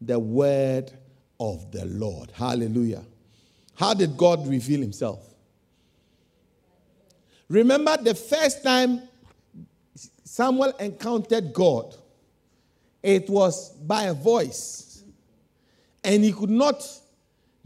the 0.00 0.18
word 0.18 0.92
of 1.40 1.72
the 1.72 1.86
Lord. 1.86 2.30
Hallelujah. 2.32 3.02
How 3.74 3.94
did 3.94 4.16
God 4.16 4.46
reveal 4.46 4.80
himself? 4.80 5.26
Remember 7.48 7.96
the 7.96 8.14
first 8.14 8.62
time 8.62 9.02
Samuel 10.22 10.72
encountered 10.78 11.52
God, 11.52 11.96
it 13.02 13.28
was 13.28 13.70
by 13.70 14.04
a 14.04 14.14
voice. 14.14 15.02
And 16.04 16.22
he 16.22 16.32
could 16.32 16.50
not 16.50 16.86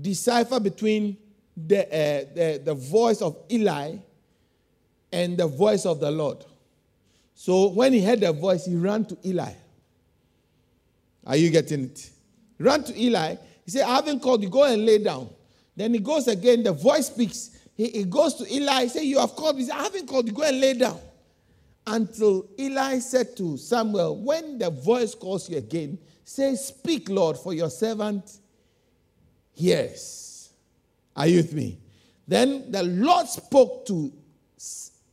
decipher 0.00 0.58
between 0.58 1.16
the, 1.56 1.84
uh, 1.84 2.24
the, 2.34 2.62
the 2.64 2.74
voice 2.74 3.20
of 3.20 3.36
Eli 3.50 3.96
and 5.12 5.36
the 5.36 5.46
voice 5.46 5.84
of 5.84 6.00
the 6.00 6.10
Lord. 6.10 6.44
So 7.34 7.68
when 7.68 7.92
he 7.92 8.02
heard 8.02 8.20
the 8.20 8.32
voice, 8.32 8.64
he 8.64 8.76
ran 8.76 9.04
to 9.06 9.18
Eli. 9.26 9.52
Are 11.26 11.36
you 11.36 11.50
getting 11.50 11.84
it? 11.84 12.10
Ran 12.58 12.82
to 12.84 13.00
Eli. 13.00 13.36
He 13.64 13.70
said, 13.70 13.82
I 13.82 13.96
haven't 13.96 14.20
called 14.20 14.42
you. 14.42 14.48
Go 14.48 14.64
and 14.64 14.84
lay 14.84 15.02
down. 15.02 15.30
Then 15.76 15.94
he 15.94 16.00
goes 16.00 16.28
again. 16.28 16.62
The 16.62 16.72
voice 16.72 17.06
speaks. 17.06 17.50
he, 17.76 17.88
he 17.88 18.04
goes 18.04 18.34
to 18.34 18.52
Eli, 18.52 18.82
he 18.82 18.88
says, 18.88 19.04
You 19.04 19.18
have 19.18 19.34
called 19.34 19.56
me. 19.56 19.64
Said, 19.64 19.76
I 19.76 19.84
haven't 19.84 20.06
called 20.06 20.26
you. 20.26 20.32
Go 20.32 20.42
and 20.42 20.60
lay 20.60 20.74
down. 20.74 21.00
Until 21.86 22.46
Eli 22.58 22.98
said 22.98 23.36
to 23.36 23.56
Samuel, 23.56 24.16
When 24.16 24.58
the 24.58 24.70
voice 24.70 25.14
calls 25.14 25.48
you 25.50 25.58
again, 25.58 25.98
say, 26.24 26.54
Speak, 26.56 27.08
Lord, 27.08 27.38
for 27.38 27.52
your 27.52 27.70
servant 27.70 28.38
hears. 29.52 30.50
Are 31.16 31.26
you 31.26 31.38
with 31.38 31.52
me? 31.52 31.78
Then 32.26 32.70
the 32.70 32.82
Lord 32.82 33.28
spoke 33.28 33.86
to 33.86 34.12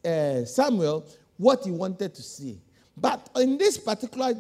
uh, 0.05 0.45
Samuel 0.45 1.05
what 1.37 1.63
he 1.63 1.71
wanted 1.71 2.15
to 2.15 2.21
see. 2.21 2.59
But 2.95 3.29
in 3.35 3.57
this 3.57 3.77
particular 3.77 4.33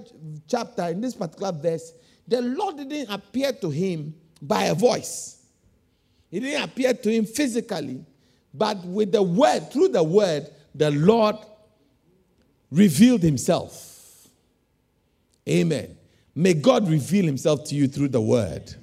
chapter, 0.47 0.83
in 0.83 1.01
this 1.01 1.15
particular 1.15 1.51
verse, 1.51 1.93
the 2.27 2.41
Lord 2.41 2.77
didn't 2.77 3.09
appear 3.09 3.51
to 3.53 3.69
him 3.69 4.13
by 4.41 4.65
a 4.65 4.75
voice. 4.75 5.43
He 6.29 6.39
didn't 6.39 6.63
appear 6.63 6.93
to 6.93 7.11
him 7.11 7.25
physically, 7.25 8.05
but 8.53 8.83
with 8.85 9.11
the 9.11 9.21
word, 9.21 9.71
through 9.71 9.89
the 9.89 10.03
word, 10.03 10.49
the 10.73 10.91
Lord 10.91 11.35
revealed 12.71 13.21
himself. 13.21 14.27
Amen. 15.47 15.97
May 16.33 16.53
God 16.53 16.87
reveal 16.89 17.25
himself 17.25 17.65
to 17.65 17.75
you 17.75 17.87
through 17.87 18.09
the 18.09 18.21
word. 18.21 18.73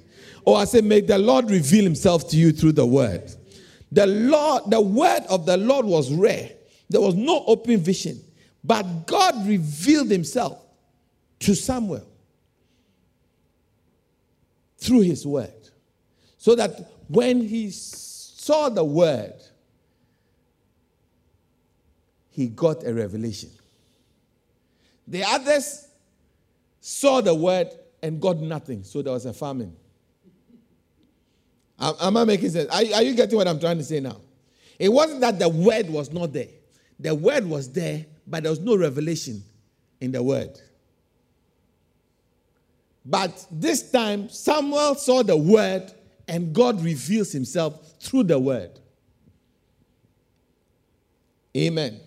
Or 0.45 0.57
I 0.57 0.65
say, 0.65 0.81
may 0.81 1.01
the 1.01 1.17
Lord 1.17 1.49
reveal 1.49 1.83
himself 1.83 2.29
to 2.29 2.37
you 2.37 2.51
through 2.51 2.73
the 2.73 2.85
word. 2.85 3.33
The 3.91 4.05
Lord, 4.05 4.63
the 4.67 4.81
word 4.81 5.23
of 5.29 5.45
the 5.45 5.57
Lord 5.57 5.85
was 5.85 6.11
rare. 6.11 6.51
There 6.89 7.01
was 7.01 7.15
no 7.15 7.43
open 7.45 7.77
vision. 7.77 8.21
But 8.63 9.07
God 9.07 9.47
revealed 9.47 10.11
himself 10.11 10.59
to 11.39 11.55
Samuel 11.55 12.08
through 14.79 15.01
his 15.01 15.25
word. 15.25 15.53
So 16.37 16.55
that 16.55 16.91
when 17.07 17.41
he 17.41 17.69
saw 17.71 18.69
the 18.69 18.83
word, 18.83 19.33
he 22.29 22.47
got 22.47 22.85
a 22.85 22.93
revelation. 22.93 23.49
The 25.07 25.23
others 25.23 25.87
saw 26.79 27.21
the 27.21 27.33
word 27.33 27.67
and 28.01 28.21
got 28.21 28.37
nothing, 28.37 28.83
so 28.83 29.01
there 29.01 29.13
was 29.13 29.25
a 29.25 29.33
famine. 29.33 29.75
Am 31.79 32.17
I 32.17 32.23
making 32.25 32.49
sense? 32.49 32.69
Are, 32.69 32.95
are 32.95 33.03
you 33.03 33.15
getting 33.15 33.37
what 33.37 33.47
I'm 33.47 33.59
trying 33.59 33.77
to 33.77 33.83
say 33.83 33.99
now? 33.99 34.17
It 34.77 34.89
wasn't 34.89 35.21
that 35.21 35.39
the 35.39 35.49
word 35.49 35.89
was 35.89 36.11
not 36.11 36.31
there, 36.31 36.47
the 36.99 37.13
word 37.13 37.45
was 37.45 37.71
there, 37.71 38.05
but 38.25 38.43
there 38.43 38.51
was 38.51 38.59
no 38.59 38.77
revelation 38.77 39.43
in 39.99 40.11
the 40.11 40.23
word. 40.23 40.59
But 43.09 43.47
this 43.49 43.89
time, 43.89 44.29
Samuel 44.29 44.93
saw 44.93 45.23
the 45.23 45.35
word, 45.35 45.91
and 46.27 46.53
God 46.53 46.79
reveals 46.83 47.31
himself 47.31 47.99
through 47.99 48.25
the 48.25 48.37
word. 48.37 48.79
Amen. 51.57 51.99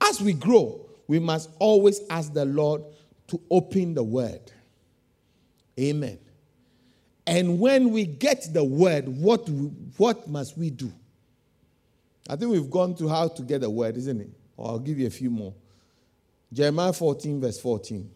As 0.00 0.22
we 0.22 0.32
grow, 0.32 0.88
we 1.06 1.18
must 1.18 1.50
always 1.58 2.00
ask 2.08 2.32
the 2.32 2.46
Lord 2.46 2.82
to 3.28 3.38
open 3.50 3.92
the 3.92 4.02
word. 4.02 4.40
Amen. 5.78 6.18
And 7.26 7.60
when 7.60 7.90
we 7.90 8.06
get 8.06 8.46
the 8.54 8.64
word, 8.64 9.08
what, 9.08 9.46
what 9.98 10.26
must 10.28 10.56
we 10.56 10.70
do? 10.70 10.90
I 12.28 12.36
think 12.36 12.50
we've 12.50 12.70
gone 12.70 12.96
through 12.96 13.08
how 13.08 13.28
to 13.28 13.42
get 13.42 13.60
the 13.60 13.70
word, 13.70 13.98
isn't 13.98 14.20
it? 14.20 14.30
Or 14.56 14.70
I'll 14.70 14.78
give 14.78 14.98
you 14.98 15.06
a 15.06 15.10
few 15.10 15.28
more. 15.28 15.52
Jeremiah 16.50 16.94
14, 16.94 17.38
verse 17.38 17.60
14. 17.60 18.10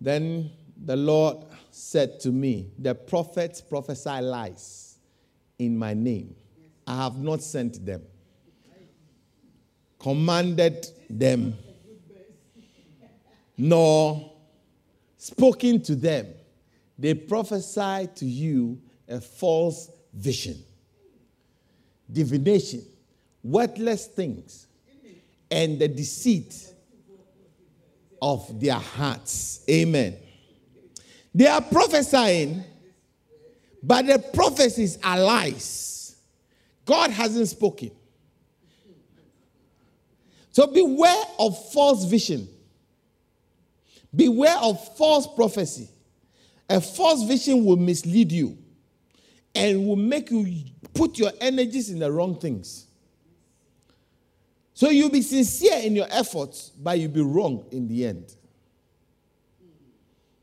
Then 0.00 0.50
the 0.82 0.96
Lord 0.96 1.38
said 1.70 2.20
to 2.20 2.30
me, 2.30 2.70
The 2.78 2.94
prophets 2.94 3.60
prophesy 3.60 4.20
lies 4.20 4.98
in 5.58 5.76
my 5.76 5.94
name. 5.94 6.34
I 6.86 7.04
have 7.04 7.18
not 7.18 7.42
sent 7.42 7.84
them, 7.84 8.02
commanded 9.98 10.86
them, 11.08 11.54
nor 13.56 14.32
spoken 15.18 15.82
to 15.82 15.94
them. 15.94 16.26
They 16.98 17.14
prophesy 17.14 18.08
to 18.16 18.26
you 18.26 18.80
a 19.08 19.20
false 19.20 19.90
vision, 20.14 20.56
divination, 22.10 22.82
worthless 23.42 24.06
things, 24.06 24.66
and 25.50 25.78
the 25.78 25.88
deceit 25.88 26.69
of 28.20 28.60
their 28.60 28.74
hearts. 28.74 29.62
Amen. 29.68 30.16
They 31.34 31.46
are 31.46 31.60
prophesying, 31.60 32.62
but 33.82 34.06
the 34.06 34.18
prophecies 34.18 34.98
are 35.02 35.18
lies. 35.18 36.16
God 36.84 37.10
hasn't 37.10 37.48
spoken. 37.48 37.90
So 40.52 40.66
beware 40.66 41.24
of 41.38 41.72
false 41.72 42.04
vision. 42.04 42.48
Beware 44.14 44.56
of 44.60 44.96
false 44.96 45.26
prophecy. 45.36 45.88
A 46.68 46.80
false 46.80 47.22
vision 47.22 47.64
will 47.64 47.76
mislead 47.76 48.32
you 48.32 48.58
and 49.54 49.86
will 49.86 49.96
make 49.96 50.30
you 50.30 50.64
put 50.94 51.18
your 51.18 51.32
energies 51.40 51.90
in 51.90 51.98
the 51.98 52.10
wrong 52.10 52.38
things. 52.38 52.86
So 54.80 54.88
you'll 54.88 55.10
be 55.10 55.20
sincere 55.20 55.78
in 55.82 55.94
your 55.94 56.06
efforts, 56.10 56.70
but 56.70 56.98
you'll 56.98 57.10
be 57.10 57.20
wrong 57.20 57.66
in 57.70 57.86
the 57.86 58.06
end. 58.06 58.34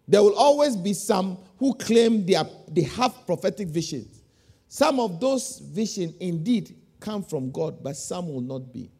There 0.08 0.22
will 0.22 0.36
always 0.36 0.76
be 0.76 0.94
some 0.94 1.40
who 1.58 1.74
claim 1.74 2.24
they, 2.24 2.36
are, 2.36 2.46
they 2.68 2.84
have 2.84 3.26
prophetic 3.26 3.70
visions. 3.70 4.22
Some 4.68 5.00
of 5.00 5.20
those 5.20 5.58
visions 5.58 6.14
indeed 6.20 6.76
come 7.00 7.24
from 7.24 7.50
God, 7.50 7.82
but 7.82 7.98
some 7.98 8.32
will 8.32 8.42
not 8.42 8.72
be. 8.72 8.92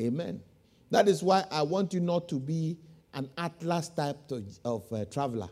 Amen. 0.00 0.40
That 0.90 1.06
is 1.06 1.22
why 1.22 1.44
I 1.52 1.62
want 1.62 1.94
you 1.94 2.00
not 2.00 2.28
to 2.30 2.34
be 2.34 2.78
an 3.14 3.30
atlas 3.38 3.90
type 3.90 4.18
of 4.64 4.92
uh, 4.92 5.04
traveler, 5.04 5.50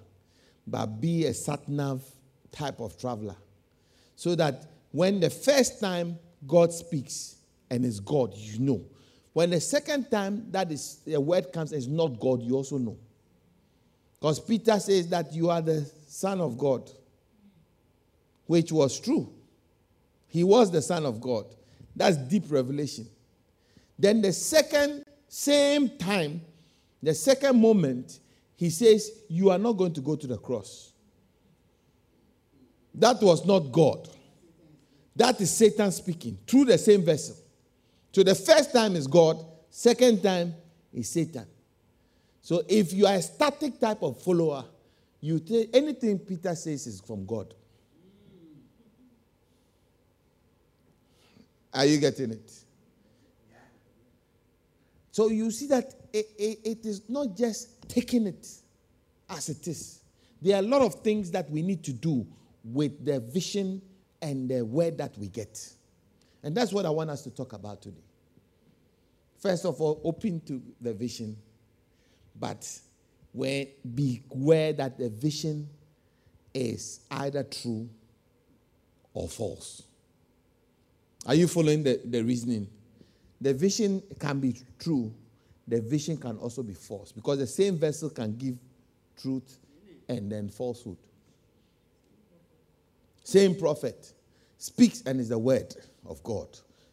but 0.66 0.86
be 1.00 1.26
a 1.26 1.30
satnav 1.30 2.02
type 2.50 2.80
of 2.80 2.98
traveler. 2.98 3.36
So 4.16 4.34
that 4.34 4.66
when 4.90 5.20
the 5.20 5.30
first 5.30 5.78
time 5.78 6.18
God 6.46 6.72
speaks 6.72 7.36
and 7.70 7.84
is 7.84 8.00
God, 8.00 8.34
you 8.34 8.58
know. 8.58 8.84
When 9.32 9.50
the 9.50 9.60
second 9.60 10.10
time 10.10 10.46
that 10.50 10.70
is 10.70 11.00
a 11.12 11.20
word 11.20 11.52
comes 11.52 11.72
is 11.72 11.88
not 11.88 12.20
God, 12.20 12.42
you 12.42 12.54
also 12.54 12.78
know. 12.78 12.96
Because 14.14 14.40
Peter 14.40 14.78
says 14.78 15.08
that 15.08 15.32
you 15.32 15.50
are 15.50 15.60
the 15.60 15.90
Son 16.06 16.40
of 16.40 16.56
God, 16.56 16.90
which 18.46 18.70
was 18.72 18.98
true. 19.00 19.32
He 20.28 20.44
was 20.44 20.70
the 20.70 20.80
Son 20.82 21.04
of 21.04 21.20
God. 21.20 21.46
That's 21.96 22.16
deep 22.16 22.44
revelation. 22.48 23.08
Then 23.98 24.20
the 24.20 24.32
second, 24.32 25.04
same 25.28 25.90
time, 25.98 26.40
the 27.02 27.14
second 27.14 27.60
moment, 27.60 28.20
he 28.56 28.70
says, 28.70 29.10
You 29.28 29.50
are 29.50 29.58
not 29.58 29.72
going 29.72 29.92
to 29.94 30.00
go 30.00 30.16
to 30.16 30.26
the 30.26 30.38
cross. 30.38 30.92
That 32.94 33.20
was 33.20 33.44
not 33.44 33.72
God. 33.72 34.08
That 35.16 35.40
is 35.40 35.56
Satan 35.56 35.92
speaking 35.92 36.38
through 36.46 36.66
the 36.66 36.78
same 36.78 37.04
vessel. 37.04 37.36
So 38.12 38.22
the 38.22 38.34
first 38.34 38.72
time 38.72 38.96
is 38.96 39.06
God, 39.06 39.44
second 39.70 40.22
time 40.22 40.54
is 40.92 41.08
Satan. 41.08 41.46
So 42.40 42.62
if 42.68 42.92
you 42.92 43.06
are 43.06 43.14
a 43.14 43.22
static 43.22 43.80
type 43.80 44.02
of 44.02 44.20
follower, 44.22 44.64
you 45.20 45.40
take 45.40 45.70
anything 45.74 46.18
Peter 46.18 46.54
says 46.54 46.86
is 46.86 47.00
from 47.00 47.24
God. 47.24 47.54
Are 51.72 51.86
you 51.86 51.98
getting 51.98 52.30
it? 52.30 52.52
So 55.10 55.28
you 55.28 55.50
see 55.50 55.66
that 55.68 55.94
it, 56.12 56.26
it, 56.36 56.58
it 56.64 56.86
is 56.86 57.08
not 57.08 57.36
just 57.36 57.88
taking 57.88 58.26
it 58.26 58.46
as 59.30 59.48
it 59.48 59.66
is. 59.66 60.00
There 60.42 60.56
are 60.56 60.58
a 60.58 60.66
lot 60.66 60.82
of 60.82 60.96
things 60.96 61.30
that 61.30 61.48
we 61.50 61.62
need 61.62 61.82
to 61.84 61.92
do 61.92 62.26
with 62.64 63.04
the 63.04 63.20
vision 63.20 63.80
and 64.24 64.48
the 64.48 64.64
word 64.64 64.96
that 64.96 65.16
we 65.18 65.28
get. 65.28 65.70
And 66.42 66.56
that's 66.56 66.72
what 66.72 66.86
I 66.86 66.90
want 66.90 67.10
us 67.10 67.22
to 67.22 67.30
talk 67.30 67.52
about 67.52 67.82
today. 67.82 68.02
First 69.38 69.66
of 69.66 69.78
all, 69.82 70.00
open 70.02 70.40
to 70.46 70.62
the 70.80 70.94
vision, 70.94 71.36
but 72.40 72.66
beware 73.34 74.72
that 74.72 74.96
the 74.96 75.10
vision 75.10 75.68
is 76.54 77.00
either 77.10 77.42
true 77.42 77.86
or 79.12 79.28
false. 79.28 79.82
Are 81.26 81.34
you 81.34 81.46
following 81.46 81.82
the, 81.82 82.00
the 82.02 82.22
reasoning? 82.22 82.66
The 83.42 83.52
vision 83.52 84.02
can 84.18 84.40
be 84.40 84.56
true, 84.78 85.12
the 85.68 85.82
vision 85.82 86.16
can 86.16 86.38
also 86.38 86.62
be 86.62 86.72
false 86.72 87.12
because 87.12 87.38
the 87.38 87.46
same 87.46 87.76
vessel 87.76 88.08
can 88.08 88.36
give 88.36 88.56
truth 89.20 89.58
and 90.08 90.32
then 90.32 90.48
falsehood. 90.48 90.96
Same 93.24 93.54
prophet 93.54 94.12
speaks 94.58 95.02
and 95.06 95.18
is 95.18 95.30
the 95.30 95.38
word 95.38 95.74
of 96.06 96.22
God, 96.22 96.46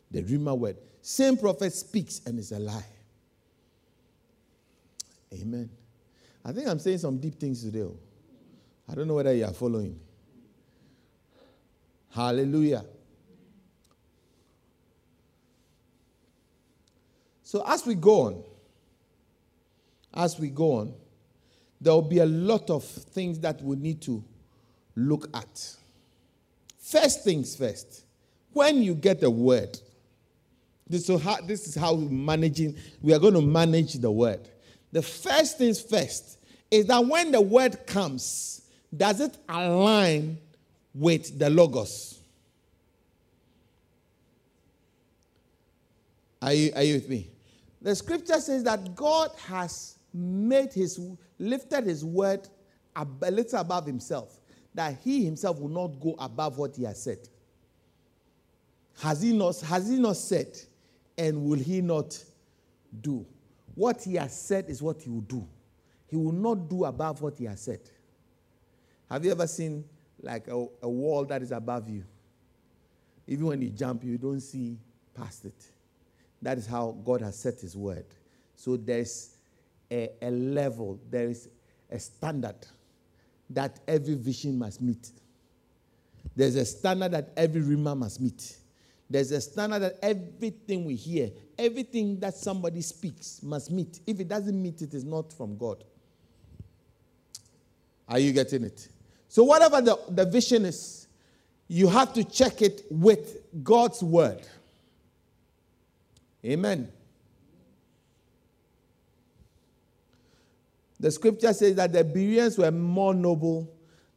the 0.09 0.23
Rhema 0.23 0.57
word. 0.57 0.77
Same 1.01 1.37
prophet 1.37 1.73
speaks 1.73 2.21
and 2.25 2.39
is 2.39 2.51
a 2.51 2.59
lie. 2.59 2.85
Amen. 5.33 5.69
I 6.43 6.51
think 6.51 6.67
I'm 6.67 6.79
saying 6.79 6.99
some 6.99 7.17
deep 7.17 7.39
things 7.39 7.63
today. 7.63 7.81
Oh. 7.81 7.97
I 8.89 8.95
don't 8.95 9.07
know 9.07 9.15
whether 9.15 9.33
you 9.33 9.45
are 9.45 9.53
following. 9.53 9.99
Hallelujah. 12.13 12.83
So 17.43 17.63
as 17.67 17.85
we 17.85 17.95
go 17.95 18.21
on, 18.21 18.43
as 20.13 20.39
we 20.39 20.49
go 20.49 20.73
on, 20.73 20.93
there 21.79 21.93
will 21.93 22.01
be 22.01 22.19
a 22.19 22.25
lot 22.25 22.69
of 22.69 22.83
things 22.83 23.39
that 23.39 23.61
we 23.61 23.75
need 23.75 24.01
to 24.03 24.23
look 24.95 25.29
at. 25.35 25.75
First 26.91 27.23
things 27.23 27.55
first, 27.55 28.03
when 28.51 28.83
you 28.83 28.93
get 28.95 29.23
a 29.23 29.29
word, 29.29 29.79
this, 30.89 31.05
so 31.05 31.17
how, 31.17 31.37
this 31.39 31.65
is 31.65 31.73
how 31.73 31.93
we're 31.93 32.09
managing, 32.09 32.75
we 33.01 33.13
are 33.13 33.19
going 33.19 33.33
to 33.33 33.41
manage 33.41 33.93
the 33.93 34.11
word. 34.11 34.41
The 34.91 35.01
first 35.01 35.57
things 35.57 35.79
first 35.79 36.37
is 36.69 36.87
that 36.87 37.05
when 37.05 37.31
the 37.31 37.39
word 37.39 37.87
comes, 37.87 38.63
does 38.95 39.21
it 39.21 39.37
align 39.47 40.37
with 40.93 41.39
the 41.39 41.49
logos? 41.49 42.19
Are 46.41 46.51
you, 46.51 46.73
are 46.75 46.83
you 46.83 46.95
with 46.95 47.07
me? 47.07 47.29
The 47.81 47.95
scripture 47.95 48.41
says 48.41 48.65
that 48.65 48.95
God 48.95 49.31
has 49.47 49.95
made 50.13 50.73
his 50.73 50.99
lifted 51.39 51.85
his 51.85 52.03
word 52.03 52.49
a 52.97 53.31
little 53.31 53.59
above 53.59 53.85
himself, 53.85 54.40
that 54.73 54.97
he 55.03 55.25
himself 55.25 55.59
will 55.59 55.69
not 55.69 55.99
go 55.99 56.15
above 56.19 56.57
what 56.57 56.75
he 56.75 56.83
has 56.83 57.01
said. 57.01 57.19
Has 59.01 59.21
he 59.21 59.35
not, 59.35 59.59
has 59.61 59.89
he 59.89 59.97
not 59.97 60.17
said, 60.17 60.57
and 61.17 61.43
will 61.43 61.59
he 61.59 61.81
not 61.81 62.17
do? 63.01 63.25
What 63.75 64.01
he 64.03 64.15
has 64.15 64.39
said 64.39 64.69
is 64.69 64.81
what 64.81 65.01
he 65.01 65.09
will 65.09 65.21
do. 65.21 65.47
He 66.07 66.15
will 66.15 66.33
not 66.33 66.69
do 66.69 66.85
above 66.85 67.21
what 67.21 67.37
he 67.37 67.45
has 67.45 67.61
said. 67.61 67.79
Have 69.09 69.25
you 69.25 69.31
ever 69.31 69.47
seen 69.47 69.83
like 70.21 70.47
a, 70.47 70.65
a 70.81 70.89
wall 70.89 71.25
that 71.25 71.41
is 71.41 71.51
above 71.51 71.89
you? 71.89 72.03
Even 73.27 73.45
when 73.47 73.61
you 73.61 73.69
jump, 73.69 74.03
you 74.03 74.17
don't 74.17 74.41
see 74.41 74.77
past 75.13 75.45
it. 75.45 75.65
That 76.41 76.57
is 76.57 76.65
how 76.65 76.97
God 77.05 77.21
has 77.21 77.37
set 77.37 77.59
his 77.61 77.75
word. 77.75 78.05
So 78.55 78.77
there's 78.77 79.35
a, 79.89 80.09
a 80.21 80.31
level, 80.31 80.99
there 81.09 81.27
is 81.29 81.49
a 81.89 81.99
standard 81.99 82.55
that 83.53 83.79
every 83.87 84.15
vision 84.15 84.57
must 84.57 84.81
meet. 84.81 85.11
There's 86.35 86.55
a 86.55 86.65
standard 86.65 87.11
that 87.11 87.31
every 87.35 87.61
rhema 87.61 87.97
must 87.97 88.21
meet. 88.21 88.57
There's 89.09 89.31
a 89.31 89.41
standard 89.41 89.79
that 89.79 89.99
everything 90.01 90.85
we 90.85 90.95
hear, 90.95 91.31
everything 91.57 92.19
that 92.21 92.33
somebody 92.35 92.81
speaks 92.81 93.43
must 93.43 93.69
meet. 93.69 93.99
If 94.07 94.19
it 94.19 94.27
doesn't 94.27 94.61
meet, 94.61 94.81
it 94.81 94.93
is 94.93 95.03
not 95.03 95.33
from 95.33 95.57
God. 95.57 95.83
Are 98.07 98.19
you 98.19 98.31
getting 98.31 98.63
it? 98.63 98.87
So, 99.27 99.43
whatever 99.43 99.81
the, 99.81 99.97
the 100.09 100.25
vision 100.25 100.65
is, 100.65 101.07
you 101.67 101.87
have 101.87 102.13
to 102.13 102.23
check 102.23 102.61
it 102.61 102.83
with 102.89 103.37
God's 103.63 104.03
word. 104.03 104.41
Amen. 106.45 106.91
The 111.01 111.09
scripture 111.09 111.51
says 111.51 111.75
that 111.77 111.91
the 111.91 112.03
Bereans 112.03 112.59
were 112.59 112.69
more 112.69 113.15
noble 113.15 113.73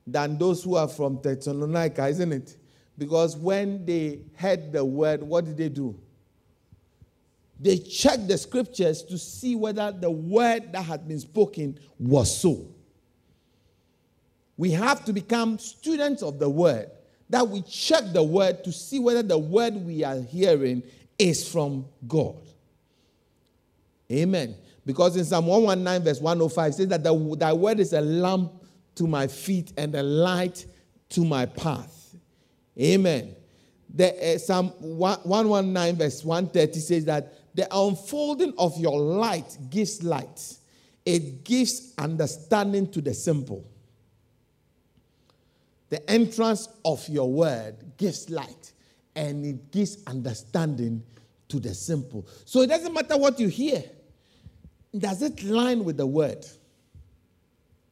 than 0.06 0.36
those 0.36 0.62
who 0.62 0.76
are 0.76 0.86
from 0.86 1.18
Thessalonica, 1.22 2.06
isn't 2.08 2.30
it? 2.30 2.58
Because 2.98 3.38
when 3.38 3.86
they 3.86 4.20
heard 4.36 4.70
the 4.70 4.84
word, 4.84 5.22
what 5.22 5.46
did 5.46 5.56
they 5.56 5.70
do? 5.70 5.98
They 7.58 7.78
checked 7.78 8.28
the 8.28 8.36
scriptures 8.36 9.02
to 9.04 9.16
see 9.16 9.56
whether 9.56 9.92
the 9.92 10.10
word 10.10 10.72
that 10.72 10.82
had 10.82 11.08
been 11.08 11.20
spoken 11.20 11.78
was 11.98 12.38
so. 12.38 12.66
We 14.58 14.70
have 14.72 15.06
to 15.06 15.14
become 15.14 15.58
students 15.58 16.22
of 16.22 16.38
the 16.38 16.50
word, 16.50 16.90
that 17.30 17.48
we 17.48 17.62
check 17.62 18.04
the 18.12 18.22
word 18.22 18.62
to 18.62 18.72
see 18.72 18.98
whether 18.98 19.22
the 19.22 19.38
word 19.38 19.74
we 19.74 20.04
are 20.04 20.20
hearing 20.20 20.82
is 21.18 21.48
from 21.48 21.86
God. 22.06 22.36
Amen. 24.12 24.54
Because 24.86 25.16
in 25.16 25.24
Psalm 25.24 25.46
119, 25.46 26.04
verse 26.04 26.20
105, 26.20 26.70
it 26.70 26.74
says 26.74 26.88
that 26.88 27.02
the, 27.02 27.36
thy 27.38 27.52
word 27.52 27.80
is 27.80 27.92
a 27.92 28.00
lamp 28.00 28.52
to 28.96 29.06
my 29.06 29.26
feet 29.26 29.72
and 29.76 29.94
a 29.94 30.02
light 30.02 30.66
to 31.10 31.24
my 31.24 31.46
path. 31.46 32.14
Amen. 32.78 33.34
The, 33.94 34.34
uh, 34.34 34.38
Psalm 34.38 34.68
119, 34.80 35.96
verse 35.96 36.24
130 36.24 36.80
says 36.80 37.04
that 37.06 37.32
the 37.54 37.68
unfolding 37.70 38.52
of 38.58 38.76
your 38.78 38.98
light 38.98 39.56
gives 39.70 40.02
light, 40.02 40.56
it 41.06 41.44
gives 41.44 41.94
understanding 41.98 42.90
to 42.90 43.00
the 43.00 43.14
simple. 43.14 43.64
The 45.90 46.10
entrance 46.10 46.68
of 46.84 47.08
your 47.08 47.30
word 47.30 47.76
gives 47.96 48.28
light 48.28 48.72
and 49.14 49.44
it 49.44 49.70
gives 49.70 50.02
understanding 50.06 51.04
to 51.48 51.60
the 51.60 51.72
simple. 51.74 52.26
So 52.44 52.62
it 52.62 52.66
doesn't 52.68 52.92
matter 52.92 53.16
what 53.16 53.38
you 53.38 53.48
hear, 53.48 53.84
does 54.96 55.22
it 55.22 55.42
line 55.42 55.84
with 55.84 55.96
the 55.96 56.06
word? 56.06 56.46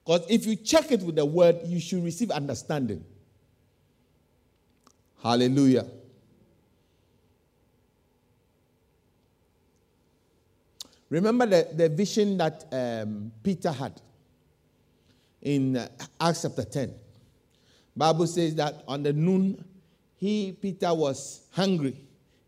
Because 0.05 0.25
if 0.29 0.47
you 0.47 0.57
check 0.57 0.91
it 0.91 1.03
with 1.03 1.17
the 1.17 1.25
word, 1.25 1.61
you 1.65 1.81
should 1.81 2.05
receive 2.05 2.31
understanding. 2.31 3.05
Hallelujah. 5.23 5.87
Remember 11.09 11.47
the, 11.47 11.69
the 11.75 11.88
vision 11.88 12.38
that 12.38 12.65
um, 12.73 13.31
Peter 13.43 13.71
had 13.71 14.01
in 15.43 15.77
uh, 15.77 15.88
Acts 16.21 16.43
chapter 16.43 16.65
10. 16.65 16.95
Bible 17.95 18.27
says 18.27 18.55
that 18.55 18.83
on 18.88 19.03
the 19.03 19.12
noon, 19.12 19.62
he, 20.17 20.53
Peter, 20.53 20.95
was 20.95 21.43
hungry. 21.53 21.97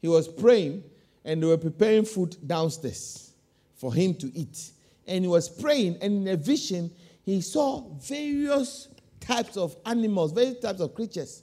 He 0.01 0.09
was 0.09 0.27
praying, 0.27 0.83
and 1.25 1.43
they 1.43 1.47
were 1.47 1.59
preparing 1.59 2.05
food 2.05 2.37
downstairs 2.47 3.34
for 3.75 3.93
him 3.93 4.15
to 4.15 4.31
eat. 4.37 4.71
And 5.07 5.25
he 5.25 5.29
was 5.29 5.49
praying, 5.49 5.99
and 6.01 6.27
in 6.27 6.35
a 6.35 6.37
vision, 6.37 6.91
he 7.25 7.41
saw 7.41 7.89
various 7.99 8.89
types 9.21 9.57
of 9.57 9.77
animals, 9.87 10.33
various 10.33 10.61
types 10.61 10.81
of 10.81 10.95
creatures. 10.95 11.43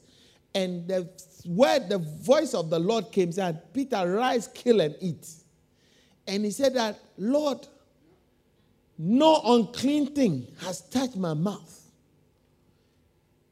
And 0.54 0.88
the 0.88 1.10
word, 1.46 1.90
the 1.90 1.98
voice 1.98 2.54
of 2.54 2.70
the 2.70 2.80
Lord 2.80 3.12
came 3.12 3.32
said, 3.32 3.74
Peter, 3.74 4.12
rise, 4.12 4.48
kill, 4.48 4.82
and 4.82 4.96
eat. 5.00 5.28
And 6.28 6.46
he 6.46 6.52
said 6.52 6.76
that, 6.76 7.00
Lord, 7.18 7.68
no 8.98 9.42
unclean 9.44 10.14
thing 10.14 10.48
has 10.62 10.82
touched 10.82 11.16
my 11.16 11.34
mouth. 11.34 11.78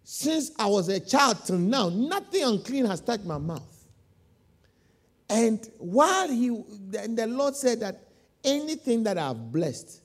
Since 0.03 0.51
I 0.57 0.65
was 0.65 0.89
a 0.89 0.99
child 0.99 1.45
till 1.45 1.57
now, 1.57 1.89
nothing 1.89 2.43
unclean 2.43 2.85
has 2.85 3.01
touched 3.01 3.25
my 3.25 3.37
mouth. 3.37 3.85
And 5.29 5.67
while 5.77 6.27
he, 6.27 6.47
and 6.97 7.17
the 7.17 7.27
Lord 7.27 7.55
said 7.55 7.79
that 7.81 8.08
anything 8.43 9.03
that 9.03 9.17
I've 9.17 9.51
blessed, 9.51 10.01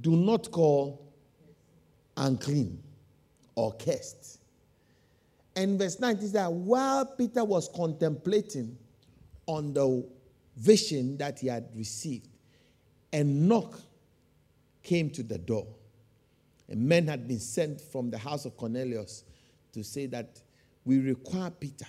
do 0.00 0.16
not 0.16 0.50
call 0.50 1.12
unclean 2.16 2.82
or 3.54 3.72
cursed. 3.72 4.40
And 5.56 5.78
verse 5.78 5.98
9 5.98 6.16
is 6.18 6.32
that 6.32 6.52
while 6.52 7.04
Peter 7.04 7.44
was 7.44 7.68
contemplating 7.74 8.78
on 9.46 9.72
the 9.72 10.06
vision 10.56 11.16
that 11.16 11.40
he 11.40 11.48
had 11.48 11.68
received, 11.74 12.28
a 13.12 13.24
knock 13.24 13.80
came 14.82 15.10
to 15.10 15.22
the 15.22 15.38
door. 15.38 15.66
A 16.70 16.76
man 16.76 17.08
had 17.08 17.26
been 17.26 17.40
sent 17.40 17.80
from 17.80 18.10
the 18.10 18.18
house 18.18 18.44
of 18.44 18.56
Cornelius 18.56 19.24
to 19.72 19.82
say 19.82 20.06
that 20.06 20.40
we 20.84 21.00
require 21.00 21.50
Peter 21.50 21.86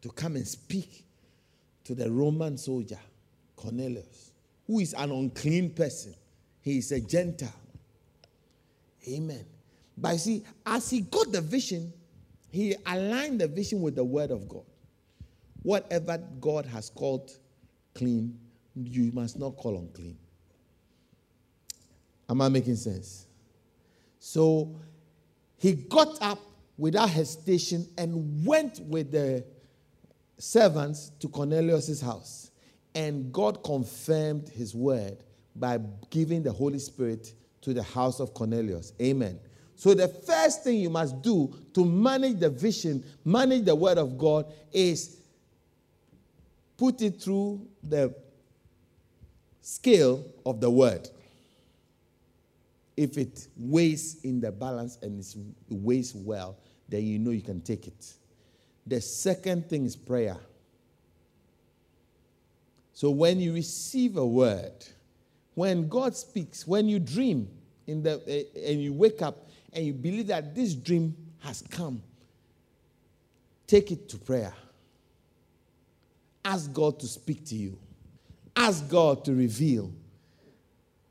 to 0.00 0.08
come 0.10 0.36
and 0.36 0.46
speak 0.46 1.04
to 1.84 1.94
the 1.94 2.10
Roman 2.10 2.58
soldier, 2.58 2.98
Cornelius, 3.56 4.31
who 4.66 4.80
is 4.80 4.94
an 4.94 5.10
unclean 5.10 5.70
person. 5.70 6.14
He 6.60 6.78
is 6.78 6.92
a 6.92 7.00
Gentile. 7.00 7.52
Amen. 9.08 9.44
But 9.96 10.18
see, 10.18 10.44
as 10.64 10.90
he 10.90 11.00
got 11.00 11.32
the 11.32 11.40
vision, 11.40 11.92
he 12.50 12.76
aligned 12.86 13.40
the 13.40 13.48
vision 13.48 13.82
with 13.82 13.96
the 13.96 14.04
word 14.04 14.30
of 14.30 14.48
God. 14.48 14.64
Whatever 15.62 16.18
God 16.40 16.66
has 16.66 16.90
called 16.90 17.30
clean, 17.94 18.38
you 18.74 19.10
must 19.12 19.38
not 19.38 19.56
call 19.56 19.76
unclean. 19.78 20.16
Am 22.28 22.40
I 22.40 22.48
making 22.48 22.76
sense? 22.76 23.26
So 24.18 24.74
he 25.58 25.74
got 25.74 26.20
up 26.22 26.38
without 26.78 27.10
hesitation 27.10 27.86
and 27.98 28.46
went 28.46 28.80
with 28.80 29.12
the 29.12 29.44
servants 30.38 31.10
to 31.20 31.28
Cornelius' 31.28 32.00
house. 32.00 32.51
And 32.94 33.32
God 33.32 33.62
confirmed 33.64 34.48
his 34.48 34.74
word 34.74 35.18
by 35.56 35.78
giving 36.10 36.42
the 36.42 36.52
Holy 36.52 36.78
Spirit 36.78 37.32
to 37.62 37.72
the 37.72 37.82
house 37.82 38.20
of 38.20 38.34
Cornelius. 38.34 38.92
Amen. 39.00 39.38
So, 39.76 39.94
the 39.94 40.08
first 40.08 40.62
thing 40.62 40.78
you 40.78 40.90
must 40.90 41.22
do 41.22 41.52
to 41.74 41.84
manage 41.84 42.38
the 42.38 42.50
vision, 42.50 43.04
manage 43.24 43.64
the 43.64 43.74
word 43.74 43.98
of 43.98 44.16
God, 44.18 44.46
is 44.72 45.16
put 46.76 47.02
it 47.02 47.20
through 47.20 47.66
the 47.82 48.14
scale 49.60 50.24
of 50.44 50.60
the 50.60 50.70
word. 50.70 51.08
if 52.96 53.16
it 53.16 53.48
weighs 53.56 54.22
in 54.22 54.40
the 54.40 54.52
balance 54.52 54.98
and 55.02 55.20
it 55.20 55.34
weighs 55.70 56.14
well, 56.14 56.58
then 56.88 57.04
you 57.04 57.18
know 57.18 57.30
you 57.30 57.42
can 57.42 57.60
take 57.60 57.86
it. 57.86 58.14
The 58.86 59.00
second 59.00 59.68
thing 59.68 59.86
is 59.86 59.96
prayer. 59.96 60.36
So 63.02 63.10
when 63.10 63.40
you 63.40 63.52
receive 63.52 64.16
a 64.16 64.24
word, 64.24 64.86
when 65.56 65.88
God 65.88 66.14
speaks, 66.14 66.68
when 66.68 66.88
you 66.88 67.00
dream 67.00 67.48
in 67.88 68.00
the 68.00 68.14
uh, 68.14 68.60
and 68.70 68.80
you 68.80 68.92
wake 68.92 69.20
up 69.22 69.48
and 69.72 69.84
you 69.84 69.92
believe 69.92 70.28
that 70.28 70.54
this 70.54 70.72
dream 70.72 71.16
has 71.40 71.64
come, 71.68 72.00
take 73.66 73.90
it 73.90 74.08
to 74.10 74.18
prayer. 74.18 74.54
Ask 76.44 76.72
God 76.72 77.00
to 77.00 77.08
speak 77.08 77.44
to 77.46 77.56
you. 77.56 77.76
Ask 78.54 78.88
God 78.88 79.24
to 79.24 79.34
reveal. 79.34 79.90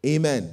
Amen. 0.06 0.49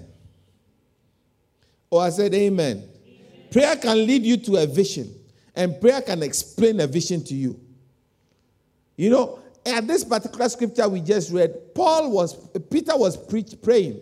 Or 1.89 2.01
oh, 2.01 2.05
I 2.05 2.11
said, 2.11 2.35
Amen. 2.35 2.79
Amen. 2.79 3.49
Prayer 3.53 3.77
can 3.77 3.97
lead 4.05 4.25
you 4.25 4.39
to 4.39 4.57
a 4.57 4.67
vision, 4.67 5.15
and 5.55 5.81
prayer 5.81 6.03
can 6.03 6.21
explain 6.25 6.81
a 6.81 6.89
vision 6.89 7.23
to 7.23 7.35
you. 7.37 7.61
You 8.97 9.11
know, 9.11 9.39
at 9.69 9.87
this 9.87 10.05
particular 10.05 10.49
scripture 10.49 10.89
we 10.89 11.01
just 11.01 11.33
read, 11.33 11.75
Paul 11.75 12.11
was, 12.11 12.37
Peter 12.71 12.97
was 12.97 13.17
preach, 13.17 13.55
praying, 13.63 14.01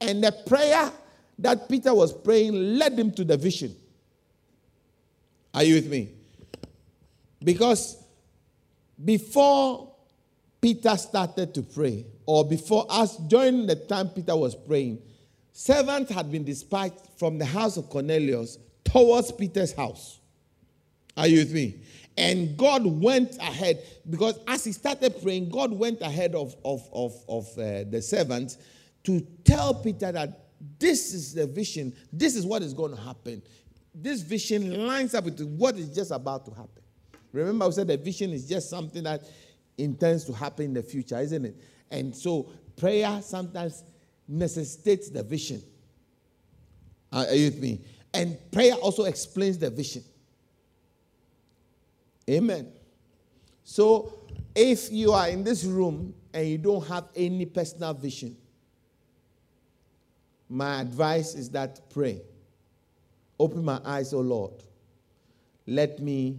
and 0.00 0.22
the 0.22 0.32
prayer 0.46 0.90
that 1.38 1.68
Peter 1.68 1.94
was 1.94 2.12
praying 2.12 2.52
led 2.78 2.98
him 2.98 3.12
to 3.12 3.24
the 3.24 3.36
vision. 3.36 3.74
Are 5.54 5.62
you 5.62 5.74
with 5.74 5.88
me? 5.90 6.10
Because 7.42 8.02
before 9.04 9.92
Peter 10.60 10.96
started 10.96 11.52
to 11.54 11.62
pray, 11.62 12.06
or 12.24 12.44
before 12.44 12.86
us, 12.88 13.16
during 13.16 13.66
the 13.66 13.74
time 13.74 14.08
Peter 14.08 14.36
was 14.36 14.54
praying, 14.54 14.98
servants 15.52 16.12
had 16.12 16.30
been 16.30 16.44
dispatched 16.44 17.00
from 17.16 17.38
the 17.38 17.44
house 17.44 17.76
of 17.76 17.90
Cornelius 17.90 18.58
towards 18.84 19.32
Peter's 19.32 19.72
house. 19.72 20.20
Are 21.16 21.26
you 21.26 21.38
with 21.38 21.52
me? 21.52 21.80
And 22.16 22.56
God 22.56 22.84
went 22.84 23.36
ahead 23.38 23.82
because 24.08 24.38
as 24.46 24.64
he 24.64 24.72
started 24.72 25.22
praying, 25.22 25.48
God 25.48 25.72
went 25.72 26.02
ahead 26.02 26.34
of, 26.34 26.54
of, 26.64 26.86
of, 26.92 27.14
of 27.28 27.46
uh, 27.58 27.84
the 27.88 28.02
servants 28.02 28.58
to 29.04 29.20
tell 29.44 29.74
Peter 29.74 30.12
that 30.12 30.38
this 30.78 31.14
is 31.14 31.34
the 31.34 31.46
vision, 31.46 31.94
this 32.12 32.36
is 32.36 32.44
what 32.44 32.62
is 32.62 32.74
going 32.74 32.94
to 32.94 33.00
happen. 33.00 33.42
This 33.94 34.20
vision 34.20 34.86
lines 34.86 35.14
up 35.14 35.24
with 35.24 35.40
what 35.40 35.76
is 35.76 35.94
just 35.94 36.10
about 36.10 36.44
to 36.46 36.50
happen. 36.52 36.82
Remember, 37.32 37.64
I 37.64 37.70
said 37.70 37.88
the 37.88 37.96
vision 37.96 38.30
is 38.30 38.46
just 38.46 38.68
something 38.68 39.02
that 39.04 39.22
intends 39.78 40.24
to 40.24 40.32
happen 40.32 40.66
in 40.66 40.74
the 40.74 40.82
future, 40.82 41.18
isn't 41.18 41.44
it? 41.44 41.56
And 41.90 42.14
so 42.14 42.50
prayer 42.76 43.20
sometimes 43.22 43.84
necessitates 44.28 45.10
the 45.10 45.22
vision. 45.22 45.62
Are 47.10 47.32
you 47.34 47.46
with 47.46 47.60
me? 47.60 47.80
And 48.14 48.38
prayer 48.50 48.74
also 48.74 49.04
explains 49.04 49.58
the 49.58 49.70
vision. 49.70 50.04
Amen. 52.32 52.72
So 53.62 54.18
if 54.54 54.90
you 54.90 55.12
are 55.12 55.28
in 55.28 55.44
this 55.44 55.64
room 55.64 56.14
and 56.32 56.48
you 56.48 56.58
don't 56.58 56.86
have 56.88 57.08
any 57.14 57.44
personal 57.44 57.92
vision, 57.92 58.36
my 60.48 60.80
advice 60.80 61.34
is 61.34 61.50
that 61.50 61.90
pray. 61.90 62.22
Open 63.38 63.64
my 63.64 63.80
eyes, 63.84 64.12
O 64.12 64.20
Lord. 64.20 64.52
Let 65.66 66.00
me 66.00 66.38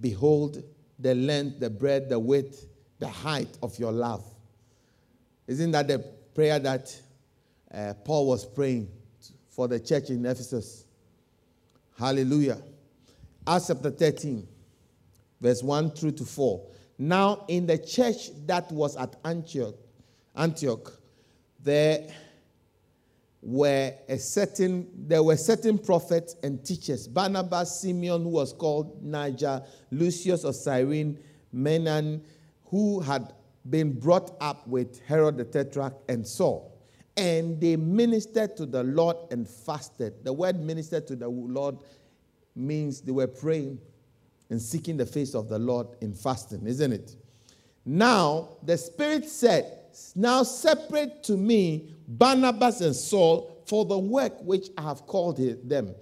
behold 0.00 0.62
the 0.98 1.14
length, 1.14 1.60
the 1.60 1.70
breadth, 1.70 2.08
the 2.08 2.18
width, 2.18 2.66
the 2.98 3.08
height 3.08 3.58
of 3.62 3.78
your 3.78 3.92
love. 3.92 4.24
Isn't 5.46 5.72
that 5.72 5.88
the 5.88 5.98
prayer 6.34 6.58
that 6.58 6.96
uh, 7.72 7.94
Paul 8.04 8.28
was 8.28 8.44
praying 8.44 8.88
for 9.50 9.68
the 9.68 9.78
church 9.80 10.10
in 10.10 10.24
Ephesus? 10.24 10.84
Hallelujah. 11.98 12.58
Acts 13.46 13.66
chapter 13.68 13.90
13, 13.90 14.46
verse 15.44 15.62
1 15.62 15.90
through 15.90 16.12
to 16.12 16.24
4. 16.24 16.66
Now, 16.96 17.44
in 17.48 17.66
the 17.66 17.76
church 17.76 18.30
that 18.46 18.72
was 18.72 18.96
at 18.96 19.14
Antioch, 19.26 19.74
Antioch, 20.34 20.98
there 21.62 22.08
were 23.42 23.92
a 24.08 24.18
certain 24.18 24.88
there 24.96 25.22
were 25.22 25.36
certain 25.36 25.76
prophets 25.76 26.34
and 26.42 26.64
teachers. 26.64 27.06
Barnabas 27.06 27.80
simeon 27.80 28.22
who 28.22 28.30
was 28.30 28.54
called 28.54 29.02
niger 29.02 29.62
lucius 29.90 30.44
of 30.44 30.54
cyrene 30.54 31.18
menan 31.54 32.22
who 32.70 33.00
had 33.00 33.34
been 33.68 33.92
brought 33.92 34.34
up 34.40 34.66
with 34.66 34.98
herod 35.04 35.36
the 35.36 35.44
tetrarch 35.44 35.94
and 36.08 36.26
saul. 36.26 36.80
And 37.18 37.60
they 37.60 37.76
ministered 37.76 38.56
to 38.56 38.64
the 38.64 38.82
lord 38.82 39.18
and 39.30 39.46
fasted. 39.46 40.24
The 40.24 40.32
word 40.32 40.58
ministered 40.58 41.06
to 41.08 41.16
the 41.16 41.28
lord 41.28 41.76
means 42.56 43.02
they 43.02 43.12
were 43.12 43.26
praying 43.26 43.78
and 44.54 44.62
seeking 44.62 44.96
the 44.96 45.06
face 45.06 45.34
of 45.34 45.48
the 45.48 45.58
lord 45.58 45.88
in 46.00 46.14
fasting 46.14 46.64
isn't 46.66 46.92
it 46.92 47.16
now 47.84 48.56
the 48.62 48.78
spirit 48.78 49.28
said 49.28 49.80
now 50.14 50.42
separate 50.42 51.22
to 51.24 51.36
me 51.36 51.94
Barnabas 52.06 52.80
and 52.80 52.94
Saul 52.94 53.62
for 53.66 53.84
the 53.84 53.98
work 53.98 54.40
which 54.42 54.68
I 54.76 54.82
have 54.82 55.06
called 55.06 55.38
them. 55.68 55.94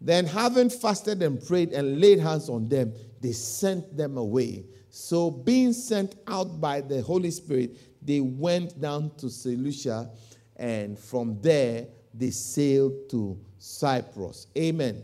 Then, 0.00 0.26
having 0.26 0.70
fasted 0.70 1.22
and 1.22 1.44
prayed 1.44 1.72
and 1.72 2.00
laid 2.00 2.18
hands 2.18 2.48
on 2.48 2.68
them, 2.68 2.92
they 3.20 3.32
sent 3.32 3.96
them 3.96 4.16
away. 4.16 4.64
So, 4.90 5.30
being 5.30 5.72
sent 5.72 6.16
out 6.26 6.60
by 6.60 6.80
the 6.82 7.00
Holy 7.02 7.30
Spirit, 7.30 7.76
they 8.02 8.20
went 8.20 8.80
down 8.80 9.12
to 9.18 9.30
Seleucia, 9.30 10.10
and 10.56 10.98
from 10.98 11.40
there 11.40 11.86
they 12.12 12.30
sailed 12.30 13.08
to 13.10 13.38
Cyprus. 13.58 14.46
Amen. 14.56 15.02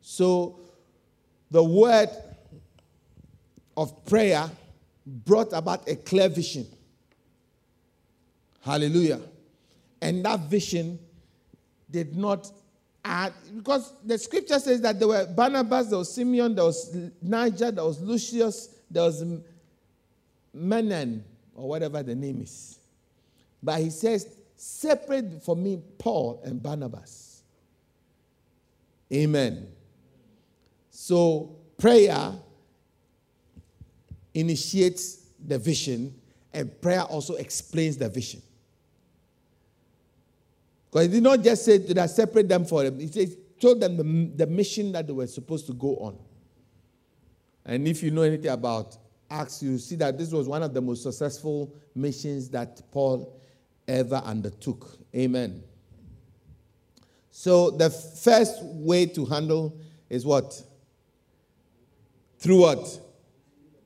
So, 0.00 0.58
the 1.54 1.62
word 1.62 2.08
of 3.76 4.04
prayer 4.06 4.50
brought 5.06 5.52
about 5.52 5.88
a 5.88 5.94
clear 5.94 6.28
vision. 6.28 6.66
Hallelujah. 8.60 9.20
And 10.02 10.24
that 10.24 10.40
vision 10.50 10.98
did 11.88 12.16
not 12.16 12.50
add, 13.04 13.34
because 13.56 13.92
the 14.04 14.18
scripture 14.18 14.58
says 14.58 14.80
that 14.80 14.98
there 14.98 15.06
were 15.06 15.26
Barnabas, 15.26 15.90
there 15.90 15.98
was 15.98 16.12
Simeon, 16.12 16.56
there 16.56 16.64
was 16.64 16.92
Niger, 17.22 17.70
there 17.70 17.84
was 17.84 18.00
Lucius, 18.00 18.70
there 18.90 19.04
was 19.04 19.24
Menon, 20.52 21.22
or 21.54 21.68
whatever 21.68 22.02
the 22.02 22.16
name 22.16 22.40
is. 22.42 22.80
But 23.62 23.78
he 23.78 23.90
says, 23.90 24.26
separate 24.56 25.40
for 25.44 25.54
me 25.54 25.80
Paul 25.98 26.42
and 26.44 26.60
Barnabas. 26.60 27.44
Amen. 29.12 29.68
So 30.96 31.56
prayer 31.76 32.32
initiates 34.32 35.26
the 35.44 35.58
vision, 35.58 36.14
and 36.52 36.80
prayer 36.80 37.02
also 37.02 37.34
explains 37.34 37.96
the 37.96 38.08
vision. 38.08 38.40
Because 40.88 41.06
he 41.06 41.12
did 41.14 41.24
not 41.24 41.42
just 41.42 41.64
say 41.64 41.78
that 41.78 42.10
separate 42.10 42.48
them 42.48 42.64
for 42.64 42.84
them. 42.84 43.00
He 43.00 43.08
said, 43.08 43.36
told 43.60 43.80
them 43.80 43.96
the, 43.96 44.44
the 44.44 44.46
mission 44.46 44.92
that 44.92 45.08
they 45.08 45.12
were 45.12 45.26
supposed 45.26 45.66
to 45.66 45.72
go 45.72 45.96
on. 45.96 46.16
And 47.66 47.88
if 47.88 48.00
you 48.00 48.12
know 48.12 48.22
anything 48.22 48.52
about 48.52 48.96
Acts, 49.28 49.64
you 49.64 49.78
see 49.78 49.96
that 49.96 50.16
this 50.16 50.30
was 50.30 50.46
one 50.46 50.62
of 50.62 50.72
the 50.72 50.80
most 50.80 51.02
successful 51.02 51.74
missions 51.96 52.48
that 52.50 52.80
Paul 52.92 53.40
ever 53.88 54.22
undertook. 54.24 54.96
Amen. 55.12 55.60
So 57.32 57.72
the 57.72 57.90
first 57.90 58.62
way 58.62 59.06
to 59.06 59.24
handle 59.24 59.76
is 60.08 60.24
what? 60.24 60.62
Through 62.44 62.60
what? 62.60 63.00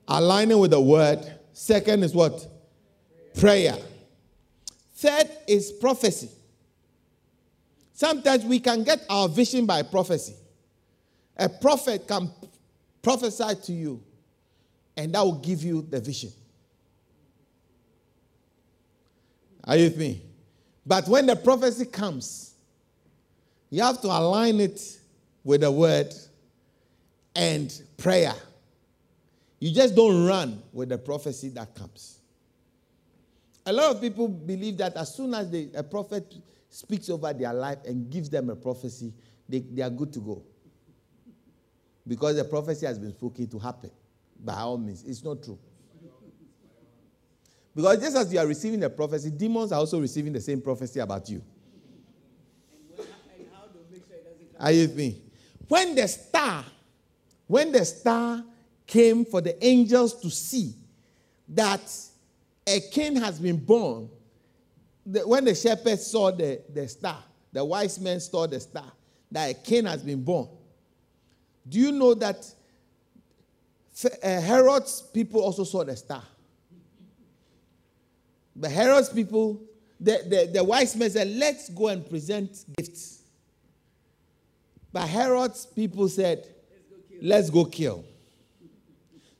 Aligning 0.08 0.58
with 0.58 0.72
the 0.72 0.80
word. 0.80 1.20
Second 1.52 2.02
is 2.02 2.12
what? 2.12 2.44
Prayer. 3.38 3.76
Third 4.96 5.30
is 5.46 5.70
prophecy. 5.70 6.28
Sometimes 7.92 8.44
we 8.44 8.58
can 8.58 8.82
get 8.82 9.04
our 9.08 9.28
vision 9.28 9.64
by 9.64 9.84
prophecy. 9.84 10.34
A 11.36 11.48
prophet 11.48 12.08
can 12.08 12.32
prophesy 13.00 13.54
to 13.62 13.72
you, 13.72 14.02
and 14.96 15.14
that 15.14 15.20
will 15.20 15.38
give 15.38 15.62
you 15.62 15.82
the 15.82 16.00
vision. 16.00 16.32
Are 19.62 19.76
you 19.76 19.84
with 19.84 19.98
me? 19.98 20.20
But 20.84 21.06
when 21.06 21.26
the 21.26 21.36
prophecy 21.36 21.84
comes, 21.84 22.54
you 23.70 23.84
have 23.84 24.00
to 24.00 24.08
align 24.08 24.58
it 24.58 24.98
with 25.44 25.60
the 25.60 25.70
word 25.70 26.12
and 27.36 27.72
prayer. 27.96 28.34
You 29.60 29.72
just 29.74 29.94
don't 29.94 30.24
run 30.26 30.62
with 30.72 30.90
the 30.90 30.98
prophecy 30.98 31.48
that 31.50 31.74
comes. 31.74 32.20
A 33.66 33.72
lot 33.72 33.94
of 33.94 34.00
people 34.00 34.28
believe 34.28 34.78
that 34.78 34.96
as 34.96 35.14
soon 35.14 35.34
as 35.34 35.50
they, 35.50 35.68
a 35.74 35.82
prophet 35.82 36.34
speaks 36.70 37.10
over 37.10 37.32
their 37.32 37.52
life 37.52 37.78
and 37.84 38.08
gives 38.10 38.30
them 38.30 38.50
a 38.50 38.56
prophecy, 38.56 39.12
they, 39.48 39.60
they 39.60 39.82
are 39.82 39.90
good 39.90 40.12
to 40.12 40.20
go. 40.20 40.42
Because 42.06 42.36
the 42.36 42.44
prophecy 42.44 42.86
has 42.86 42.98
been 42.98 43.10
spoken 43.10 43.46
to 43.48 43.58
happen 43.58 43.90
by 44.42 44.54
all 44.54 44.78
means. 44.78 45.04
It's 45.04 45.22
not 45.22 45.42
true. 45.42 45.58
Because 47.74 48.00
just 48.00 48.16
as 48.16 48.32
you 48.32 48.38
are 48.38 48.46
receiving 48.46 48.80
the 48.80 48.90
prophecy, 48.90 49.30
demons 49.30 49.72
are 49.72 49.78
also 49.78 50.00
receiving 50.00 50.32
the 50.32 50.40
same 50.40 50.60
prophecy 50.60 51.00
about 51.00 51.28
you. 51.28 51.42
Are 54.58 54.72
you 54.72 54.82
with 54.82 54.96
me? 54.96 55.22
When 55.68 55.94
the 55.94 56.08
star, 56.08 56.64
when 57.46 57.70
the 57.70 57.84
star 57.84 58.42
came 58.88 59.24
for 59.24 59.40
the 59.40 59.64
angels 59.64 60.18
to 60.20 60.30
see 60.30 60.72
that 61.50 61.80
a 62.66 62.80
king 62.90 63.14
has 63.16 63.38
been 63.38 63.56
born, 63.56 64.08
when 65.04 65.44
the 65.44 65.54
shepherds 65.54 66.06
saw 66.06 66.30
the, 66.30 66.60
the 66.74 66.88
star, 66.88 67.22
the 67.52 67.64
wise 67.64 68.00
men 68.00 68.18
saw 68.18 68.46
the 68.46 68.58
star, 68.58 68.90
that 69.30 69.50
a 69.50 69.54
king 69.54 69.84
has 69.84 70.02
been 70.02 70.24
born. 70.24 70.48
Do 71.68 71.78
you 71.78 71.92
know 71.92 72.14
that 72.14 72.50
uh, 74.04 74.40
Herod's 74.40 75.02
people 75.02 75.42
also 75.42 75.64
saw 75.64 75.84
the 75.84 75.96
star? 75.96 76.22
The 78.56 78.68
Herod's 78.68 79.10
people, 79.10 79.62
the, 80.00 80.22
the, 80.26 80.50
the 80.54 80.64
wise 80.64 80.96
men 80.96 81.10
said, 81.10 81.28
let's 81.28 81.68
go 81.68 81.88
and 81.88 82.08
present 82.08 82.64
gifts. 82.76 83.22
But 84.92 85.08
Herod's 85.08 85.66
people 85.66 86.08
said, 86.08 86.48
let's 87.20 87.50
go 87.50 87.66
kill. 87.66 88.04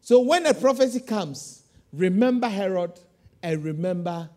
So 0.09 0.21
when 0.21 0.47
a 0.47 0.55
prophecy 0.55 1.01
comes, 1.01 1.65
remember 1.93 2.49
Herod 2.49 2.99
and 3.43 3.63
remember 3.63 4.31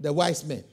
the 0.00 0.12
wise 0.12 0.44
men. 0.44 0.64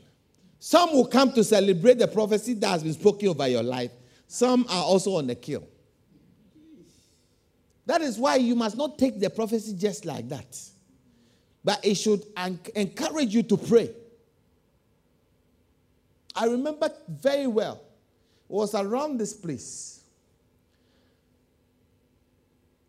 Some 0.58 0.94
will 0.94 1.06
come 1.06 1.32
to 1.34 1.44
celebrate 1.44 2.00
the 2.00 2.08
prophecy 2.08 2.56
that 2.56 2.70
has 2.70 2.82
been 2.82 2.94
spoken 2.94 3.28
over 3.28 3.48
your 3.48 3.62
life. 3.62 3.92
Some 4.26 4.66
are 4.68 4.84
also 4.84 5.18
on 5.18 5.28
the 5.28 5.36
kill. 5.36 5.68
That 7.86 8.02
is 8.02 8.18
why 8.18 8.38
you 8.38 8.56
must 8.56 8.78
not 8.78 8.98
take 8.98 9.20
the 9.20 9.30
prophecy 9.30 9.76
just 9.78 10.06
like 10.06 10.28
that. 10.30 10.60
But 11.64 11.86
it 11.86 11.94
should 11.94 12.24
encourage 12.36 13.36
you 13.36 13.44
to 13.44 13.58
pray. 13.58 13.92
I 16.36 16.46
remember 16.46 16.90
very 17.08 17.46
well, 17.46 17.80
it 18.50 18.54
was 18.54 18.74
around 18.74 19.20
this 19.20 19.34
place. 19.34 20.03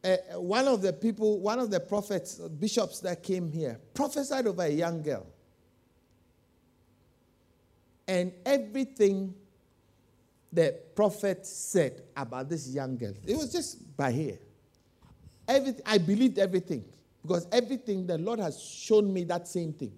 Uh, 0.04 0.16
one 0.38 0.68
of 0.68 0.82
the 0.82 0.92
people, 0.92 1.40
one 1.40 1.58
of 1.58 1.70
the 1.70 1.80
prophets, 1.80 2.34
bishops 2.34 3.00
that 3.00 3.22
came 3.22 3.50
here, 3.50 3.80
prophesied 3.94 4.46
over 4.46 4.62
a 4.62 4.68
young 4.68 5.02
girl. 5.02 5.26
And 8.06 8.32
everything 8.44 9.34
the 10.52 10.78
prophet 10.94 11.46
said 11.46 12.02
about 12.14 12.50
this 12.50 12.68
young 12.68 12.98
girl, 12.98 13.14
it 13.26 13.34
was 13.34 13.50
just 13.50 13.96
by 13.96 14.12
here. 14.12 14.38
Everything, 15.48 15.82
I 15.86 15.96
believed 15.96 16.38
everything 16.38 16.84
because 17.22 17.46
everything 17.50 18.06
the 18.06 18.18
Lord 18.18 18.40
has 18.40 18.62
shown 18.62 19.10
me 19.10 19.24
that 19.24 19.48
same 19.48 19.72
thing. 19.72 19.92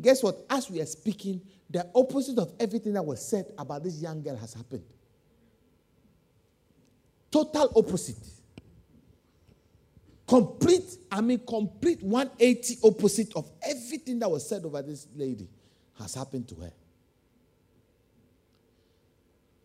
Guess 0.00 0.22
what? 0.22 0.46
As 0.48 0.70
we 0.70 0.80
are 0.80 0.86
speaking, 0.86 1.42
the 1.68 1.86
opposite 1.94 2.38
of 2.38 2.54
everything 2.58 2.94
that 2.94 3.04
was 3.04 3.24
said 3.24 3.52
about 3.58 3.84
this 3.84 4.00
young 4.00 4.22
girl 4.22 4.36
has 4.36 4.54
happened. 4.54 4.84
Total 7.30 7.70
opposite. 7.76 8.39
Complete, 10.30 10.96
I 11.10 11.20
mean, 11.22 11.40
complete 11.44 12.00
180 12.04 12.78
opposite 12.84 13.34
of 13.34 13.50
everything 13.68 14.20
that 14.20 14.30
was 14.30 14.48
said 14.48 14.64
over 14.64 14.80
this 14.80 15.08
lady 15.16 15.48
has 15.98 16.14
happened 16.14 16.46
to 16.50 16.54
her. 16.54 16.72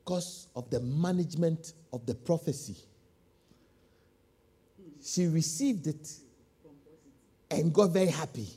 Because 0.04 0.48
of 0.56 0.68
the 0.72 0.80
management 0.80 1.74
of 1.94 2.04
the 2.08 2.16
prophecy. 2.16 2.78
She 5.04 5.28
received 5.28 5.86
it 5.86 6.12
and 7.52 7.72
got 7.72 7.92
very 7.92 8.08
happy 8.08 8.48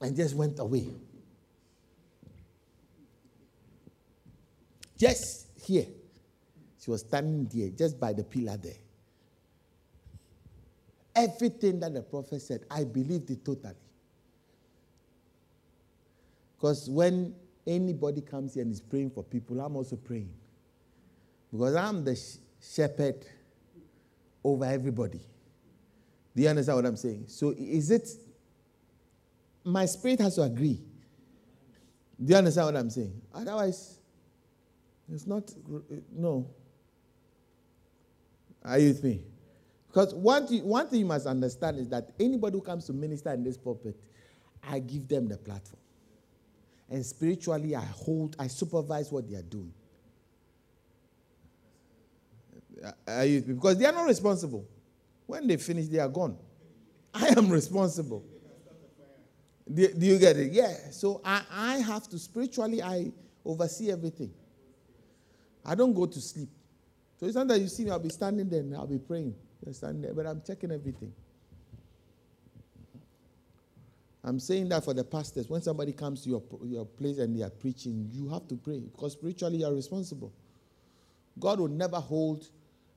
and 0.00 0.16
just 0.16 0.34
went 0.34 0.58
away. 0.58 0.88
Just 4.96 5.48
here. 5.66 5.84
She 6.80 6.90
was 6.90 7.02
standing 7.02 7.44
there, 7.52 7.68
just 7.76 8.00
by 8.00 8.14
the 8.14 8.24
pillar 8.24 8.56
there. 8.56 8.72
Everything 11.16 11.80
that 11.80 11.94
the 11.94 12.02
prophet 12.02 12.42
said, 12.42 12.64
I 12.70 12.84
believed 12.84 13.30
it 13.30 13.44
totally. 13.44 13.74
Because 16.56 16.90
when 16.90 17.34
anybody 17.66 18.20
comes 18.20 18.54
here 18.54 18.62
and 18.64 18.72
is 18.72 18.80
praying 18.80 19.10
for 19.10 19.24
people, 19.24 19.60
I'm 19.60 19.76
also 19.76 19.96
praying. 19.96 20.32
Because 21.52 21.74
I'm 21.74 22.04
the 22.04 22.16
sh- 22.16 22.36
shepherd 22.62 23.24
over 24.44 24.64
everybody. 24.66 25.20
Do 26.36 26.42
you 26.42 26.48
understand 26.48 26.76
what 26.76 26.86
I'm 26.86 26.96
saying? 26.96 27.24
So 27.28 27.54
is 27.58 27.90
it 27.90 28.08
my 29.66 29.86
spirit 29.86 30.20
has 30.20 30.36
to 30.36 30.42
agree. 30.42 30.80
Do 32.22 32.32
you 32.32 32.36
understand 32.36 32.66
what 32.66 32.76
I'm 32.76 32.90
saying? 32.90 33.20
Otherwise, 33.34 33.98
it's 35.12 35.26
not 35.26 35.50
no. 36.12 36.48
Are 38.64 38.78
you 38.78 38.88
with 38.88 39.04
me? 39.04 39.22
Because 39.96 40.12
one 40.12 40.46
thing, 40.46 40.62
one 40.62 40.86
thing 40.88 40.98
you 40.98 41.06
must 41.06 41.26
understand 41.26 41.78
is 41.78 41.88
that 41.88 42.10
anybody 42.20 42.52
who 42.52 42.60
comes 42.60 42.84
to 42.84 42.92
minister 42.92 43.32
in 43.32 43.42
this 43.42 43.56
pulpit, 43.56 43.96
I 44.62 44.78
give 44.78 45.08
them 45.08 45.26
the 45.26 45.38
platform. 45.38 45.80
And 46.90 47.02
spiritually, 47.02 47.74
I 47.74 47.80
hold, 47.80 48.36
I 48.38 48.48
supervise 48.48 49.10
what 49.10 49.26
they 49.26 49.36
are 49.36 49.42
doing. 49.42 49.72
Uh, 52.84 52.92
are 53.08 53.40
because 53.40 53.78
they 53.78 53.86
are 53.86 53.92
not 53.92 54.06
responsible. 54.06 54.68
When 55.24 55.46
they 55.46 55.56
finish, 55.56 55.86
they 55.86 55.98
are 55.98 56.10
gone. 56.10 56.36
I 57.14 57.28
am 57.28 57.48
responsible. 57.48 58.22
Do, 59.72 59.88
do 59.94 60.04
you 60.04 60.18
get 60.18 60.36
it? 60.36 60.52
Yeah. 60.52 60.74
So 60.90 61.22
I, 61.24 61.40
I 61.50 61.76
have 61.78 62.06
to 62.08 62.18
spiritually, 62.18 62.82
I 62.82 63.12
oversee 63.46 63.90
everything. 63.90 64.34
I 65.64 65.74
don't 65.74 65.94
go 65.94 66.04
to 66.04 66.20
sleep. 66.20 66.50
So 67.18 67.24
it's 67.24 67.34
not 67.34 67.48
that 67.48 67.60
you 67.60 67.68
see 67.68 67.84
me, 67.86 67.92
I'll 67.92 67.98
be 67.98 68.10
standing 68.10 68.50
there 68.50 68.60
and 68.60 68.76
I'll 68.76 68.86
be 68.86 68.98
praying. 68.98 69.34
But 69.66 70.26
I'm 70.26 70.42
checking 70.46 70.70
everything. 70.70 71.12
I'm 74.26 74.40
saying 74.40 74.68
that 74.70 74.84
for 74.84 74.92
the 74.92 75.04
pastors. 75.04 75.48
When 75.48 75.62
somebody 75.62 75.92
comes 75.92 76.22
to 76.22 76.28
your, 76.28 76.42
your 76.64 76.84
place 76.84 77.18
and 77.18 77.36
they 77.36 77.44
are 77.44 77.50
preaching, 77.50 78.08
you 78.12 78.28
have 78.28 78.48
to 78.48 78.56
pray 78.56 78.80
because 78.80 79.12
spiritually 79.12 79.58
you 79.58 79.66
are 79.66 79.72
responsible. 79.72 80.32
God 81.38 81.60
will 81.60 81.68
never 81.68 81.98
hold 81.98 82.48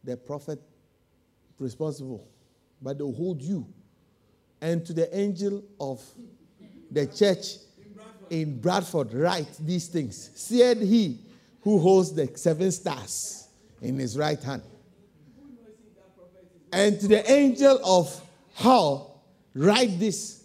the 0.04 0.18
prophet 0.18 0.60
responsible, 1.60 2.28
but 2.82 2.98
they'll 2.98 3.14
hold 3.14 3.42
you. 3.42 3.68
And 4.62 4.84
to 4.88 4.94
the 4.94 5.16
angel 5.16 5.64
of 5.80 6.02
the 6.90 7.06
church 7.06 7.58
in 8.32 8.60
Bradford, 8.60 9.14
write 9.14 9.56
these 9.60 9.88
things. 9.88 10.32
Said 10.36 10.78
he 10.78 11.20
who 11.62 11.80
holds 11.80 12.14
the 12.14 12.32
seven 12.36 12.72
stars 12.72 13.50
in 13.82 14.00
his 14.00 14.18
right 14.18 14.42
hand. 14.42 14.64
And 16.72 17.00
to 17.00 17.08
the 17.08 17.32
angel 17.32 17.80
of 17.84 18.22
Hull, 18.54 19.24
write 19.56 20.00
this. 20.00 20.44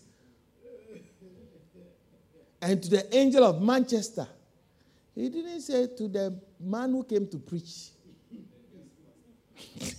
And 2.62 2.82
to 2.82 2.88
the 2.88 3.16
angel 3.16 3.44
of 3.44 3.60
Manchester, 3.60 4.26
he 5.14 5.28
didn't 5.28 5.60
say 5.60 5.86
to 5.98 6.08
the 6.08 6.40
man 6.58 6.90
who 6.92 7.04
came 7.04 7.26
to 7.28 7.38
preach. 7.38 7.90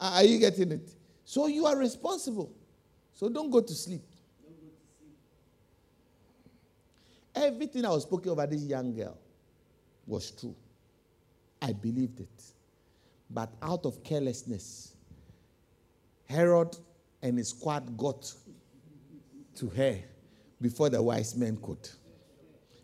are 0.00 0.24
you 0.24 0.38
getting 0.38 0.72
it? 0.72 0.90
So 1.24 1.46
you 1.48 1.66
are 1.66 1.76
responsible. 1.76 2.52
So 3.12 3.28
don't 3.28 3.50
go 3.50 3.60
to 3.60 3.74
sleep. 3.74 4.02
Everything 7.34 7.84
I 7.84 7.90
was 7.90 8.04
speaking 8.04 8.30
over 8.30 8.46
this 8.46 8.62
young 8.62 8.94
girl 8.94 9.18
was 10.06 10.30
true. 10.30 10.54
I 11.60 11.72
believed 11.72 12.20
it. 12.20 12.42
But 13.30 13.52
out 13.62 13.84
of 13.84 14.02
carelessness, 14.02 14.94
Herod 16.24 16.76
and 17.22 17.38
his 17.38 17.50
squad 17.50 17.96
got 17.96 18.32
to 19.56 19.68
her 19.68 19.98
before 20.60 20.88
the 20.88 21.02
wise 21.02 21.36
men 21.36 21.56
could. 21.56 21.88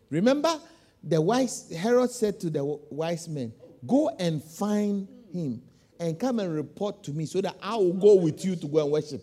Remember, 0.09 0.59
the 1.03 1.19
wise 1.21 1.71
Herod 1.71 2.11
said 2.11 2.39
to 2.41 2.49
the 2.49 2.63
wise 2.89 3.27
men, 3.27 3.53
Go 3.85 4.09
and 4.19 4.43
find 4.43 5.07
him 5.31 5.61
and 5.99 6.19
come 6.19 6.39
and 6.39 6.53
report 6.53 7.03
to 7.03 7.11
me 7.11 7.25
so 7.25 7.41
that 7.41 7.55
I 7.61 7.75
will 7.75 7.93
go 7.93 8.15
with 8.15 8.43
you 8.43 8.55
to 8.55 8.67
go 8.67 8.83
and 8.83 8.91
worship. 8.91 9.21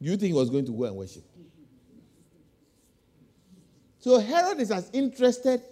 Do 0.00 0.10
You 0.10 0.16
think 0.16 0.32
he 0.32 0.38
was 0.38 0.50
going 0.50 0.66
to 0.66 0.72
go 0.72 0.84
and 0.84 0.96
worship? 0.96 1.24
So 3.98 4.18
Herod 4.18 4.60
is 4.60 4.70
as 4.70 4.90
interested 4.92 5.62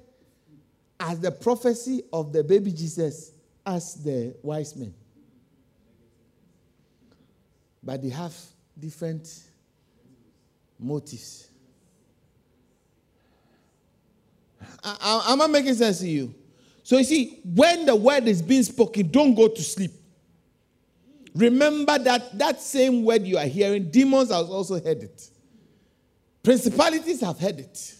as 0.99 1.21
the 1.21 1.31
prophecy 1.31 2.03
of 2.13 2.33
the 2.33 2.43
baby 2.43 2.73
Jesus 2.73 3.33
as 3.65 3.95
the 3.95 4.35
wise 4.43 4.75
men. 4.77 4.95
But 7.83 8.03
they 8.03 8.11
have 8.11 8.35
different 8.79 9.29
motives. 10.79 11.49
I, 14.83 15.27
am 15.29 15.43
I 15.43 15.47
making 15.47 15.75
sense 15.75 16.01
to 16.01 16.09
you? 16.09 16.35
So 16.83 16.99
you 16.99 17.05
see, 17.05 17.41
when 17.45 17.87
the 17.87 17.95
word 17.95 18.27
is 18.27 18.43
being 18.43 18.63
spoken, 18.63 19.09
don't 19.09 19.35
go 19.35 19.49
to 19.49 19.63
sleep. 19.63 19.93
Remember 21.35 21.99
that 21.99 22.37
that 22.39 22.61
same 22.61 23.05
word 23.05 23.23
you 23.23 23.39
are 23.39 23.47
hearing, 23.47 23.91
demons 23.91 24.31
have 24.31 24.51
also 24.51 24.75
heard 24.75 25.03
it. 25.03 25.31
Principalities 26.43 27.21
have 27.21 27.39
heard 27.39 27.61
it. 27.61 27.95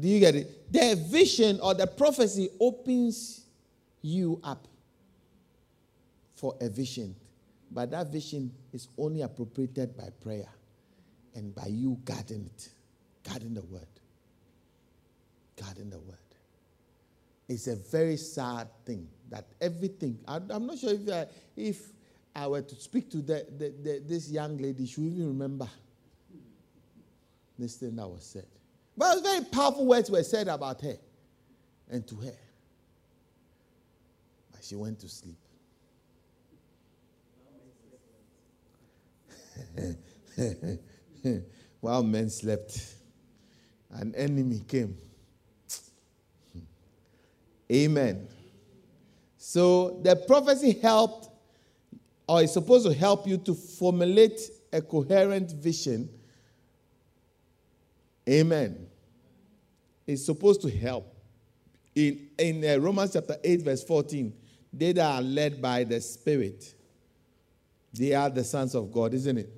Do 0.00 0.08
you 0.08 0.20
get 0.20 0.34
it? 0.34 0.72
The 0.72 0.96
vision 1.08 1.60
or 1.60 1.74
the 1.74 1.86
prophecy 1.86 2.48
opens 2.60 3.44
you 4.02 4.40
up 4.42 4.66
for 6.34 6.54
a 6.60 6.68
vision. 6.68 7.14
But 7.70 7.90
that 7.90 8.08
vision 8.12 8.52
is 8.72 8.88
only 8.96 9.22
appropriated 9.22 9.96
by 9.96 10.10
prayer 10.22 10.48
and 11.34 11.54
by 11.54 11.66
you 11.66 11.98
guarding 12.04 12.46
it, 12.46 12.68
guarding 13.28 13.54
the 13.54 13.62
word. 13.62 13.86
Guarding 15.60 15.90
the 15.90 15.98
word. 15.98 16.16
It's 17.48 17.66
a 17.66 17.76
very 17.76 18.16
sad 18.16 18.68
thing 18.84 19.08
that 19.30 19.46
everything, 19.60 20.18
I'm 20.26 20.66
not 20.66 20.78
sure 20.78 20.92
if 20.92 21.08
I, 21.08 21.26
if 21.56 21.92
I 22.34 22.46
were 22.46 22.62
to 22.62 22.74
speak 22.74 23.10
to 23.10 23.18
the, 23.18 23.46
the, 23.56 23.72
the, 23.82 24.02
this 24.04 24.30
young 24.30 24.58
lady, 24.58 24.86
she 24.86 25.00
would 25.00 25.12
even 25.12 25.28
remember 25.28 25.68
this 27.58 27.76
thing 27.76 27.96
that 27.96 28.06
was 28.06 28.24
said. 28.24 28.46
But 28.96 29.22
very 29.22 29.44
powerful 29.44 29.86
words 29.86 30.10
were 30.10 30.22
said 30.22 30.48
about 30.48 30.80
her 30.80 30.96
and 31.90 32.06
to 32.08 32.16
her. 32.16 32.36
But 34.52 34.64
she 34.64 34.74
went 34.74 34.98
to 35.00 35.08
sleep. 35.08 35.36
While 41.80 42.02
men 42.02 42.30
slept, 42.30 42.94
an 43.90 44.14
enemy 44.14 44.60
came. 44.66 44.96
Amen. 47.70 48.28
So 49.36 50.00
the 50.02 50.16
prophecy 50.16 50.72
helped, 50.72 51.28
or 52.28 52.42
is 52.42 52.52
supposed 52.52 52.86
to 52.86 52.94
help 52.94 53.26
you 53.26 53.36
to 53.38 53.54
formulate 53.54 54.40
a 54.72 54.80
coherent 54.80 55.52
vision. 55.52 56.08
Amen. 58.28 58.86
It's 60.06 60.24
supposed 60.24 60.62
to 60.62 60.70
help. 60.70 61.12
In, 61.94 62.28
in 62.38 62.64
uh, 62.64 62.76
Romans 62.78 63.12
chapter 63.12 63.36
8, 63.42 63.62
verse 63.62 63.84
14, 63.84 64.32
they 64.72 64.92
that 64.92 65.16
are 65.16 65.22
led 65.22 65.62
by 65.62 65.84
the 65.84 66.00
Spirit, 66.00 66.74
they 67.92 68.12
are 68.14 68.28
the 68.28 68.44
sons 68.44 68.74
of 68.74 68.92
God, 68.92 69.14
isn't 69.14 69.38
it? 69.38 69.50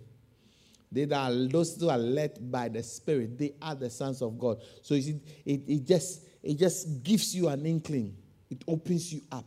They 0.91 1.05
that 1.05 1.31
are, 1.31 1.35
those 1.49 1.77
who 1.77 1.89
are 1.89 1.99
led 1.99 2.51
by 2.51 2.69
the 2.69 2.83
Spirit, 2.83 3.39
they 3.39 3.55
are 3.61 3.75
the 3.75 3.91
sons 3.91 4.23
of 4.23 4.39
God. 4.39 4.63
So 4.83 4.95
you 4.95 5.03
see, 5.03 5.21
it, 5.45 5.63
it 5.67 5.87
just 5.87 6.23
it 6.43 6.59
just 6.59 7.03
gives 7.03 7.35
you 7.35 7.49
an 7.49 7.67
inkling. 7.67 8.17
It 8.51 8.63
opens 8.67 9.13
you 9.13 9.21
up. 9.31 9.45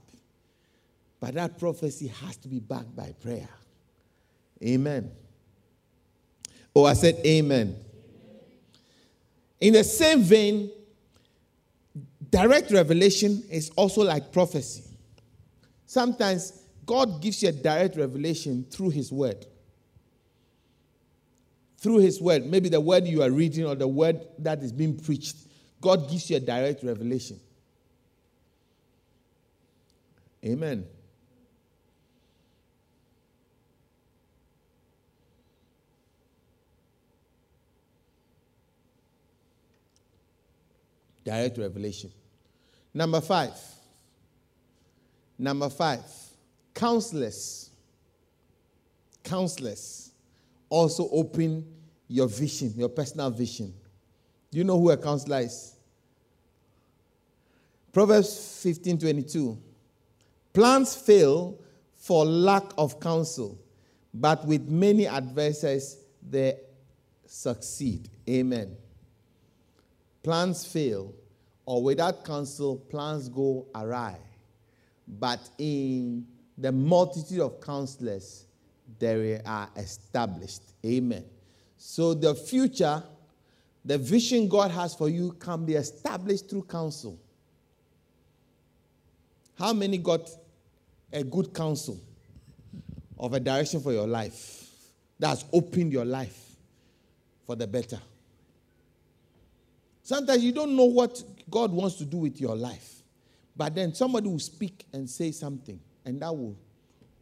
But 1.19 1.35
that 1.35 1.57
prophecy 1.57 2.07
has 2.07 2.37
to 2.37 2.47
be 2.47 2.59
backed 2.59 2.95
by 2.95 3.13
prayer. 3.21 3.49
Amen. 4.63 5.11
Oh, 6.75 6.85
I 6.85 6.93
said 6.93 7.15
amen. 7.25 7.75
In 9.61 9.73
the 9.73 9.83
same 9.83 10.21
vein, 10.21 10.71
direct 12.29 12.71
revelation 12.71 13.43
is 13.49 13.69
also 13.77 14.03
like 14.03 14.33
prophecy. 14.33 14.83
Sometimes 15.85 16.63
God 16.85 17.21
gives 17.21 17.41
you 17.41 17.49
a 17.49 17.53
direct 17.53 17.95
revelation 17.95 18.65
through 18.69 18.89
His 18.89 19.11
word 19.11 19.45
through 21.81 21.97
His 21.97 22.21
word, 22.21 22.45
maybe 22.45 22.69
the 22.69 22.79
word 22.79 23.07
you 23.07 23.23
are 23.23 23.31
reading 23.31 23.65
or 23.65 23.73
the 23.73 23.87
word 23.87 24.21
that 24.37 24.61
is 24.61 24.71
being 24.71 24.97
preached, 24.97 25.35
God 25.81 26.09
gives 26.09 26.29
you 26.29 26.37
a 26.37 26.39
direct 26.39 26.83
revelation. 26.83 27.39
Amen. 30.45 30.85
Direct 41.23 41.57
revelation. 41.57 42.11
Number 42.93 43.21
five. 43.21 43.53
Number 45.37 45.69
five. 45.69 46.03
Counselors. 46.73 47.69
Counselors 49.23 50.11
also 50.69 51.09
open 51.11 51.65
your 52.07 52.27
vision, 52.27 52.73
your 52.75 52.89
personal 52.89 53.29
vision. 53.29 53.73
Do 54.51 54.57
you 54.57 54.63
know 54.63 54.79
who 54.79 54.89
a 54.89 54.97
counselor 54.97 55.39
is? 55.39 55.75
Proverbs 57.93 58.61
15 58.63 58.97
22. 58.97 59.57
Plans 60.53 60.95
fail 60.95 61.59
for 61.95 62.25
lack 62.25 62.63
of 62.77 62.99
counsel, 62.99 63.57
but 64.13 64.45
with 64.45 64.67
many 64.67 65.07
advisors 65.07 65.97
they 66.27 66.57
succeed. 67.25 68.09
Amen. 68.29 68.75
Plans 70.23 70.65
fail, 70.65 71.13
or 71.65 71.81
without 71.81 72.23
counsel, 72.25 72.77
plans 72.77 73.27
go 73.29 73.65
awry. 73.73 74.17
But 75.07 75.39
in 75.57 76.27
the 76.57 76.71
multitude 76.71 77.39
of 77.39 77.59
counselors, 77.59 78.45
they 78.99 79.41
are 79.45 79.69
established. 79.75 80.61
Amen. 80.85 81.25
So 81.77 82.13
the 82.13 82.35
future, 82.35 83.01
the 83.83 83.97
vision 83.97 84.47
God 84.47 84.71
has 84.71 84.93
for 84.93 85.09
you 85.09 85.31
can 85.33 85.65
be 85.65 85.73
established 85.73 86.49
through 86.49 86.63
counsel. 86.63 87.19
How 89.57 89.73
many 89.73 89.97
got 89.97 90.29
a 91.11 91.23
good 91.23 91.53
counsel 91.53 91.99
of 93.17 93.33
a 93.33 93.39
direction 93.39 93.81
for 93.81 93.91
your 93.91 94.07
life 94.07 94.67
that's 95.19 95.45
opened 95.51 95.91
your 95.91 96.05
life 96.05 96.55
for 97.45 97.55
the 97.55 97.67
better? 97.67 97.99
Sometimes 100.11 100.43
you 100.43 100.51
don't 100.51 100.75
know 100.75 100.83
what 100.83 101.23
God 101.49 101.71
wants 101.71 101.95
to 101.95 102.03
do 102.03 102.17
with 102.17 102.41
your 102.41 102.53
life, 102.53 103.01
but 103.55 103.73
then 103.73 103.93
somebody 103.93 104.27
will 104.27 104.39
speak 104.39 104.85
and 104.91 105.09
say 105.09 105.31
something, 105.31 105.79
and 106.03 106.21
that 106.21 106.35
will 106.35 106.57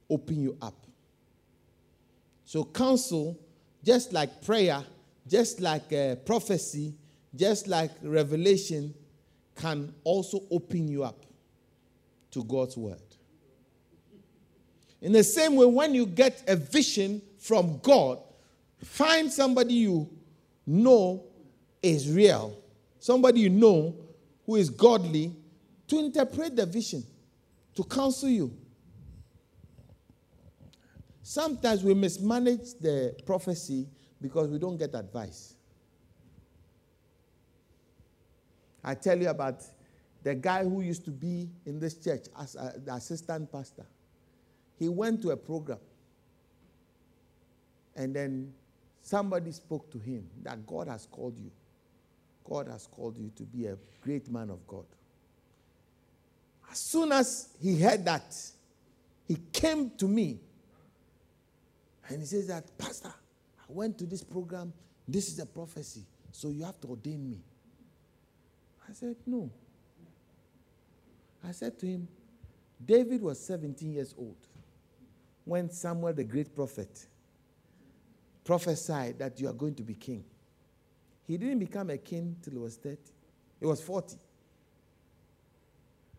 open 0.10 0.42
you 0.42 0.58
up. 0.60 0.88
So, 2.46 2.64
counsel, 2.64 3.40
just 3.84 4.12
like 4.12 4.42
prayer, 4.44 4.84
just 5.28 5.62
like 5.62 5.94
uh, 5.94 6.16
prophecy, 6.16 6.96
just 7.36 7.68
like 7.68 7.92
revelation, 8.02 8.96
can 9.56 9.94
also 10.04 10.42
open 10.50 10.88
you 10.88 11.04
up 11.04 11.28
to 12.32 12.44
God's 12.44 12.76
word. 12.76 12.98
In 15.00 15.12
the 15.12 15.24
same 15.24 15.56
way, 15.56 15.68
when 15.68 15.94
you 15.94 16.08
get 16.08 16.44
a 16.48 16.56
vision 16.56 17.22
from 17.38 17.78
God, 17.84 18.18
find 18.84 19.32
somebody 19.32 19.76
you 19.76 20.10
know 20.66 21.24
is 21.84 22.10
real, 22.12 22.56
somebody 23.00 23.42
you 23.42 23.50
know 23.50 23.96
who 24.46 24.56
is 24.56 24.70
godly, 24.70 25.36
to 25.88 26.00
interpret 26.00 26.56
the 26.56 26.66
vision, 26.66 27.04
to 27.76 27.84
counsel 27.84 28.30
you. 28.30 28.56
Sometimes 31.22 31.84
we 31.84 31.94
mismanage 31.94 32.74
the 32.82 33.16
prophecy 33.26 33.88
because 34.22 34.50
we 34.50 34.58
don't 34.58 34.78
get 34.78 34.96
advice. 34.96 35.54
I 38.84 38.96
tell 38.96 39.20
you 39.20 39.30
about 39.30 39.62
the 40.24 40.36
guy 40.36 40.64
who 40.64 40.82
used 40.82 41.06
to 41.06 41.12
be 41.12 41.50
in 41.66 41.80
this 41.80 41.96
church 41.96 42.26
as 42.40 42.56
a, 42.56 42.74
the 42.84 42.94
assistant 42.94 43.52
pastor. 43.52 43.86
He 44.78 44.90
went 44.90 45.22
to 45.22 45.32
a 45.32 45.38
program, 45.38 45.80
and 47.96 48.16
then 48.16 48.54
somebody 49.02 49.52
spoke 49.52 49.92
to 49.92 50.00
him 50.00 50.28
that 50.44 50.66
God 50.66 50.88
has 50.88 51.06
called 51.06 51.38
you. 51.38 51.52
God 52.44 52.68
has 52.68 52.88
called 52.88 53.18
you 53.18 53.32
to 53.36 53.44
be 53.44 53.68
a 53.68 53.78
great 54.02 54.30
man 54.30 54.50
of 54.50 54.66
God. 54.68 54.86
As 56.72 56.80
soon 56.80 57.12
as 57.12 57.50
he 57.62 57.80
heard 57.80 58.06
that, 58.06 58.36
he 59.28 59.38
came 59.52 59.92
to 59.98 60.08
me 60.08 60.40
and 62.08 62.20
he 62.20 62.26
says 62.26 62.48
that, 62.48 62.78
Pastor, 62.78 63.10
I 63.10 63.64
went 63.68 63.98
to 64.00 64.06
this 64.06 64.24
program. 64.24 64.74
This 65.08 65.30
is 65.30 65.40
a 65.40 65.46
prophecy. 65.46 66.06
So 66.32 66.50
you 66.50 66.64
have 66.64 66.80
to 66.82 66.88
ordain 66.88 67.30
me. 67.30 67.42
I 68.88 68.94
said, 68.94 69.16
No. 69.26 69.52
I 71.48 71.52
said 71.52 71.80
to 71.80 71.86
him, 71.86 72.08
David 72.84 73.22
was 73.22 73.40
17 73.40 73.94
years 73.94 74.14
old 74.18 74.36
when 75.46 75.70
Samuel, 75.70 76.14
the 76.14 76.24
great 76.24 76.56
prophet, 76.56 77.08
prophesied 78.44 79.20
that 79.20 79.40
you 79.40 79.48
are 79.48 79.54
going 79.54 79.76
to 79.76 79.84
be 79.84 79.94
king. 79.94 80.24
He 81.30 81.38
didn't 81.38 81.60
become 81.60 81.92
a 81.92 81.98
king 82.00 82.38
till 82.42 82.54
he 82.54 82.58
was 82.58 82.76
30. 82.78 82.98
He 83.60 83.66
was 83.68 83.82
40. 83.82 84.18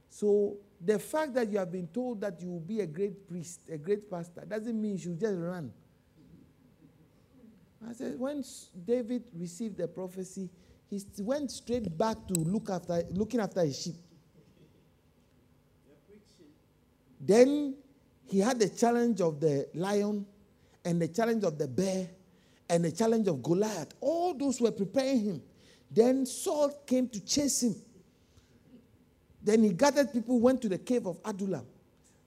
So 0.09 0.59
the 0.81 1.01
fact 1.01 1.35
that 1.35 1.51
you 1.51 1.59
have 1.59 1.73
been 1.73 1.89
told 1.89 2.21
that 2.21 2.41
you 2.41 2.49
will 2.49 2.61
be 2.61 2.79
a 2.79 2.87
great 2.87 3.29
priest, 3.29 3.63
a 3.73 3.77
great 3.77 4.09
pastor, 4.09 4.45
doesn't 4.47 4.81
mean 4.81 4.93
you 4.93 4.99
should 4.99 5.19
just 5.19 5.37
run. 5.37 5.73
I 7.89 7.93
said, 7.93 8.21
when 8.21 8.45
David 8.87 9.25
received 9.37 9.79
the 9.79 9.89
prophecy, 9.89 10.49
he 10.89 11.03
went 11.19 11.51
straight 11.51 11.99
back 11.99 12.17
to 12.29 12.35
look 12.35 12.71
after, 12.71 13.03
looking 13.11 13.41
after 13.41 13.65
his 13.65 13.83
sheep. 13.83 13.97
Then 17.21 17.75
he 18.27 18.39
had 18.39 18.61
the 18.61 18.69
challenge 18.69 19.21
of 19.21 19.41
the 19.41 19.67
lion 19.75 20.25
and 20.85 21.03
the 21.03 21.09
challenge 21.09 21.43
of 21.43 21.59
the 21.59 21.67
bear 21.67 22.11
and 22.71 22.85
the 22.85 22.93
challenge 22.93 23.27
of 23.27 23.43
Goliath. 23.43 23.93
All 24.01 24.33
those 24.33 24.61
were 24.61 24.71
preparing 24.71 25.21
him. 25.21 25.43
Then 25.91 26.25
Saul 26.25 26.71
came 26.87 27.09
to 27.09 27.21
chase 27.25 27.65
him. 27.65 27.75
Then 29.43 29.65
he 29.65 29.73
gathered 29.73 30.13
people, 30.13 30.39
went 30.39 30.63
to 30.63 30.69
the 30.69 30.79
cave 30.79 31.07
of 31.07 31.19
Adullam, 31.25 31.67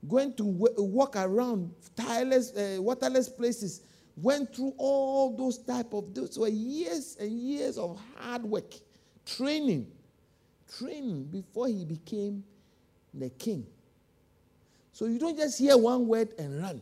going 0.08 0.34
to 0.34 0.44
walk 0.44 1.16
around 1.16 1.72
tireless, 1.96 2.52
uh, 2.56 2.82
waterless 2.82 3.30
places, 3.30 3.84
went 4.18 4.54
through 4.54 4.74
all 4.78 5.36
those 5.36 5.60
type 5.60 5.94
of 5.94 6.14
those 6.14 6.38
were 6.38 6.50
years 6.50 7.16
and 7.20 7.32
years 7.32 7.78
of 7.78 7.98
hard 8.18 8.44
work, 8.44 8.74
training, 9.26 9.88
training 10.78 11.24
before 11.26 11.68
he 11.68 11.86
became 11.86 12.44
the 13.14 13.30
king. 13.30 13.66
So 14.91 15.06
you 15.06 15.20
don't 15.20 15.38
just 15.38 15.58
hear 15.58 15.78
one 15.78 16.06
word 16.06 16.34
and 16.38 16.62
run. 16.62 16.82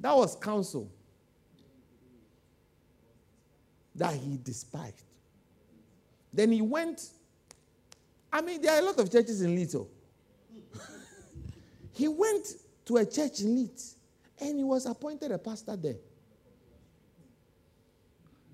That 0.00 0.16
was 0.16 0.36
counsel 0.36 0.90
that 3.96 4.14
he 4.14 4.38
despised. 4.42 5.02
Then 6.32 6.52
he 6.52 6.62
went. 6.62 7.10
I 8.32 8.40
mean, 8.42 8.60
there 8.60 8.72
are 8.74 8.80
a 8.80 8.82
lot 8.82 8.98
of 8.98 9.10
churches 9.10 9.40
in 9.40 9.54
Leeds. 9.54 9.74
Oh. 9.74 9.88
he 11.92 12.08
went 12.08 12.46
to 12.84 12.98
a 12.98 13.06
church 13.06 13.40
in 13.40 13.56
Leeds 13.56 13.96
and 14.40 14.58
he 14.58 14.64
was 14.64 14.86
appointed 14.86 15.30
a 15.32 15.38
pastor 15.38 15.76
there. 15.76 15.96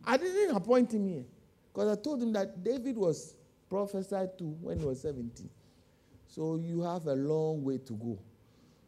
I 0.05 0.16
didn't 0.16 0.57
appoint 0.57 0.93
him 0.93 1.07
here 1.07 1.24
because 1.72 1.99
I 1.99 2.01
told 2.01 2.22
him 2.22 2.32
that 2.32 2.62
David 2.62 2.97
was 2.97 3.34
prophesied 3.68 4.36
to 4.38 4.45
when 4.45 4.78
he 4.78 4.84
was 4.84 5.01
17. 5.03 5.49
So 6.26 6.57
you 6.57 6.82
have 6.82 7.07
a 7.07 7.14
long 7.14 7.62
way 7.64 7.78
to 7.78 7.93
go. 7.93 8.18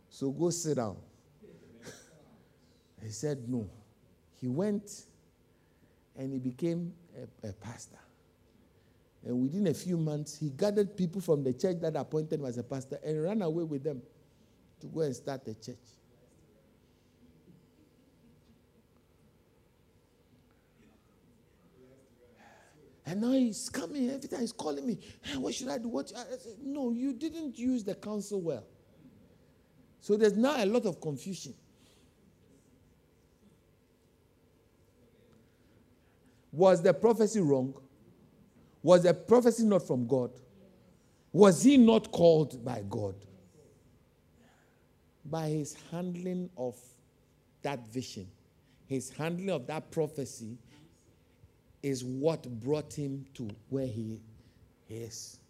So 0.09 0.31
go 0.31 0.51
sit 0.51 0.77
down. 0.77 0.97
he 3.03 3.11
said 3.11 3.49
no. 3.49 3.69
He 4.41 4.49
went 4.49 5.05
and 6.17 6.33
he 6.33 6.39
became 6.39 6.93
a, 7.17 7.49
a, 7.49 7.53
pastor. 7.53 7.99
And 9.25 9.41
within 9.41 9.67
a 9.69 9.75
few 9.75 9.97
months, 9.97 10.39
he 10.39 10.51
gathered 10.51 10.97
people 10.97 11.21
from 11.21 11.43
the 11.43 11.53
church 11.53 11.79
that 11.81 11.97
appointed 11.97 12.41
him 12.41 12.47
as 12.47 12.59
a 12.59 12.63
pastor 12.63 12.99
and 13.05 13.23
ran 13.23 13.43
away 13.43 13.65
with 13.65 13.83
them 13.83 14.03
to 14.81 14.87
go 14.87 15.01
and 15.01 15.15
start 15.15 15.43
a 15.49 15.55
church. 15.55 15.77
And 23.07 23.21
now 23.21 23.33
he's 23.33 23.69
coming 23.69 24.11
every 24.11 24.29
time 24.29 24.41
he's 24.41 24.53
calling 24.53 24.87
me. 24.87 24.99
Hey, 25.23 25.37
what 25.37 25.55
should 25.55 25.69
I 25.69 25.79
do? 25.79 25.89
What 25.89 26.11
I 26.17 26.25
said, 26.39 26.57
no, 26.63 26.91
you 26.91 27.13
didn't 27.13 27.59
use 27.59 27.85
the 27.85 27.95
counsel 27.95 28.41
well. 28.41 28.65
So 30.01 30.17
there's 30.17 30.37
now 30.37 30.63
a 30.63 30.67
lot 30.67 30.87
of 30.87 31.01
confusion. 31.01 31.55
Was 36.55 36.83
the 36.83 36.95
prophecy 36.95 37.41
wrong? 37.41 37.75
Was 38.83 39.03
the 39.03 39.13
prophecy 39.13 39.65
not 39.65 39.85
from 39.85 40.07
God? 40.07 40.31
Was 41.33 41.65
he 41.65 41.77
not 41.77 42.13
called 42.13 42.65
by 42.65 42.85
God? 42.89 43.17
By 45.25 45.49
his 45.49 45.77
handling 45.91 46.49
of 46.57 46.77
that 47.63 47.89
vision, 47.89 48.29
his 48.87 49.11
handling 49.11 49.51
of 49.51 49.67
that 49.67 49.91
prophecy 49.91 50.59
is 51.83 52.05
what 52.05 52.49
brought 52.61 52.93
him 52.93 53.25
to 53.35 53.49
where 53.69 53.87
he 53.87 54.21
is. 54.89 55.41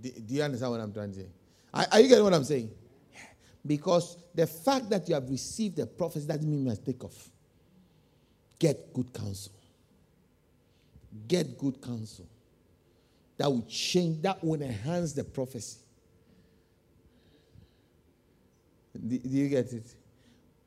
Do, 0.00 0.10
do 0.10 0.34
you 0.34 0.42
understand 0.42 0.70
what 0.72 0.80
I'm 0.80 0.92
trying 0.92 1.12
to 1.12 1.18
say? 1.18 1.26
Are, 1.74 1.86
are, 1.92 2.00
you 2.00 2.08
getting 2.08 2.24
what 2.24 2.32
I'm 2.32 2.44
saying? 2.44 2.70
Because 3.66 4.16
the 4.34 4.46
fact 4.46 4.88
that 4.90 5.08
you 5.08 5.14
have 5.14 5.28
received 5.28 5.76
the 5.76 5.86
prophecy 5.86 6.26
doesn't 6.26 6.48
mean 6.48 6.60
you 6.60 6.68
must 6.68 6.86
take 6.86 7.04
off. 7.04 7.30
Get 8.58 8.92
good 8.92 9.12
counsel. 9.12 9.52
Get 11.26 11.56
good 11.58 11.80
counsel. 11.80 12.26
That 13.36 13.50
will 13.50 13.66
change, 13.68 14.20
that 14.22 14.42
will 14.42 14.60
enhance 14.60 15.12
the 15.12 15.24
prophecy. 15.24 15.78
Do, 18.94 19.18
do 19.18 19.28
you 19.28 19.48
get 19.48 19.72
it? 19.72 19.94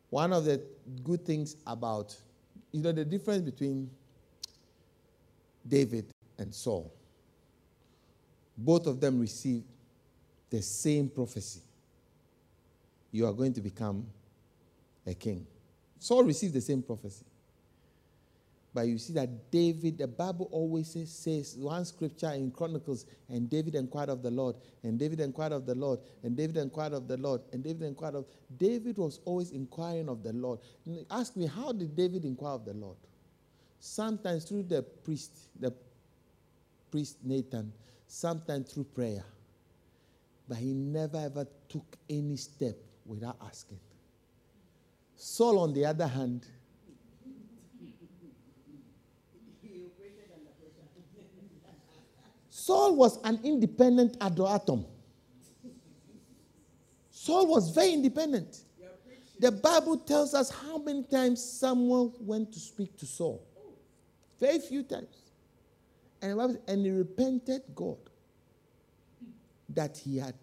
One 0.10 0.32
of 0.32 0.46
the 0.46 0.62
good 1.04 1.26
things 1.26 1.58
about, 1.68 2.16
you 2.72 2.82
know, 2.82 2.92
the 2.92 3.06
difference 3.06 3.42
between 3.42 3.90
David 5.68 6.12
and 6.38 6.54
Saul, 6.54 6.94
both 8.58 8.88
of 8.88 9.00
them 9.00 9.20
received 9.20 9.66
the 10.50 10.62
same 10.62 11.10
prophecy. 11.10 11.62
You 13.12 13.26
are 13.28 13.34
going 13.34 13.54
to 13.54 13.62
become 13.62 14.06
a 15.06 15.14
king. 15.14 15.46
Saul 16.00 16.24
received 16.24 16.54
the 16.54 16.62
same 16.62 16.82
prophecy. 16.82 17.26
But 18.74 18.88
you 18.88 18.98
see 18.98 19.14
that 19.14 19.52
David, 19.52 19.98
the 19.98 20.08
Bible 20.08 20.48
always 20.50 20.92
says, 20.92 21.12
says, 21.12 21.58
one 21.58 21.84
scripture 21.84 22.32
in 22.32 22.52
Chronicles, 22.52 23.06
and 23.28 23.50
David 23.50 23.76
inquired 23.76 24.08
of 24.08 24.22
the 24.22 24.32
Lord, 24.32 24.56
and 24.84 24.98
David 24.98 25.20
inquired 25.20 25.52
of 25.52 25.66
the 25.66 25.76
Lord, 25.76 26.00
and 26.24 26.38
David 26.38 26.56
inquired 26.56 26.94
of 26.94 27.08
the 27.08 27.18
Lord, 27.18 27.42
and 27.52 27.64
David 27.64 27.84
inquired 27.84 28.16
of. 28.16 28.26
David 28.58 28.98
was 28.98 29.20
always 29.26 29.52
inquiring 29.52 30.08
of 30.08 30.24
the 30.24 30.32
Lord. 30.32 30.60
ask 31.10 31.36
me, 31.36 31.48
how 31.48 31.74
did 31.74 31.96
David 31.96 32.24
inquire 32.24 32.54
of 32.54 32.64
the 32.64 32.74
Lord? 32.74 32.96
Sometimes 33.80 34.46
through 34.46 34.64
the 34.64 34.84
priest, 34.84 35.50
the 35.60 35.74
priest 36.92 37.18
Nathan, 37.24 37.74
sometimes 38.08 38.72
through 38.72 38.86
prayer. 38.86 39.24
But 40.48 40.60
he 40.60 40.74
never 40.74 41.18
ever 41.18 41.46
took 41.68 41.98
any 42.10 42.38
step 42.38 42.76
without 43.06 43.38
asking. 43.46 43.80
Saul, 45.16 45.60
on 45.60 45.74
the 45.74 45.86
other 45.86 46.08
hand, 46.08 46.46
Saul 52.62 52.96
was 52.96 53.18
an 53.24 53.40
independent 53.44 54.20
adoratum. 54.20 54.86
Saul 57.10 57.48
was 57.48 57.72
very 57.72 57.94
independent. 57.94 58.60
The 59.40 59.52
Bible 59.52 59.98
tells 59.98 60.36
us 60.36 60.52
how 60.52 60.78
many 60.78 61.02
times 61.02 61.44
Samuel 61.44 62.16
went 62.20 62.54
to 62.54 62.60
speak 62.60 62.96
to 62.98 63.08
Saul. 63.08 63.44
Very 64.40 64.60
few 64.60 64.84
times. 64.84 65.32
And, 66.22 66.60
and 66.68 66.86
he 66.86 66.92
repented 66.92 67.64
God 67.74 67.98
that 69.70 69.98
he 69.98 70.20
had 70.20 70.36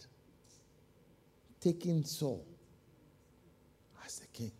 taken 1.61 2.05
Saul 2.05 2.45
as 4.05 4.19
the 4.19 4.27
king. 4.27 4.51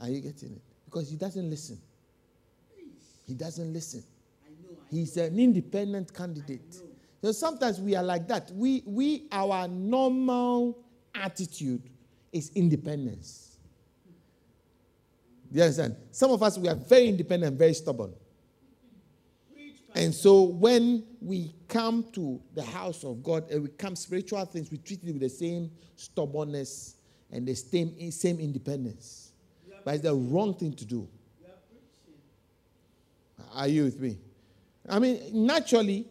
Are 0.00 0.08
you 0.08 0.20
getting 0.20 0.52
it? 0.52 0.62
Because 0.84 1.10
he 1.10 1.16
doesn't 1.16 1.50
listen. 1.50 1.80
He 3.30 3.36
doesn't 3.36 3.72
listen. 3.72 4.02
He's 4.90 5.16
an 5.16 5.38
independent 5.38 6.12
candidate. 6.12 6.82
So 7.22 7.30
sometimes 7.30 7.80
we 7.80 7.94
are 7.94 8.02
like 8.02 8.26
that. 8.26 8.50
We, 8.50 8.82
we, 8.84 9.28
our 9.30 9.68
normal 9.68 10.76
attitude 11.14 11.88
is 12.32 12.50
independence. 12.56 13.56
Do 15.52 15.58
you 15.58 15.62
understand? 15.62 15.94
Some 16.10 16.32
of 16.32 16.42
us, 16.42 16.58
we 16.58 16.68
are 16.68 16.74
very 16.74 17.06
independent, 17.06 17.56
very 17.56 17.72
stubborn. 17.72 18.12
And 19.94 20.12
so 20.12 20.42
when 20.42 21.04
we 21.20 21.54
come 21.68 22.06
to 22.14 22.42
the 22.56 22.64
house 22.64 23.04
of 23.04 23.22
God 23.22 23.48
and 23.48 23.62
we 23.62 23.68
come 23.68 23.94
spiritual 23.94 24.44
things, 24.44 24.72
we 24.72 24.78
treat 24.78 25.04
it 25.04 25.12
with 25.12 25.20
the 25.20 25.28
same 25.28 25.70
stubbornness 25.94 26.96
and 27.30 27.46
the 27.46 27.54
same, 27.54 28.10
same 28.10 28.40
independence. 28.40 29.30
But 29.84 29.94
it's 29.94 30.02
the 30.02 30.16
wrong 30.16 30.54
thing 30.54 30.72
to 30.72 30.84
do. 30.84 31.08
Are 33.52 33.68
you 33.68 33.84
with 33.84 34.00
me? 34.00 34.18
I 34.88 34.98
mean, 34.98 35.20
naturally, 35.32 36.06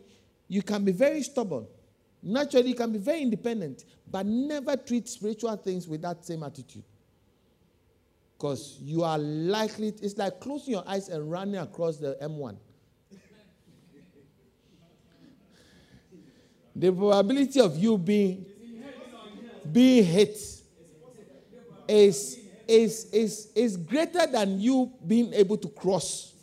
you 0.47 0.61
can 0.61 0.83
be 0.83 0.91
very 0.91 1.21
stubborn. 1.23 1.67
Naturally, 2.21 2.69
you 2.69 2.75
can 2.75 2.91
be 2.91 2.99
very 2.99 3.21
independent, 3.21 3.85
but 4.09 4.25
never 4.25 4.75
treat 4.75 5.07
spiritual 5.07 5.55
things 5.57 5.87
with 5.87 6.01
that 6.01 6.25
same 6.25 6.43
attitude. 6.43 6.83
Because 8.37 8.77
you 8.81 9.03
are 9.03 9.17
likely, 9.17 9.89
it's 10.01 10.17
like 10.17 10.39
closing 10.39 10.73
your 10.73 10.83
eyes 10.87 11.09
and 11.09 11.29
running 11.29 11.57
across 11.57 11.97
the 11.97 12.17
M1. 12.21 12.57
the 16.75 16.91
probability 16.93 17.59
of 17.59 17.75
you 17.77 17.97
being 17.97 18.45
being 19.71 20.03
hit 20.03 20.37
is, 21.87 22.39
is, 22.67 23.05
is, 23.11 23.49
is 23.55 23.77
greater 23.77 24.25
than 24.27 24.59
you 24.59 24.91
being 25.05 25.33
able 25.33 25.57
to 25.57 25.67
cross. 25.69 26.33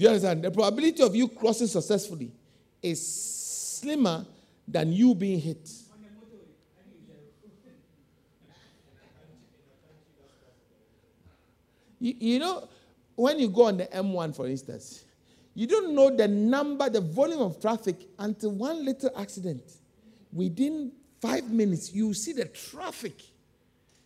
Do 0.00 0.04
you 0.04 0.12
understand? 0.12 0.42
The 0.42 0.50
probability 0.50 1.02
of 1.02 1.14
you 1.14 1.28
crossing 1.28 1.66
successfully 1.66 2.32
is 2.82 3.06
slimmer 3.06 4.24
than 4.66 4.94
you 4.94 5.14
being 5.14 5.38
hit. 5.38 5.68
You, 11.98 12.14
you 12.18 12.38
know, 12.38 12.66
when 13.14 13.38
you 13.38 13.50
go 13.50 13.64
on 13.66 13.76
the 13.76 13.84
M1, 13.88 14.34
for 14.34 14.46
instance, 14.46 15.04
you 15.54 15.66
don't 15.66 15.94
know 15.94 16.16
the 16.16 16.26
number, 16.26 16.88
the 16.88 17.02
volume 17.02 17.42
of 17.42 17.60
traffic 17.60 17.96
until 18.18 18.52
one 18.52 18.82
little 18.82 19.10
accident. 19.18 19.70
Within 20.32 20.92
five 21.20 21.50
minutes, 21.50 21.92
you 21.92 22.14
see 22.14 22.32
the 22.32 22.46
traffic. 22.46 23.20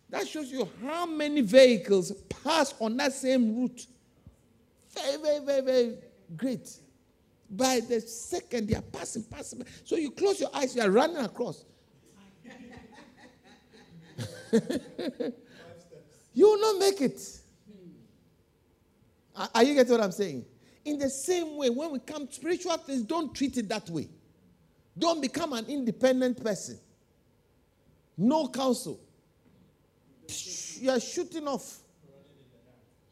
That 0.09 0.27
shows 0.27 0.51
you 0.51 0.67
how 0.83 1.05
many 1.05 1.39
vehicles 1.39 2.11
pass 2.43 2.73
on 2.81 2.97
that 2.97 3.13
same 3.13 3.55
route. 3.55 3.87
Very, 4.95 5.17
very, 5.21 5.45
very, 5.45 5.61
very 5.61 5.97
great. 6.35 6.79
By 7.49 7.79
the 7.81 8.01
second, 8.01 8.67
they 8.67 8.75
are 8.75 8.81
passing, 8.81 9.23
passing. 9.23 9.63
So 9.83 9.95
you 9.95 10.11
close 10.11 10.39
your 10.39 10.49
eyes, 10.53 10.75
you 10.75 10.81
are 10.81 10.89
running 10.89 11.17
across. 11.17 11.63
you 16.33 16.49
will 16.49 16.61
not 16.61 16.79
make 16.79 17.01
it. 17.01 17.21
Are 19.53 19.63
you 19.63 19.73
getting 19.75 19.91
what 19.91 20.01
I'm 20.01 20.11
saying? 20.11 20.45
In 20.85 20.97
the 20.97 21.09
same 21.09 21.57
way, 21.57 21.69
when 21.69 21.91
we 21.91 21.99
come 21.99 22.27
to 22.27 22.33
spiritual 22.33 22.77
things, 22.77 23.03
don't 23.03 23.35
treat 23.35 23.57
it 23.57 23.67
that 23.69 23.89
way. 23.89 24.07
Don't 24.97 25.21
become 25.21 25.51
an 25.53 25.65
independent 25.65 26.41
person. 26.41 26.79
No 28.17 28.47
counsel. 28.47 28.99
You 30.79 30.91
are 30.91 30.99
shooting 30.99 31.47
off. 31.47 31.79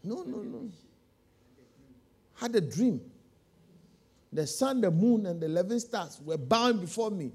No, 0.03 0.23
no, 0.23 0.37
no. 0.43 0.69
Had 2.35 2.55
a 2.55 2.61
dream. 2.61 3.01
The 4.31 4.47
sun, 4.47 4.81
the 4.81 4.89
moon, 4.89 5.25
and 5.27 5.39
the 5.39 5.45
11 5.45 5.79
stars 5.79 6.19
were 6.23 6.37
bowing 6.37 6.79
before 6.79 7.11
me. 7.11 7.31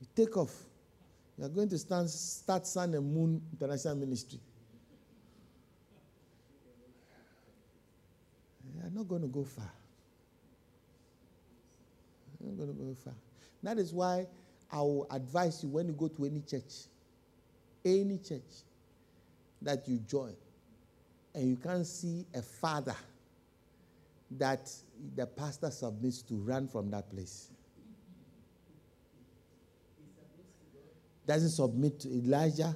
You 0.00 0.06
take 0.14 0.36
off. 0.36 0.54
You 1.36 1.44
are 1.44 1.48
going 1.48 1.68
to 1.70 1.78
stand, 1.78 2.08
start 2.08 2.66
Sun 2.66 2.94
and 2.94 3.12
Moon 3.12 3.42
International 3.52 3.96
Ministry. 3.96 4.38
You 8.72 8.86
are 8.86 8.90
not 8.90 9.08
going 9.08 9.22
to 9.22 9.28
go 9.28 9.42
far. 9.42 9.70
You're 12.40 12.52
not 12.52 12.56
going 12.56 12.68
to 12.76 12.84
go 12.84 12.94
far. 13.04 13.14
That 13.64 13.78
is 13.78 13.92
why 13.92 14.26
I 14.70 14.78
will 14.78 15.06
advise 15.10 15.62
you 15.62 15.70
when 15.70 15.88
you 15.88 15.94
go 15.94 16.08
to 16.08 16.24
any 16.24 16.40
church, 16.40 16.84
any 17.84 18.18
church 18.18 18.42
that 19.62 19.88
you 19.88 19.98
join, 19.98 20.34
and 21.34 21.50
you 21.50 21.56
can't 21.56 21.86
see 21.86 22.26
a 22.34 22.42
father 22.42 22.94
that 24.30 24.70
the 25.16 25.26
pastor 25.26 25.70
submits 25.70 26.22
to 26.22 26.34
run 26.34 26.68
from 26.68 26.90
that 26.90 27.10
place. 27.10 27.50
Doesn't 31.26 31.50
submit 31.50 32.00
to 32.00 32.08
Elijah. 32.08 32.74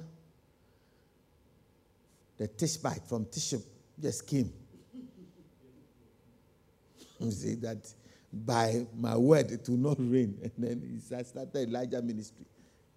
The 2.37 2.47
Tishbite 2.47 3.05
from 3.07 3.25
Tishbe 3.25 3.61
just 4.01 4.25
came. 4.25 4.51
you 7.19 7.31
see 7.31 7.55
that 7.55 7.93
by 8.31 8.85
my 8.95 9.17
word 9.17 9.51
it 9.51 9.67
will 9.69 9.77
not 9.77 9.97
rain. 9.99 10.37
And 10.43 10.51
then 10.57 10.81
he 10.81 10.99
started 11.23 11.55
Elijah 11.55 12.01
ministry. 12.01 12.45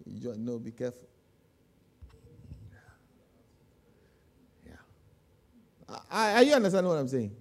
You 0.05 0.35
know, 0.37 0.59
be 0.59 0.71
careful. 0.71 1.07
Are 6.11 6.43
you 6.43 6.53
understanding 6.53 6.89
what 6.89 6.99
I'm 6.99 7.07
saying? 7.07 7.35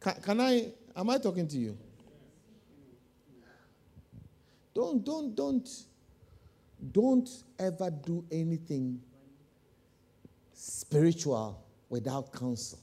Can, 0.00 0.14
can 0.22 0.40
I, 0.40 0.72
am 0.96 1.10
I 1.10 1.18
talking 1.18 1.46
to 1.48 1.56
you? 1.56 1.76
Don't, 4.74 5.04
don't, 5.04 5.34
don't, 5.34 5.68
don't 6.90 7.28
ever 7.58 7.90
do 7.90 8.24
anything 8.30 9.00
spiritual 10.52 11.62
without 11.88 12.32
counsel. 12.32 12.78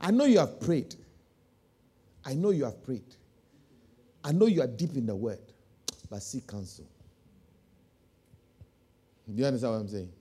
I 0.00 0.10
know 0.10 0.24
you 0.24 0.38
have 0.38 0.60
prayed. 0.60 0.94
I 2.24 2.34
know 2.34 2.50
you 2.50 2.64
have 2.64 2.82
prayed. 2.84 3.16
I 4.24 4.32
know 4.32 4.46
you 4.46 4.62
are 4.62 4.66
deep 4.68 4.96
in 4.96 5.06
the 5.06 5.16
word, 5.16 5.40
but 6.08 6.22
seek 6.22 6.46
counsel. 6.46 6.86
Do 9.26 9.34
you 9.34 9.46
understand 9.46 9.72
what 9.72 9.80
I'm 9.80 9.88
saying? 9.88 10.12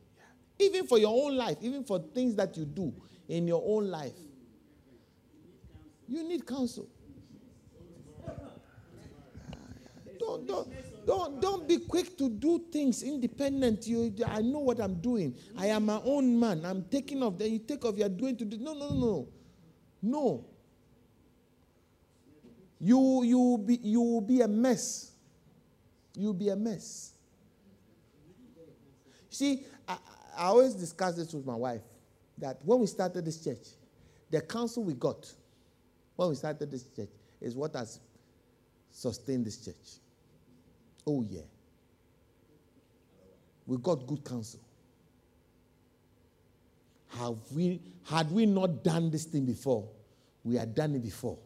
Even 0.60 0.88
for 0.88 0.98
your 0.98 1.26
own 1.26 1.38
life, 1.38 1.58
even 1.62 1.84
for 1.84 2.00
things 2.00 2.36
that 2.36 2.56
you 2.58 2.66
do 2.66 2.94
in 3.28 3.48
your 3.48 3.64
own 3.66 3.90
life, 3.90 4.18
you 6.08 6.28
need 6.28 6.46
counsel. 6.46 6.88
Don't, 10.20 10.46
don't, 10.46 10.70
don't, 11.08 11.42
don't 11.42 11.68
be 11.68 11.80
quick 11.80 12.16
to 12.18 12.30
do 12.30 12.64
things 12.72 13.02
independent. 13.02 13.88
You, 13.88 14.14
I 14.28 14.42
know 14.42 14.60
what 14.60 14.80
I'm 14.80 14.96
doing. 14.96 15.36
I 15.58 15.68
am 15.68 15.88
my 15.88 16.00
own 16.06 16.40
man. 16.40 16.64
I'm 16.64 16.84
taking 16.84 17.24
off. 17.24 17.40
Then 17.40 17.54
you 17.54 17.60
take 17.60 17.84
off. 17.86 17.98
You're 17.98 18.10
doing 18.10 18.38
to 18.38 18.46
do. 18.46 18.58
No, 18.58 18.74
no, 18.74 18.90
no. 18.90 19.28
No. 20.02 20.46
You, 22.80 23.24
you, 23.24 23.38
will 23.38 23.58
be, 23.58 23.80
you 23.82 24.02
will 24.02 24.22
be 24.22 24.42
a 24.42 24.48
mess. 24.48 25.12
You'll 26.16 26.34
be 26.34 26.50
a 26.50 26.56
mess. 26.56 27.14
See, 29.30 29.64
I, 29.88 29.98
I 30.38 30.46
always 30.46 30.76
discuss 30.76 31.16
this 31.16 31.34
with 31.34 31.46
my 31.46 31.56
wife 31.56 31.82
that 32.42 32.58
when 32.66 32.80
we 32.80 32.88
started 32.88 33.24
this 33.24 33.42
church, 33.44 33.68
the 34.30 34.42
counsel 34.42 34.84
we 34.84 34.94
got 34.94 35.32
when 36.16 36.30
we 36.30 36.36
started 36.36 36.70
this 36.70 36.84
church 36.96 37.10
is 37.40 37.56
what 37.56 37.74
has 37.74 38.00
sustained 38.92 39.46
this 39.46 39.58
church. 39.64 40.00
Oh, 41.08 41.26
yeah. 41.28 41.42
We 43.66 43.78
got 43.78 44.06
good 44.06 44.24
counsel. 44.24 44.60
Have 47.18 47.38
we, 47.54 47.82
had 48.04 48.32
we 48.32 48.46
not 48.46 48.84
done 48.84 49.10
this 49.10 49.26
thing 49.26 49.46
before, 49.46 49.88
we 50.44 50.56
had 50.56 50.76
done 50.76 50.96
it 50.96 51.02
before. 51.02 51.38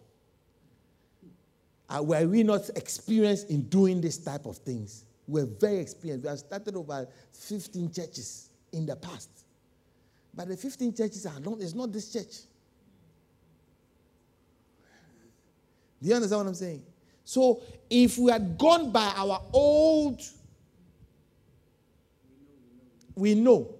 Uh, 1.87 2.01
were 2.03 2.27
we 2.27 2.43
not 2.43 2.69
experienced 2.75 3.49
in 3.49 3.61
doing 3.63 4.01
this 4.01 4.17
type 4.17 4.45
of 4.45 4.57
things? 4.57 5.05
We're 5.27 5.45
very 5.45 5.77
experienced. 5.77 6.23
We 6.23 6.29
have 6.29 6.39
started 6.39 6.75
over 6.75 7.07
15 7.31 7.91
churches 7.91 8.49
in 8.73 8.85
the 8.85 8.95
past. 8.95 9.44
But 10.35 10.49
the 10.49 10.57
15 10.57 10.93
churches 10.93 11.25
are 11.25 11.39
not, 11.39 11.61
it's 11.61 11.73
not 11.73 11.91
this 11.91 12.11
church. 12.11 12.41
Do 16.01 16.09
you 16.09 16.15
understand 16.15 16.39
what 16.39 16.47
I'm 16.47 16.55
saying? 16.55 16.83
So 17.23 17.61
if 17.89 18.17
we 18.17 18.31
had 18.31 18.57
gone 18.57 18.91
by 18.91 19.13
our 19.15 19.41
old, 19.53 20.21
we 23.15 23.33
know. 23.33 23.73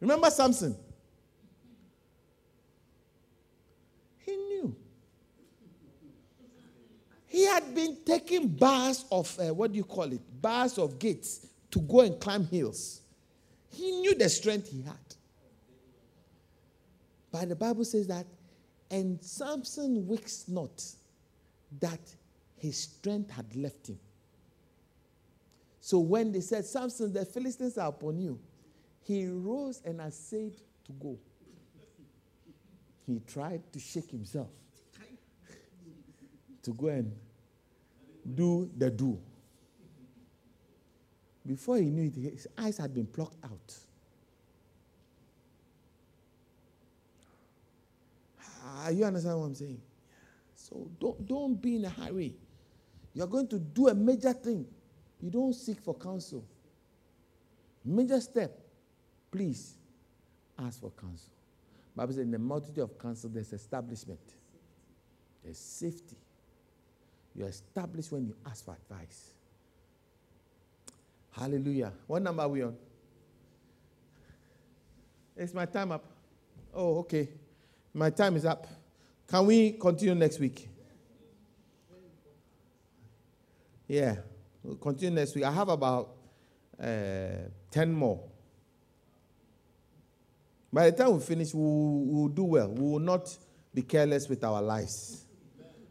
Remember 0.00 0.30
Samson? 0.30 0.76
He 4.18 4.36
knew. 4.36 4.74
He 7.26 7.44
had 7.44 7.74
been 7.74 7.98
taking 8.06 8.48
bars 8.48 9.04
of, 9.10 9.38
uh, 9.38 9.52
what 9.52 9.72
do 9.72 9.76
you 9.76 9.84
call 9.84 10.10
it? 10.12 10.20
Bars 10.40 10.78
of 10.78 10.98
gates 10.98 11.46
to 11.70 11.80
go 11.80 12.00
and 12.00 12.18
climb 12.18 12.46
hills. 12.46 12.99
He 13.70 13.90
knew 13.92 14.14
the 14.14 14.28
strength 14.28 14.70
he 14.70 14.82
had. 14.82 14.96
But 17.32 17.48
the 17.48 17.56
Bible 17.56 17.84
says 17.84 18.06
that, 18.08 18.26
and 18.90 19.22
Samson 19.22 20.06
wakes 20.06 20.46
not 20.48 20.84
that 21.80 22.00
his 22.56 22.76
strength 22.76 23.30
had 23.30 23.54
left 23.54 23.88
him. 23.88 23.98
So 25.80 26.00
when 26.00 26.32
they 26.32 26.40
said, 26.40 26.66
Samson, 26.66 27.12
the 27.12 27.24
Philistines 27.24 27.78
are 27.78 27.88
upon 27.88 28.18
you, 28.18 28.38
he 29.02 29.26
rose 29.26 29.80
and 29.84 30.00
essayed 30.00 30.56
to 30.84 30.92
go. 30.92 31.18
He 33.06 33.20
tried 33.26 33.72
to 33.72 33.78
shake 33.78 34.10
himself 34.10 34.50
to 36.62 36.72
go 36.74 36.88
and 36.88 37.12
do 38.34 38.70
the 38.76 38.90
do. 38.90 39.18
Before 41.50 41.78
he 41.78 41.86
knew 41.86 42.04
it, 42.04 42.14
his 42.14 42.46
eyes 42.56 42.78
had 42.78 42.94
been 42.94 43.06
plucked 43.06 43.44
out. 43.44 43.74
Ah, 48.40 48.90
you 48.90 49.04
understand 49.04 49.36
what 49.36 49.46
I'm 49.46 49.54
saying? 49.56 49.80
So 50.54 50.88
don't, 51.00 51.26
don't 51.26 51.60
be 51.60 51.74
in 51.74 51.86
a 51.86 51.88
hurry. 51.88 52.36
You're 53.14 53.26
going 53.26 53.48
to 53.48 53.58
do 53.58 53.88
a 53.88 53.94
major 53.96 54.32
thing. 54.32 54.64
You 55.20 55.28
don't 55.28 55.52
seek 55.52 55.80
for 55.80 55.92
counsel. 55.92 56.44
Major 57.84 58.20
step, 58.20 58.56
please 59.32 59.74
ask 60.56 60.80
for 60.80 60.92
counsel. 60.92 61.32
Bible 61.96 62.12
says 62.12 62.22
in 62.22 62.30
the 62.30 62.38
multitude 62.38 62.84
of 62.84 62.96
counsel, 62.96 63.28
there's 63.28 63.52
establishment. 63.52 64.20
There's 65.42 65.58
safety. 65.58 66.16
You're 67.34 67.48
established 67.48 68.12
when 68.12 68.24
you 68.24 68.36
ask 68.46 68.64
for 68.64 68.76
advice. 68.76 69.32
Hallelujah. 71.40 71.90
What 72.06 72.20
number 72.20 72.42
are 72.42 72.48
we 72.50 72.62
on? 72.62 72.76
Is 75.34 75.54
my 75.54 75.64
time 75.64 75.90
up? 75.90 76.04
Oh, 76.74 76.98
okay. 76.98 77.30
My 77.94 78.10
time 78.10 78.36
is 78.36 78.44
up. 78.44 78.66
Can 79.26 79.46
we 79.46 79.72
continue 79.72 80.14
next 80.14 80.38
week? 80.38 80.68
Yeah, 83.88 84.16
we'll 84.62 84.76
continue 84.76 85.14
next 85.14 85.34
week. 85.34 85.44
I 85.44 85.50
have 85.50 85.70
about 85.70 86.10
uh, 86.78 87.48
10 87.70 87.90
more. 87.90 88.22
By 90.70 90.90
the 90.90 90.96
time 90.98 91.14
we 91.14 91.20
finish, 91.20 91.54
we'll, 91.54 92.04
we'll 92.04 92.28
do 92.28 92.44
well. 92.44 92.68
We 92.68 92.82
will 92.82 92.98
not 92.98 93.34
be 93.72 93.80
careless 93.80 94.28
with 94.28 94.44
our 94.44 94.60
lives. 94.60 95.24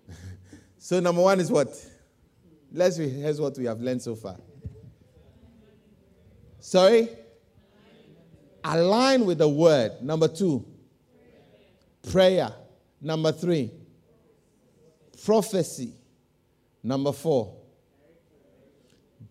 So, 0.81 1.01
number 1.01 1.21
one 1.21 1.41
is 1.41 1.51
what? 1.51 1.67
Let's 2.71 2.97
rehearse 2.97 3.37
what 3.37 3.57
we 3.57 3.65
have 3.65 3.81
learned 3.81 4.01
so 4.01 4.15
far. 4.15 4.37
Sorry? 6.59 7.09
Align 8.63 9.25
with 9.25 9.37
the 9.37 9.49
word. 9.49 10.01
Number 10.01 10.27
two, 10.27 10.65
prayer. 12.11 12.53
Number 13.01 13.31
three, 13.31 13.71
prophecy. 15.23 15.93
Number 16.83 17.11
four, 17.11 17.55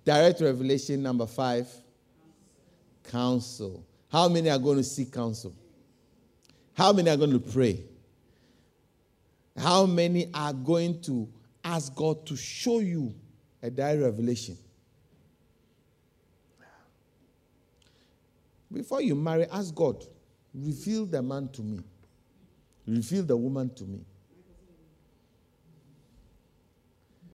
direct 0.05 0.41
revelation. 0.41 1.03
Number 1.03 1.27
five, 1.27 1.69
counsel. 3.11 3.85
How 4.11 4.29
many 4.29 4.49
are 4.49 4.59
going 4.59 4.79
to 4.79 4.85
seek 4.85 5.13
counsel? 5.13 5.55
How 6.75 6.93
many 6.93 7.11
are 7.11 7.17
going 7.17 7.33
to 7.33 7.39
pray? 7.39 7.85
How 9.57 9.85
many 9.85 10.31
are 10.33 10.53
going 10.53 11.01
to 11.03 11.29
ask 11.65 11.95
God 11.95 12.25
to 12.27 12.37
show 12.37 12.79
you 12.79 13.15
a 13.63 13.71
direct 13.71 14.03
revelation? 14.03 14.57
Before 18.73 19.01
you 19.01 19.15
marry, 19.15 19.47
ask 19.51 19.75
God, 19.75 20.05
reveal 20.55 21.07
the 21.07 21.23
man 21.23 21.49
to 21.49 21.63
me, 21.63 21.81
reveal 22.87 23.23
the 23.23 23.37
woman 23.37 23.75
to 23.75 23.85
me. 23.85 24.05